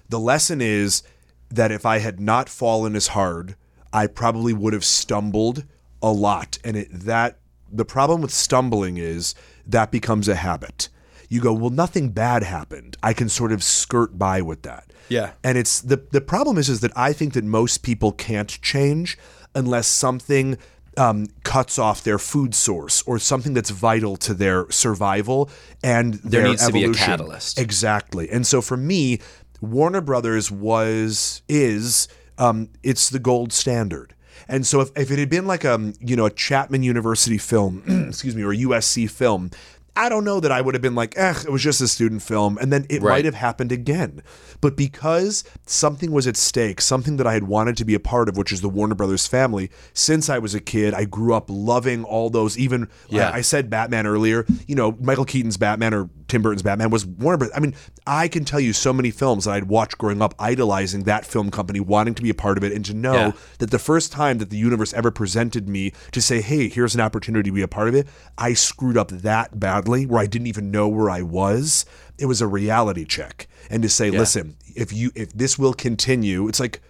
The 0.09 0.21
lesson 0.21 0.61
is 0.61 1.03
that 1.51 1.71
if 1.71 1.87
I 1.87 1.99
had 1.99 2.21
not 2.21 2.49
fallen 2.49 2.97
as 2.97 3.09
hard, 3.09 3.57
I 3.93 4.07
probably 4.07 4.53
would 4.53 4.73
have 4.73 4.85
stumbled 4.85 5.65
a 6.03 6.11
lot. 6.11 6.59
And 6.65 6.77
it, 6.77 6.89
that 6.91 7.39
the 7.71 7.85
problem 7.85 8.21
with 8.21 8.33
stumbling 8.33 8.97
is 8.97 9.35
that 9.67 9.91
becomes 9.91 10.29
a 10.29 10.35
habit. 10.35 10.89
You 11.29 11.41
go, 11.41 11.53
well, 11.53 11.71
nothing 11.71 12.11
bad 12.11 12.43
happened. 12.43 12.97
I 13.03 13.15
can 13.15 13.29
sort 13.29 13.53
of 13.53 13.63
skirt 13.63 14.19
by 14.19 14.43
with 14.43 14.63
that. 14.63 14.93
Yeah. 15.09 15.33
And 15.43 15.57
it's 15.57 15.81
the 15.81 15.97
the 16.11 16.21
problem 16.21 16.59
is 16.59 16.69
is 16.69 16.81
that 16.81 16.93
I 16.97 17.13
think 17.13 17.33
that 17.35 17.45
most 17.45 17.79
people 17.83 18.13
can't 18.13 18.61
change 18.63 19.19
unless 19.55 19.87
something 19.87 20.59
um, 20.97 21.29
cuts 21.45 21.79
off 21.79 22.05
their 22.05 22.19
food 22.19 22.55
source 22.55 23.03
or 23.03 23.19
something 23.19 23.55
that's 23.55 23.71
vital 23.71 24.17
to 24.17 24.35
their 24.35 24.71
survival 24.71 25.51
and 25.83 26.15
their 26.15 26.45
needs 26.45 26.67
to 26.67 26.73
be 26.73 26.81
a 26.81 26.83
evolution. 26.85 27.07
catalyst. 27.07 27.59
Exactly. 27.59 28.31
And 28.31 28.47
so 28.47 28.61
for 28.61 28.77
me, 28.77 29.21
Warner 29.61 30.01
Brothers 30.01 30.51
was 30.51 31.43
is 31.49 32.09
um, 32.39 32.69
it's 32.83 33.11
the 33.11 33.19
gold 33.19 33.53
standard. 33.53 34.15
And 34.49 34.67
so 34.67 34.81
if, 34.81 34.91
if 34.97 35.11
it 35.11 35.19
had 35.19 35.31
been 35.31 35.47
like 35.47 35.65
a 35.65 35.93
you 36.01 36.17
know 36.17 36.27
a 36.27 36.31
Chapman 36.31 36.83
University 36.83 37.39
film, 37.39 37.83
excuse 38.09 38.35
me, 38.35 38.43
or 38.43 38.53
a 38.53 38.57
USC 38.57 39.09
film, 39.09 39.51
I 39.95 40.09
don't 40.09 40.25
know 40.25 40.41
that 40.41 40.51
I 40.51 40.61
would 40.63 40.75
have 40.75 40.81
been 40.81 40.95
like, 40.95 41.15
eh, 41.19 41.35
it 41.45 41.51
was 41.51 41.63
just 41.63 41.81
a 41.83 41.89
student 41.89 42.23
film, 42.23 42.57
and 42.59 42.73
then 42.73 42.87
it 42.89 43.03
Right. 43.03 43.17
might 43.17 43.25
have 43.27 43.35
happened 43.35 43.73
again. 43.73 44.23
But 44.63 44.75
because 44.77 45.45
something 45.67 46.13
was 46.13 46.27
at 46.27 46.37
stake, 46.37 46.81
something 46.81 47.19
that 47.19 47.27
I 47.27 47.35
had 47.35 47.45
wanted 47.45 47.77
to 47.77 47.85
be 47.85 47.95
a 47.95 48.01
part 48.01 48.29
of, 48.31 48.37
which 48.39 48.53
is 48.53 48.63
the 48.63 48.71
Warner 48.71 48.95
Brothers 48.95 49.27
family, 49.27 49.71
since 49.93 50.31
I 50.31 50.39
was 50.39 50.55
a 50.55 50.61
kid, 50.61 50.95
I 50.95 51.05
grew 51.05 51.35
up 51.35 51.47
loving 51.51 52.05
all 52.05 52.31
those. 52.31 52.57
Even 52.57 52.89
Yeah. 53.11 53.29
I, 53.31 53.37
I 53.39 53.41
said 53.43 53.69
Batman 53.69 54.07
earlier. 54.07 54.47
You 54.67 54.77
know, 54.77 54.97
Michael 55.01 55.27
Keaton's 55.27 55.59
Batman 55.59 55.93
or 55.93 56.09
Tim 56.33 56.41
Burton's 56.41 56.63
Batman 56.63 56.89
was 56.89 57.05
Warner 57.05 57.37
Brothers. 57.37 57.55
I 57.55 57.61
mean, 57.61 57.75
I 58.07 58.27
can 58.27 58.47
tell 58.47 58.59
you 58.59 58.73
so 58.73 58.91
many 58.91 59.11
films 59.11 59.45
that 59.45 59.51
I'd 59.51 59.65
watched 59.65 59.99
growing 59.99 60.23
up, 60.23 60.35
idolizing 60.39 61.03
that 61.03 61.27
film 61.27 61.51
company, 61.51 61.79
wanting 61.79 62.15
to 62.15 62.23
be 62.23 62.31
a 62.31 62.35
part 62.35 62.57
of 62.57 62.65
it, 62.65 62.73
and 62.73 62.83
to 62.87 62.95
know 62.95 63.13
Yeah. 63.13 63.33
that 63.59 63.71
the 63.71 63.79
first 63.79 64.13
time 64.13 64.39
that 64.39 64.49
the 64.49 64.57
universe 64.57 64.95
ever 64.95 65.11
presented 65.11 65.69
me 65.69 65.93
to 66.11 66.23
say, 66.23 66.41
"Hey, 66.41 66.71
here's 66.71 66.95
an 66.95 67.03
opportunity 67.03 67.51
to 67.51 67.55
be 67.55 67.61
a 67.61 67.69
part 67.69 67.89
of 67.89 67.95
it," 67.95 68.07
I 68.39 68.55
screwed 68.55 68.97
up 68.97 69.11
that 69.11 69.61
badly, 69.61 70.07
where 70.07 70.23
I 70.23 70.27
didn't 70.27 70.47
even 70.47 70.71
know 70.71 70.89
where 70.89 71.11
I 71.11 71.21
was. 71.21 71.85
It 72.17 72.25
was 72.25 72.41
a 72.41 72.47
reality 72.47 73.05
check, 73.05 73.47
and 73.69 73.83
to 73.83 73.91
say, 73.91 74.11
"Listen, 74.11 74.57
if 74.75 74.91
you 74.91 75.13
if 75.15 75.35
this 75.35 75.59
will 75.59 75.75
continue, 75.75 76.49
it's 76.49 76.61
like 76.61 76.81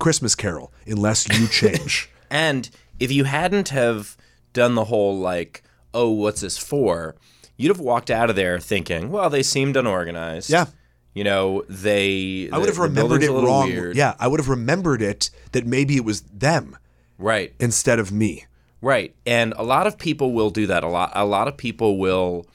Christmas 0.00 0.34
Carol, 0.34 0.72
unless 0.88 1.28
you 1.28 1.46
change." 1.62 2.10
And 2.32 2.68
if 2.98 3.12
you 3.12 3.24
hadn't 3.24 3.68
have 3.68 4.16
done 4.52 4.74
the 4.74 4.86
whole 4.86 5.16
like, 5.16 5.62
oh, 5.94 6.10
what's 6.10 6.40
this 6.40 6.58
for? 6.58 7.14
You'd 7.58 7.68
have 7.68 7.80
walked 7.80 8.10
out 8.10 8.30
of 8.30 8.36
there 8.36 8.58
thinking, 8.58 9.10
well, 9.10 9.28
they 9.28 9.42
seemed 9.42 9.76
unorganized. 9.76 10.48
Yeah. 10.48 10.66
You 11.12 11.24
know, 11.24 11.64
they. 11.68 12.48
I 12.50 12.56
would 12.58 12.68
have 12.68 12.78
remembered 12.78 13.22
it 13.22 13.30
wrong. 13.30 13.66
Weird. 13.68 13.96
Yeah, 13.96 14.14
I 14.18 14.28
would 14.28 14.38
have 14.40 14.48
remembered 14.48 15.02
it 15.02 15.28
that 15.52 15.66
maybe 15.66 15.96
it 15.96 16.04
was 16.04 16.22
them 16.22 16.78
Right. 17.18 17.52
instead 17.58 17.98
of 17.98 18.10
me. 18.12 18.46
Right. 18.80 19.14
And 19.26 19.52
a 19.56 19.64
lot 19.64 19.86
of 19.88 19.98
people 19.98 20.32
will 20.32 20.50
do 20.50 20.66
that. 20.68 20.84
A 20.84 20.88
lot. 20.88 21.10
A 21.14 21.26
lot 21.26 21.48
of 21.48 21.56
people 21.56 21.98
will. 21.98 22.46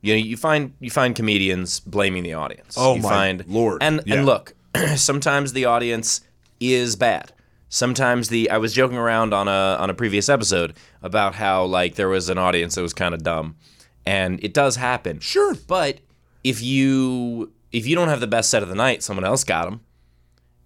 You 0.00 0.14
know, 0.14 0.18
you 0.22 0.36
find 0.38 0.72
you 0.80 0.90
find 0.90 1.14
comedians 1.14 1.80
blaming 1.80 2.22
the 2.22 2.32
audience. 2.34 2.76
Oh, 2.78 2.94
you 2.96 3.02
my 3.02 3.08
find, 3.10 3.44
Lord. 3.46 3.82
And 3.82 4.00
Yeah. 4.06 4.14
and 4.16 4.26
look, 4.26 4.54
sometimes 4.96 5.52
the 5.52 5.66
audience 5.66 6.22
is 6.60 6.96
bad. 6.96 7.32
Sometimes 7.68 8.28
the 8.28 8.48
I 8.48 8.56
was 8.58 8.72
joking 8.72 8.96
around 8.96 9.34
on 9.34 9.48
a 9.48 9.76
on 9.78 9.90
a 9.90 9.94
previous 9.94 10.28
episode 10.30 10.74
about 11.02 11.34
how 11.34 11.64
like 11.64 11.96
there 11.96 12.08
was 12.08 12.30
an 12.30 12.38
audience 12.38 12.76
that 12.76 12.82
was 12.82 12.94
kind 12.94 13.12
of 13.14 13.22
dumb, 13.22 13.56
and 14.06 14.42
it 14.42 14.54
does 14.54 14.76
happen. 14.76 15.18
Sure. 15.20 15.54
But 15.66 16.00
if 16.44 16.62
you 16.62 17.52
if 17.72 17.86
you 17.86 17.94
don't 17.96 18.08
have 18.08 18.20
the 18.20 18.26
best 18.26 18.48
set 18.50 18.62
of 18.62 18.68
the 18.68 18.74
night, 18.74 19.02
someone 19.02 19.24
else 19.24 19.44
got 19.44 19.64
them. 19.66 19.80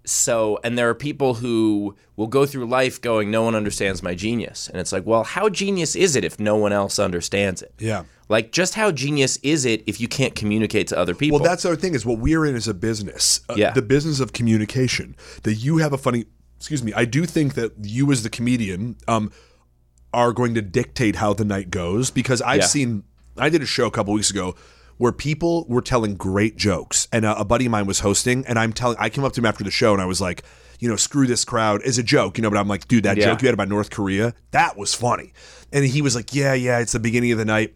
so 0.05 0.59
and 0.65 0.77
there 0.79 0.89
are 0.89 0.95
people 0.95 1.35
who 1.35 1.95
will 2.17 2.27
go 2.27 2.47
through 2.47 2.67
life 2.67 3.01
going 3.01 3.31
no 3.31 3.43
one 3.43 3.55
understands 3.55 4.03
my 4.03 4.15
genius 4.15 4.69
and 4.69 4.79
it's 4.81 4.93
like 4.93 5.05
well 5.05 5.25
how 5.25 5.49
genius 5.49 5.95
is 5.95 6.17
it 6.17 6.25
if 6.25 6.41
no 6.41 6.57
one 6.57 6.73
else 6.73 6.99
understands 6.99 7.61
it 7.63 7.73
Yeah. 7.79 8.05
like 8.31 8.51
just 8.51 8.75
how 8.75 8.91
genius 8.93 9.37
is 9.43 9.67
it 9.67 9.83
if 9.87 10.01
you 10.01 10.09
can't 10.09 10.35
communicate 10.35 10.89
to 10.89 10.99
other 10.99 11.15
people 11.15 11.39
Well, 11.39 11.49
that's 11.49 11.67
our 11.67 11.77
thing 11.77 11.95
is 11.95 12.07
what 12.07 12.19
we're 12.19 12.47
in 12.47 12.57
is 12.57 12.67
a 12.67 12.75
business. 12.75 13.41
Uh, 13.49 13.55
Yeah. 13.59 13.73
The 13.73 13.83
business 13.83 14.21
of 14.21 14.33
communication. 14.33 15.17
That 15.43 15.55
you 15.55 15.79
have 15.79 15.93
a 15.93 15.99
funny. 15.99 16.25
Excuse 16.57 16.83
me. 16.83 16.93
I 16.95 17.05
do 17.05 17.25
think 17.27 17.55
that 17.55 17.73
you, 17.83 18.11
as 18.13 18.23
the 18.23 18.31
comedian, 18.31 18.97
um, 19.09 19.31
are 20.13 20.33
going 20.33 20.55
to 20.55 20.63
dictate 20.63 21.17
how 21.17 21.33
the 21.35 21.45
night 21.45 21.71
goes 21.71 22.11
because 22.11 22.41
I've 22.43 22.61
Yeah. 22.63 22.67
seen. 22.67 23.05
I 23.41 23.49
did 23.49 23.63
a 23.63 23.67
show 23.67 23.87
a 23.87 23.91
couple 23.91 24.13
weeks 24.15 24.31
ago 24.31 24.55
where 24.99 25.13
people 25.13 25.65
were 25.69 25.81
telling 25.81 26.15
great 26.15 26.57
jokes, 26.57 27.09
and 27.13 27.25
a, 27.25 27.39
a 27.41 27.45
buddy 27.45 27.67
of 27.67 27.73
mine 27.73 27.87
was 27.87 28.01
hosting, 28.01 28.45
and 28.47 28.59
I'm 28.59 28.73
telling. 28.73 28.97
I 29.01 29.09
came 29.09 29.25
up 29.25 29.33
to 29.33 29.41
him 29.41 29.47
after 29.47 29.65
the 29.65 29.71
show, 29.71 29.93
and 29.95 30.03
I 30.03 30.05
was 30.05 30.21
like, 30.21 30.43
you 30.79 30.89
know, 30.89 30.97
screw 30.97 31.27
this 31.27 31.45
crowd 31.45 31.83
as 31.83 31.97
a 31.99 32.03
joke, 32.03 32.37
you 32.39 32.43
know. 32.43 32.51
But 32.51 32.59
I'm 32.59 32.69
like, 32.69 32.87
dude, 32.87 33.05
that 33.05 33.17
Yeah. 33.17 33.27
joke 33.27 33.43
you 33.43 33.49
had 33.49 33.55
about 33.55 33.69
North 33.69 33.91
Korea, 33.91 34.35
that 34.51 34.77
was 34.77 34.95
funny. 34.95 35.33
And 35.73 35.85
he 35.85 36.03
was 36.03 36.15
like, 36.15 36.35
yeah, 36.35 36.53
yeah, 36.55 36.79
it's 36.81 36.93
the 36.93 37.01
beginning 37.01 37.33
of 37.33 37.39
the 37.39 37.45
night. 37.45 37.75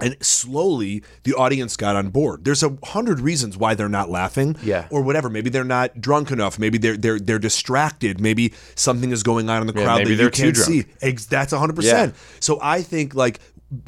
And 0.00 0.16
slowly, 0.20 1.02
the 1.24 1.34
audience 1.34 1.76
got 1.76 1.96
on 1.96 2.10
board. 2.10 2.44
There's 2.44 2.62
a 2.62 2.76
hundred 2.84 3.20
reasons 3.20 3.56
why 3.56 3.74
they're 3.74 3.88
not 3.88 4.08
laughing, 4.10 4.56
Yeah. 4.62 4.86
or 4.90 5.02
whatever. 5.02 5.28
Maybe 5.28 5.50
they're 5.50 5.64
not 5.64 6.00
drunk 6.00 6.30
enough. 6.30 6.58
Maybe 6.58 6.78
they're 6.78 6.96
they're 6.96 7.18
they're 7.18 7.38
distracted. 7.38 8.20
Maybe 8.20 8.52
something 8.74 9.10
is 9.10 9.22
going 9.22 9.50
on 9.50 9.60
in 9.62 9.66
the 9.66 9.74
Yeah, 9.78 9.84
crowd 9.84 9.98
maybe 9.98 10.14
that 10.16 10.38
you 10.38 10.52
can't 10.52 10.56
see. 10.56 10.86
That's 11.28 11.52
hundred 11.52 11.76
percent. 11.76 12.14
So 12.40 12.58
I 12.62 12.82
think 12.82 13.14
like 13.14 13.40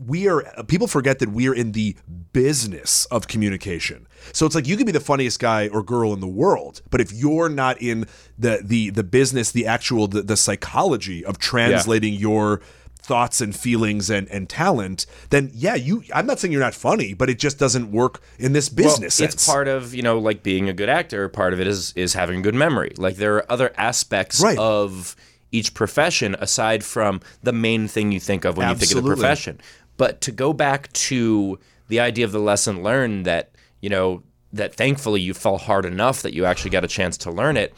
we 0.06 0.28
are. 0.28 0.42
People 0.68 0.86
forget 0.86 1.20
that 1.20 1.30
we 1.30 1.48
are 1.48 1.54
in 1.54 1.72
the 1.72 1.96
business 2.32 3.06
of 3.06 3.26
communication. 3.28 4.06
So 4.32 4.46
it's 4.46 4.54
like 4.54 4.66
you 4.68 4.76
could 4.76 4.86
be 4.86 4.92
the 4.92 5.00
funniest 5.00 5.40
guy 5.40 5.68
or 5.68 5.82
girl 5.82 6.12
in 6.12 6.20
the 6.20 6.26
world, 6.28 6.82
but 6.90 7.00
if 7.00 7.12
you're 7.12 7.48
not 7.48 7.80
in 7.80 8.06
the 8.38 8.60
the 8.62 8.90
the 8.90 9.02
business, 9.02 9.52
the 9.52 9.66
actual 9.66 10.06
the, 10.06 10.22
the 10.22 10.36
psychology 10.36 11.24
of 11.24 11.38
translating 11.38 12.14
your 12.14 12.60
thoughts 13.02 13.40
and 13.40 13.54
feelings 13.56 14.10
and, 14.10 14.28
and 14.28 14.48
talent, 14.48 15.06
then 15.30 15.50
yeah, 15.54 15.74
you. 15.74 16.04
I'm 16.14 16.26
not 16.26 16.38
saying 16.38 16.52
you're 16.52 16.60
not 16.60 16.74
funny, 16.74 17.14
but 17.14 17.28
it 17.30 17.38
just 17.38 17.58
doesn't 17.58 17.90
work 17.90 18.20
in 18.38 18.52
this 18.52 18.70
Well, 18.70 18.84
business. 18.84 19.14
sense. 19.14 19.34
it's 19.34 19.46
part 19.46 19.68
of 19.68 19.94
you 19.94 20.02
know 20.02 20.18
like 20.18 20.42
being 20.42 20.68
a 20.68 20.72
good 20.72 20.88
actor 20.88 21.28
part 21.28 21.52
of 21.52 21.60
it 21.60 21.66
is 21.66 21.92
is 21.96 22.14
having 22.14 22.40
a 22.40 22.42
good 22.42 22.54
memory 22.54 22.92
like 22.96 23.16
there 23.16 23.36
are 23.36 23.50
other 23.52 23.72
aspects 23.76 24.40
Right. 24.42 24.58
of 24.58 25.16
each 25.52 25.74
profession 25.74 26.36
aside 26.38 26.84
from 26.84 27.20
the 27.42 27.52
main 27.52 27.88
thing 27.88 28.12
you 28.12 28.20
think 28.20 28.44
of 28.44 28.56
when 28.56 28.68
you 28.68 28.74
think 28.76 28.92
of 28.92 29.02
the 29.02 29.08
profession 29.08 29.60
but 29.96 30.20
to 30.22 30.30
go 30.32 30.52
back 30.52 30.92
to 30.92 31.58
the 31.88 31.98
idea 32.00 32.24
of 32.24 32.32
the 32.32 32.38
lesson 32.38 32.82
learned 32.82 33.26
that 33.26 33.50
you 33.80 33.88
know 33.90 34.22
that 34.52 34.74
thankfully 34.74 35.20
you 35.20 35.34
fell 35.34 35.58
hard 35.58 35.84
enough 35.84 36.22
that 36.22 36.34
you 36.34 36.44
actually 36.44 36.70
got 36.70 36.84
a 36.84 36.88
chance 36.88 37.16
to 37.16 37.30
learn 37.30 37.56
it 37.56 37.74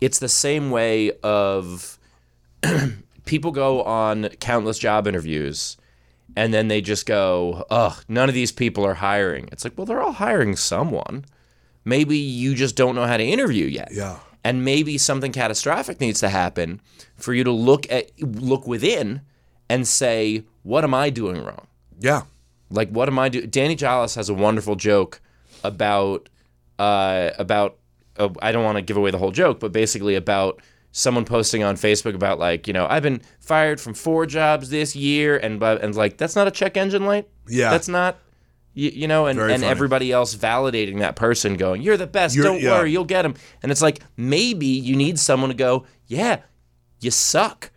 it's 0.00 0.18
the 0.20 0.28
same 0.28 0.70
way 0.70 1.10
of 1.22 1.98
people 3.26 3.50
go 3.52 3.82
on 3.82 4.28
countless 4.40 4.78
job 4.78 5.06
interviews 5.06 5.76
and 6.34 6.52
then 6.54 6.68
they 6.68 6.80
just 6.80 7.04
go, 7.06 7.64
ugh, 7.70 8.02
none 8.08 8.28
of 8.28 8.34
these 8.34 8.52
people 8.52 8.84
are 8.84 8.94
hiring. 8.94 9.48
It's 9.52 9.64
like, 9.64 9.74
well, 9.76 9.84
they're 9.84 10.02
all 10.02 10.12
hiring 10.12 10.56
someone. 10.56 11.24
Maybe 11.84 12.16
you 12.16 12.54
just 12.54 12.74
don't 12.76 12.94
know 12.94 13.06
how 13.06 13.16
to 13.16 13.24
interview 13.24 13.66
yet. 13.66 13.90
Yeah. 13.92 14.18
And 14.42 14.64
maybe 14.64 14.96
something 14.98 15.32
catastrophic 15.32 16.00
needs 16.00 16.20
to 16.20 16.28
happen 16.28 16.80
for 17.16 17.34
you 17.34 17.44
to 17.44 17.50
look 17.52 17.90
at 17.90 18.10
look 18.20 18.66
within 18.66 19.20
and 19.68 19.86
say, 19.86 20.44
what 20.62 20.84
am 20.84 20.94
I 20.94 21.10
doing 21.10 21.44
wrong? 21.44 21.66
yeah. 22.00 22.22
Like, 22.68 22.90
what 22.90 23.08
am 23.08 23.16
I 23.16 23.28
doing? 23.28 23.48
Danny 23.48 23.76
Jolles 23.76 24.16
has 24.16 24.28
a 24.28 24.34
wonderful 24.34 24.74
joke 24.74 25.20
about 25.62 26.28
uh, 26.80 27.30
about. 27.38 27.76
Uh, 28.18 28.30
I 28.42 28.50
don't 28.50 28.64
want 28.64 28.76
to 28.76 28.82
give 28.82 28.96
away 28.96 29.12
the 29.12 29.18
whole 29.18 29.30
joke, 29.30 29.60
but 29.60 29.70
basically 29.70 30.16
about 30.16 30.60
someone 30.96 31.26
posting 31.26 31.62
on 31.62 31.76
Facebook 31.76 32.14
about 32.14 32.38
like, 32.38 32.66
you 32.66 32.72
know, 32.72 32.86
I've 32.88 33.02
been 33.02 33.20
fired 33.38 33.78
from 33.80 33.92
four 33.92 34.24
jobs 34.24 34.70
this 34.70 34.96
year, 34.96 35.36
and 35.36 35.62
and 35.62 35.94
like 35.94 36.16
that's 36.16 36.34
not 36.34 36.48
a 36.48 36.50
check 36.50 36.76
engine 36.76 37.04
light. 37.04 37.28
Yeah. 37.48 37.70
that's 37.70 37.88
not. 37.88 38.18
You, 38.72 38.90
you 38.90 39.08
know, 39.08 39.24
and, 39.24 39.38
Very 39.38 39.54
and 39.54 39.62
funny. 39.62 39.70
everybody 39.70 40.12
else 40.12 40.34
validating 40.34 40.98
that 40.98 41.16
person, 41.16 41.56
going, 41.56 41.82
"You're 41.82 41.96
the 41.96 42.06
best. 42.06 42.34
You're- 42.34 42.48
don't 42.48 42.60
yeah. 42.60 42.78
worry, 42.78 42.90
you'll 42.92 43.04
get 43.04 43.24
him." 43.24 43.34
And 43.62 43.70
it's 43.72 43.80
like 43.82 44.00
maybe 44.16 44.66
you 44.66 44.96
need 44.96 45.18
someone 45.18 45.50
to 45.50 45.54
go, 45.56 45.86
"Yeah, 46.06 46.40
you 47.00 47.10
suck." 47.10 47.70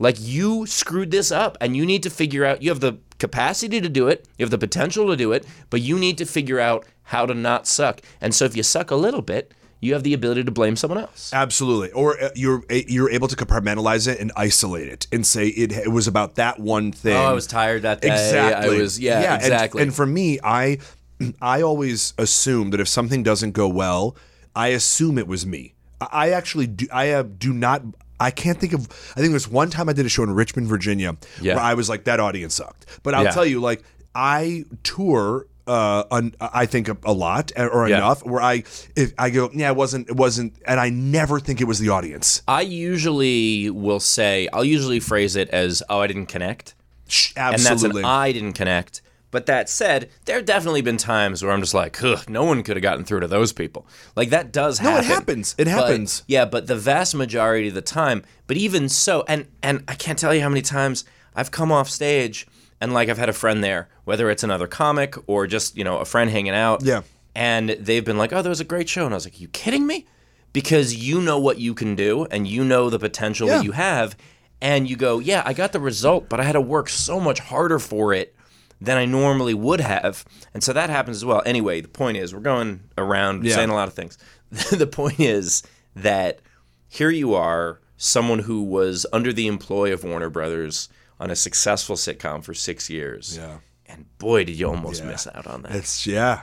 Like 0.00 0.16
you 0.18 0.66
screwed 0.66 1.10
this 1.10 1.30
up 1.30 1.56
and 1.60 1.76
you 1.76 1.86
need 1.86 2.02
to 2.02 2.10
figure 2.10 2.44
out 2.44 2.62
you 2.62 2.70
have 2.70 2.80
the 2.80 2.98
capacity 3.18 3.80
to 3.80 3.88
do 3.88 4.08
it, 4.08 4.26
you 4.38 4.44
have 4.44 4.50
the 4.50 4.58
potential 4.58 5.06
to 5.06 5.16
do 5.16 5.32
it, 5.32 5.46
but 5.70 5.80
you 5.80 5.98
need 5.98 6.18
to 6.18 6.26
figure 6.26 6.58
out 6.58 6.84
how 7.04 7.24
to 7.26 7.32
not 7.34 7.66
suck. 7.66 8.00
And 8.20 8.34
so 8.34 8.44
if 8.44 8.56
you 8.56 8.62
suck 8.64 8.90
a 8.90 8.96
little 8.96 9.22
bit, 9.22 9.52
you 9.80 9.92
have 9.94 10.02
the 10.02 10.14
ability 10.14 10.44
to 10.44 10.50
blame 10.50 10.76
someone 10.76 10.98
else. 10.98 11.32
Absolutely, 11.32 11.90
or 11.92 12.20
uh, 12.22 12.30
you're 12.34 12.62
you're 12.70 13.10
able 13.10 13.28
to 13.28 13.36
compartmentalize 13.36 14.08
it 14.08 14.18
and 14.20 14.32
isolate 14.36 14.88
it 14.88 15.06
and 15.12 15.26
say 15.26 15.48
it, 15.48 15.72
it 15.72 15.92
was 15.92 16.06
about 16.08 16.36
that 16.36 16.58
one 16.58 16.92
thing. 16.92 17.16
Oh, 17.16 17.24
I 17.24 17.32
was 17.32 17.46
tired 17.46 17.82
that 17.82 18.00
day. 18.00 18.08
exactly. 18.08 18.76
I 18.76 18.80
was 18.80 18.98
yeah, 18.98 19.34
and- 19.34 19.42
exactly. 19.42 19.82
And, 19.82 19.94
for 19.94 20.06
me, 20.06 20.38
I 20.42 20.78
I 21.40 21.62
always 21.62 22.14
assume 22.18 22.70
that 22.70 22.80
if 22.80 22.88
something 22.88 23.22
doesn't 23.22 23.52
go 23.52 23.68
well, 23.68 24.16
I 24.56 24.68
assume 24.68 25.18
it 25.18 25.26
was 25.26 25.44
me. 25.46 25.74
I 26.00 26.06
I 26.10 26.30
actually 26.30 26.66
do. 26.66 26.86
I 26.92 27.06
have, 27.06 27.38
do 27.38 27.52
not. 27.52 27.82
I 28.20 28.30
can't 28.30 28.58
think 28.58 28.72
of. 28.72 28.86
I 29.16 29.20
think 29.20 29.30
there's 29.30 29.48
one 29.48 29.70
time 29.70 29.88
I 29.88 29.92
did 29.92 30.06
a 30.06 30.08
show 30.08 30.22
in 30.22 30.30
Richmond, 30.30 30.68
Virginia, 30.68 31.16
Yeah. 31.40 31.56
where 31.56 31.64
I 31.64 31.74
was 31.74 31.88
like, 31.88 32.04
that 32.04 32.20
audience 32.20 32.54
sucked. 32.54 32.86
But 33.02 33.14
I'll 33.14 33.24
Yeah. 33.24 33.30
tell 33.32 33.44
you, 33.46 33.60
like, 33.60 33.82
I 34.14 34.64
tour. 34.82 35.46
Uh, 35.66 36.04
un, 36.10 36.34
I 36.40 36.66
think 36.66 36.88
a, 36.88 36.96
a 37.04 37.12
lot 37.14 37.50
or 37.56 37.88
Yeah. 37.88 37.96
enough 37.96 38.22
where 38.24 38.42
I 38.42 38.64
if 38.96 39.14
I 39.16 39.30
go 39.30 39.48
yeah 39.54 39.70
it 39.70 39.76
wasn't 39.76 40.10
it 40.10 40.16
wasn't 40.16 40.52
and 40.66 40.78
I 40.78 40.90
never 40.90 41.40
think 41.40 41.62
it 41.62 41.64
was 41.64 41.78
the 41.78 41.88
audience 41.88 42.42
I 42.46 42.60
usually 42.62 43.70
will 43.70 44.00
say 44.00 44.48
I'll 44.52 44.64
usually 44.64 45.00
phrase 45.00 45.36
it 45.36 45.48
as 45.50 45.82
oh 45.88 46.00
I 46.00 46.06
didn't 46.06 46.26
connect. 46.26 46.74
Shh, 47.08 47.32
And 47.36 47.58
that's 47.58 47.82
an 47.82 48.04
I 48.04 48.32
didn't 48.32 48.52
connect. 48.54 49.00
But 49.30 49.46
that 49.46 49.68
said, 49.68 50.10
there 50.26 50.36
have 50.36 50.44
definitely 50.44 50.80
been 50.82 50.96
times 50.96 51.42
where 51.42 51.50
I'm 51.50 51.60
just 51.60 51.74
like, 51.74 52.00
no 52.28 52.44
one 52.44 52.62
could 52.62 52.76
have 52.76 52.82
gotten 52.84 53.04
through 53.04 53.18
to 53.20 53.26
those 53.26 53.52
people. 53.52 53.84
Like 54.14 54.30
that 54.30 54.52
does 54.52 54.78
happen. 54.78 54.94
No, 54.94 54.98
it 55.00 55.04
happens. 55.06 55.54
It 55.58 55.64
But- 55.64 55.70
happens. 55.72 56.22
yeah, 56.28 56.44
but 56.44 56.66
the 56.68 56.76
vast 56.76 57.14
majority 57.16 57.68
of 57.68 57.74
the 57.74 57.82
time, 57.82 58.22
but 58.46 58.56
even 58.56 58.88
so, 58.88 59.24
and 59.26 59.46
and 59.62 59.82
I 59.88 59.94
can't 59.96 60.18
tell 60.18 60.32
you 60.34 60.40
how 60.40 60.48
many 60.48 60.62
times 60.62 61.04
I've 61.34 61.50
come 61.50 61.72
off 61.72 61.90
stage 61.90 62.46
and 62.80 62.92
like 62.92 63.08
I've 63.08 63.18
had 63.18 63.28
a 63.28 63.32
friend 63.34 63.62
there, 63.62 63.88
whether 64.04 64.30
it's 64.30 64.42
another 64.42 64.66
comic 64.66 65.14
or 65.26 65.46
just, 65.46 65.76
you 65.76 65.84
know, 65.84 65.98
a 65.98 66.04
friend 66.04 66.30
hanging 66.30 66.54
out. 66.54 66.82
Yeah. 66.82 67.02
And 67.34 67.70
they've 67.70 68.04
been 68.04 68.18
like, 68.18 68.32
Oh, 68.32 68.42
that 68.42 68.48
was 68.48 68.60
a 68.60 68.64
great 68.64 68.88
show. 68.88 69.04
And 69.04 69.14
I 69.14 69.16
was 69.16 69.26
like, 69.26 69.40
you 69.40 69.48
kidding 69.48 69.86
me? 69.86 70.06
Because 70.52 70.94
you 70.94 71.20
know 71.20 71.38
what 71.38 71.58
you 71.58 71.74
can 71.74 71.94
do 71.96 72.26
and 72.26 72.46
you 72.46 72.64
know 72.64 72.90
the 72.90 72.98
potential 72.98 73.48
Yeah. 73.48 73.58
that 73.58 73.64
you 73.64 73.72
have. 73.72 74.16
And 74.60 74.88
you 74.88 74.96
go, 74.96 75.18
Yeah, 75.18 75.42
I 75.44 75.52
got 75.52 75.72
the 75.72 75.80
result, 75.80 76.28
but 76.28 76.40
I 76.40 76.44
had 76.44 76.52
to 76.52 76.60
work 76.60 76.88
so 76.88 77.18
much 77.20 77.40
harder 77.40 77.78
for 77.78 78.12
it 78.14 78.34
than 78.80 78.96
I 78.98 79.04
normally 79.06 79.54
would 79.54 79.80
have. 79.80 80.24
And 80.52 80.62
so 80.62 80.72
that 80.72 80.90
happens 80.90 81.16
as 81.18 81.24
well. 81.24 81.42
Anyway, 81.46 81.80
the 81.80 81.88
point 81.88 82.16
is, 82.18 82.34
we're 82.34 82.40
going 82.40 82.80
around 82.98 83.44
Yeah. 83.44 83.54
saying 83.54 83.70
a 83.70 83.74
lot 83.74 83.88
of 83.88 83.94
things. 83.94 84.18
the 84.70 84.86
point 84.86 85.20
is 85.20 85.62
that 85.96 86.40
here 86.88 87.10
you 87.10 87.34
are, 87.34 87.80
someone 87.96 88.40
who 88.40 88.62
was 88.62 89.06
under 89.12 89.32
the 89.32 89.46
employ 89.46 89.92
of 89.92 90.04
Warner 90.04 90.28
Brothers 90.28 90.88
on 91.24 91.30
a 91.30 91.36
successful 91.36 91.96
sitcom 91.96 92.42
for 92.44 92.54
six 92.54 92.88
years. 92.88 93.36
yeah 93.36 93.58
And 93.86 94.06
boy, 94.18 94.44
did 94.44 94.56
you 94.58 94.68
almost 94.68 95.02
Yeah. 95.02 95.10
miss 95.10 95.26
out 95.26 95.46
on 95.46 95.62
that. 95.62 95.74
It's 95.74 96.06
yeah. 96.06 96.42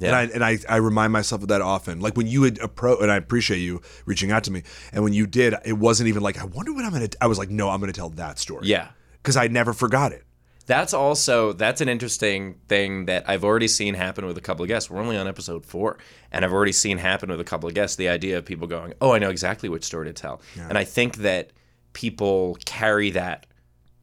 Yeah. 0.00 0.06
And 0.08 0.16
I 0.16 0.22
and 0.34 0.44
I, 0.44 0.58
I 0.68 0.76
remind 0.76 1.12
myself 1.12 1.42
of 1.42 1.48
that 1.48 1.60
often. 1.60 1.98
Like 2.00 2.16
when 2.16 2.28
you 2.28 2.44
had 2.44 2.58
approach, 2.60 3.00
and 3.02 3.10
I 3.10 3.16
appreciate 3.16 3.58
you 3.58 3.80
reaching 4.06 4.30
out 4.30 4.44
to 4.44 4.52
me. 4.52 4.62
And 4.92 5.02
when 5.02 5.12
you 5.12 5.26
did, 5.26 5.54
it 5.64 5.72
wasn't 5.86 6.08
even 6.08 6.22
like 6.22 6.38
I 6.40 6.44
wonder 6.44 6.72
what 6.72 6.84
I'm 6.84 6.92
gonna. 6.92 7.08
I 7.20 7.26
was 7.26 7.36
like, 7.38 7.50
no, 7.50 7.68
I'm 7.70 7.80
gonna 7.80 7.92
tell 7.92 8.10
that 8.10 8.38
story. 8.38 8.66
Yeah. 8.68 8.88
because 9.20 9.36
I 9.36 9.48
never 9.48 9.72
forgot 9.72 10.12
it. 10.12 10.22
That's 10.66 10.92
also 10.94 11.52
that's 11.54 11.80
an 11.80 11.88
interesting 11.88 12.60
thing 12.68 13.06
that 13.06 13.24
I've 13.28 13.42
already 13.42 13.68
seen 13.68 13.94
happen 13.94 14.24
with 14.26 14.36
a 14.38 14.40
couple 14.42 14.62
of 14.62 14.68
guests. 14.68 14.88
We're 14.90 15.00
only 15.00 15.16
on 15.16 15.26
episode 15.26 15.64
four, 15.66 15.98
and 16.30 16.44
I've 16.44 16.52
already 16.52 16.72
seen 16.84 16.98
happen 16.98 17.28
with 17.30 17.40
a 17.40 17.44
couple 17.52 17.68
of 17.68 17.74
guests. 17.74 17.96
The 17.96 18.08
idea 18.10 18.36
of 18.38 18.44
people 18.44 18.66
going, 18.68 18.92
"Oh, 19.00 19.12
I 19.14 19.18
know 19.18 19.30
exactly 19.30 19.68
which 19.70 19.82
story 19.84 20.06
to 20.06 20.12
tell," 20.12 20.42
and 20.68 20.76
I 20.78 20.84
think 20.84 21.16
that 21.28 21.50
people 21.94 22.56
carry 22.66 23.10
that 23.12 23.46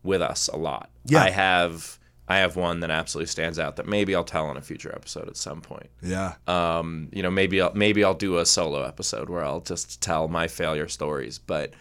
with 0.06 0.22
us 0.22 0.48
a 0.48 0.58
lot. 0.58 0.89
Yeah. 1.06 1.24
I 1.24 1.30
have 1.32 2.00
I 2.28 2.38
have 2.38 2.56
one 2.56 2.80
that 2.80 2.89
absolutely 2.89 3.28
stands 3.28 3.60
out 3.60 3.76
that 3.76 3.86
maybe 3.88 4.15
I'll 4.15 4.24
tell 4.24 4.46
on 4.48 4.58
a 4.58 4.62
future 4.62 4.91
episode 4.96 5.28
at 5.28 5.38
some 5.38 5.62
point. 5.62 5.89
Yeah, 6.02 6.34
Um, 6.48 7.10
you 7.12 7.22
know, 7.22 7.30
maybe 7.30 7.62
I'll, 7.62 7.74
maybe 7.76 8.04
I'll 8.04 8.15
do 8.15 8.38
a 8.39 8.46
solo 8.48 8.82
episode 8.84 9.30
where 9.30 9.44
I'll 9.46 9.62
just 9.62 10.02
tell 10.02 10.28
my 10.28 10.48
failure 10.48 10.88
stories. 10.88 11.38
But 11.38 11.74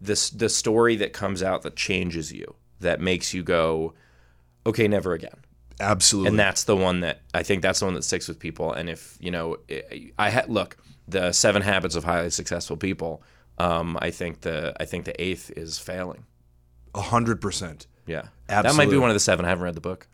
this 0.00 0.30
the 0.30 0.48
story 0.48 0.94
that 0.96 1.12
comes 1.12 1.42
out 1.42 1.62
that 1.62 1.74
changes 1.74 2.32
you, 2.32 2.54
that 2.80 3.00
makes 3.00 3.34
you 3.34 3.42
go, 3.42 3.94
okay, 4.66 4.86
never 4.86 5.14
again. 5.14 5.38
absolutely. 5.80 6.28
And 6.30 6.38
that's 6.38 6.64
the 6.64 6.76
one 6.76 7.00
that 7.00 7.20
I 7.34 7.42
think 7.42 7.62
that's 7.62 7.80
the 7.80 7.86
one 7.86 7.94
that 7.94 8.02
sticks 8.04 8.28
with 8.28 8.38
people. 8.38 8.72
And 8.72 8.88
if 8.88 9.16
you 9.20 9.30
know, 9.32 9.56
I- 9.68 10.12
I 10.18 10.30
ha- 10.30 10.44
look 10.46 10.76
the 11.08 11.32
Seven 11.32 11.62
Habits 11.62 11.94
of 11.96 12.04
Highly 12.04 12.30
Successful 12.30 12.76
People. 12.76 13.22
Um, 13.58 13.98
I 14.00 14.10
think 14.12 14.42
the 14.42 14.74
I 14.80 14.84
think 14.84 15.04
the 15.06 15.20
eighth 15.20 15.50
is 15.56 15.78
failing. 15.80 16.24
Hundred 16.98 17.40
percent. 17.40 17.86
Yeah, 18.06 18.28
that 18.48 18.74
might 18.74 18.90
be 18.90 18.96
one 18.98 19.10
of 19.10 19.14
the 19.14 19.20
seven. 19.20 19.44
I 19.44 19.48
haven't 19.48 19.64
read 19.64 19.74
the 19.74 19.80
book. 19.80 20.06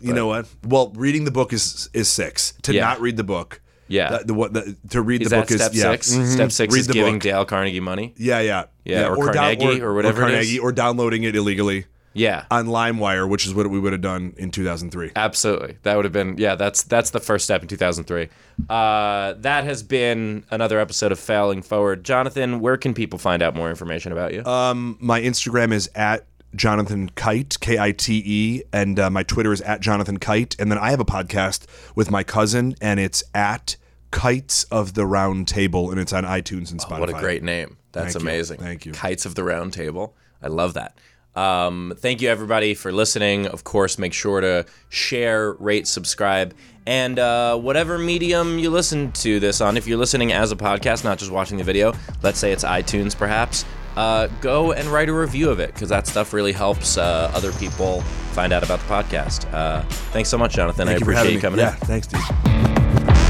You 0.00 0.12
know 0.12 0.26
what? 0.26 0.46
Well, 0.66 0.90
reading 0.96 1.24
the 1.24 1.30
book 1.30 1.52
is 1.52 1.88
is 1.92 2.08
six. 2.08 2.54
To 2.62 2.74
Yeah. 2.74 2.82
not 2.82 3.00
read 3.00 3.16
the 3.16 3.22
book 3.24 3.60
Yeah. 3.88 4.18
The, 4.18 4.24
the, 4.24 4.34
what 4.34 4.52
the, 4.52 4.76
to 4.90 5.00
read 5.02 5.22
Is 5.22 5.30
the 5.30 5.36
book 5.36 5.48
step 5.50 5.70
is 5.72 5.76
yeah. 5.78 5.92
six? 5.92 6.12
Mhm. 6.12 6.26
Step 6.32 6.50
six 6.52 6.74
Read 6.74 6.80
is 6.80 6.86
the 6.88 6.92
giving 6.94 7.14
book. 7.16 7.22
Dale 7.22 7.44
Carnegie 7.44 7.78
money. 7.80 8.12
Yeah, 8.16 8.40
yeah, 8.40 8.64
Yeah, 8.84 9.08
or 9.10 9.26
down- 9.32 9.34
Carnegie, 9.56 9.80
or 9.82 9.94
whatever 9.94 10.22
it 10.22 10.30
is. 10.30 10.32
Carnegie, 10.32 10.58
or 10.58 10.72
downloading 10.72 11.22
it 11.22 11.36
illegally 11.36 11.84
Yeah. 12.16 12.44
on 12.50 12.66
LimeWire, 12.66 13.28
which 13.28 13.46
is 13.46 13.54
what 13.54 13.68
we 13.68 13.78
would 13.78 13.92
have 13.92 14.02
done 14.02 14.34
in 14.36 14.50
2003. 14.50 15.12
Absolutely. 15.14 15.76
That 15.82 15.96
would 15.96 16.04
have 16.04 16.12
been 16.12 16.36
yeah, 16.38 16.54
that's 16.54 16.82
that's 16.82 17.10
the 17.10 17.20
first 17.20 17.44
step 17.44 17.62
in 17.62 17.68
2003. 17.68 18.28
Uh, 18.68 19.34
that 19.38 19.64
has 19.64 19.82
been 19.82 20.44
another 20.50 20.78
episode 20.80 21.12
of 21.12 21.18
Failing 21.18 21.62
Forward. 21.62 22.04
Jonathan, 22.04 22.60
where 22.60 22.76
can 22.76 22.94
people 22.94 23.18
find 23.18 23.42
out 23.42 23.54
more 23.54 23.68
information 23.70 24.12
about 24.12 24.32
you? 24.32 24.44
Um, 24.44 24.96
my 25.00 25.20
Instagram 25.20 25.72
is 25.72 25.90
at 25.94 26.26
Jonathan 26.54 27.10
Kite, 27.10 27.58
K 27.60 27.78
I 27.78 27.92
T 27.92 28.22
E, 28.24 28.62
and 28.72 28.98
uh, 28.98 29.10
my 29.10 29.22
Twitter 29.22 29.52
is 29.52 29.60
at 29.60 29.80
Jonathan 29.80 30.18
Kite. 30.18 30.56
And 30.58 30.70
then 30.70 30.78
I 30.78 30.90
have 30.90 31.00
a 31.00 31.04
podcast 31.04 31.66
with 31.94 32.10
my 32.10 32.22
cousin, 32.24 32.74
and 32.80 32.98
it's 32.98 33.22
at 33.34 33.76
Kites 34.10 34.64
of 34.64 34.94
the 34.94 35.06
Round 35.06 35.46
Table, 35.46 35.90
and 35.90 36.00
it's 36.00 36.12
on 36.12 36.24
iTunes 36.24 36.70
and 36.70 36.80
Spotify. 36.80 37.00
what 37.00 37.10
a 37.10 37.14
great 37.14 37.42
name. 37.42 37.76
That's 37.92 38.14
Thank 38.14 38.22
you. 38.22 38.28
amazing. 38.30 38.58
Thank 38.58 38.86
you. 38.86 38.92
Kites 38.92 39.26
of 39.26 39.34
the 39.34 39.44
Round 39.44 39.72
Table. 39.72 40.14
I 40.42 40.48
love 40.48 40.74
that. 40.74 40.96
Um, 41.36 41.92
thank 41.98 42.22
you, 42.22 42.28
everybody, 42.28 42.74
for 42.74 42.90
listening. 42.92 43.46
Of 43.46 43.62
course, 43.64 43.98
make 43.98 44.12
sure 44.14 44.40
to 44.40 44.64
share, 44.88 45.52
rate, 45.54 45.86
subscribe, 45.86 46.54
and 46.86 47.18
uh, 47.18 47.56
whatever 47.58 47.98
medium 47.98 48.58
you 48.58 48.70
listen 48.70 49.12
to 49.12 49.38
this 49.38 49.60
on. 49.60 49.76
If 49.76 49.86
you're 49.86 49.98
listening 49.98 50.32
as 50.32 50.50
a 50.52 50.56
podcast, 50.56 51.04
not 51.04 51.18
just 51.18 51.30
watching 51.30 51.58
the 51.58 51.64
video, 51.64 51.92
let's 52.22 52.38
say 52.38 52.52
it's 52.52 52.64
iTunes, 52.64 53.16
perhaps, 53.16 53.64
uh, 53.96 54.28
go 54.40 54.72
and 54.72 54.88
write 54.88 55.08
a 55.08 55.12
review 55.12 55.50
of 55.50 55.58
it 55.60 55.72
because 55.74 55.88
that 55.90 56.06
stuff 56.06 56.32
really 56.32 56.52
helps 56.52 56.96
uh, 56.98 57.30
other 57.34 57.52
people 57.52 58.00
find 58.32 58.52
out 58.52 58.62
about 58.62 58.78
the 58.80 58.86
podcast. 58.86 59.52
Uh, 59.52 59.82
thanks 60.12 60.28
so 60.28 60.38
much, 60.38 60.54
Jonathan. 60.54 60.86
Thank 60.86 60.96
I 61.02 61.04
you 61.06 61.12
appreciate 61.12 61.30
you 61.30 61.36
me. 61.36 61.42
coming 61.42 61.58
Yeah, 61.60 61.74
in. 61.74 61.80
thanks, 61.80 62.06
dude. 62.06 63.25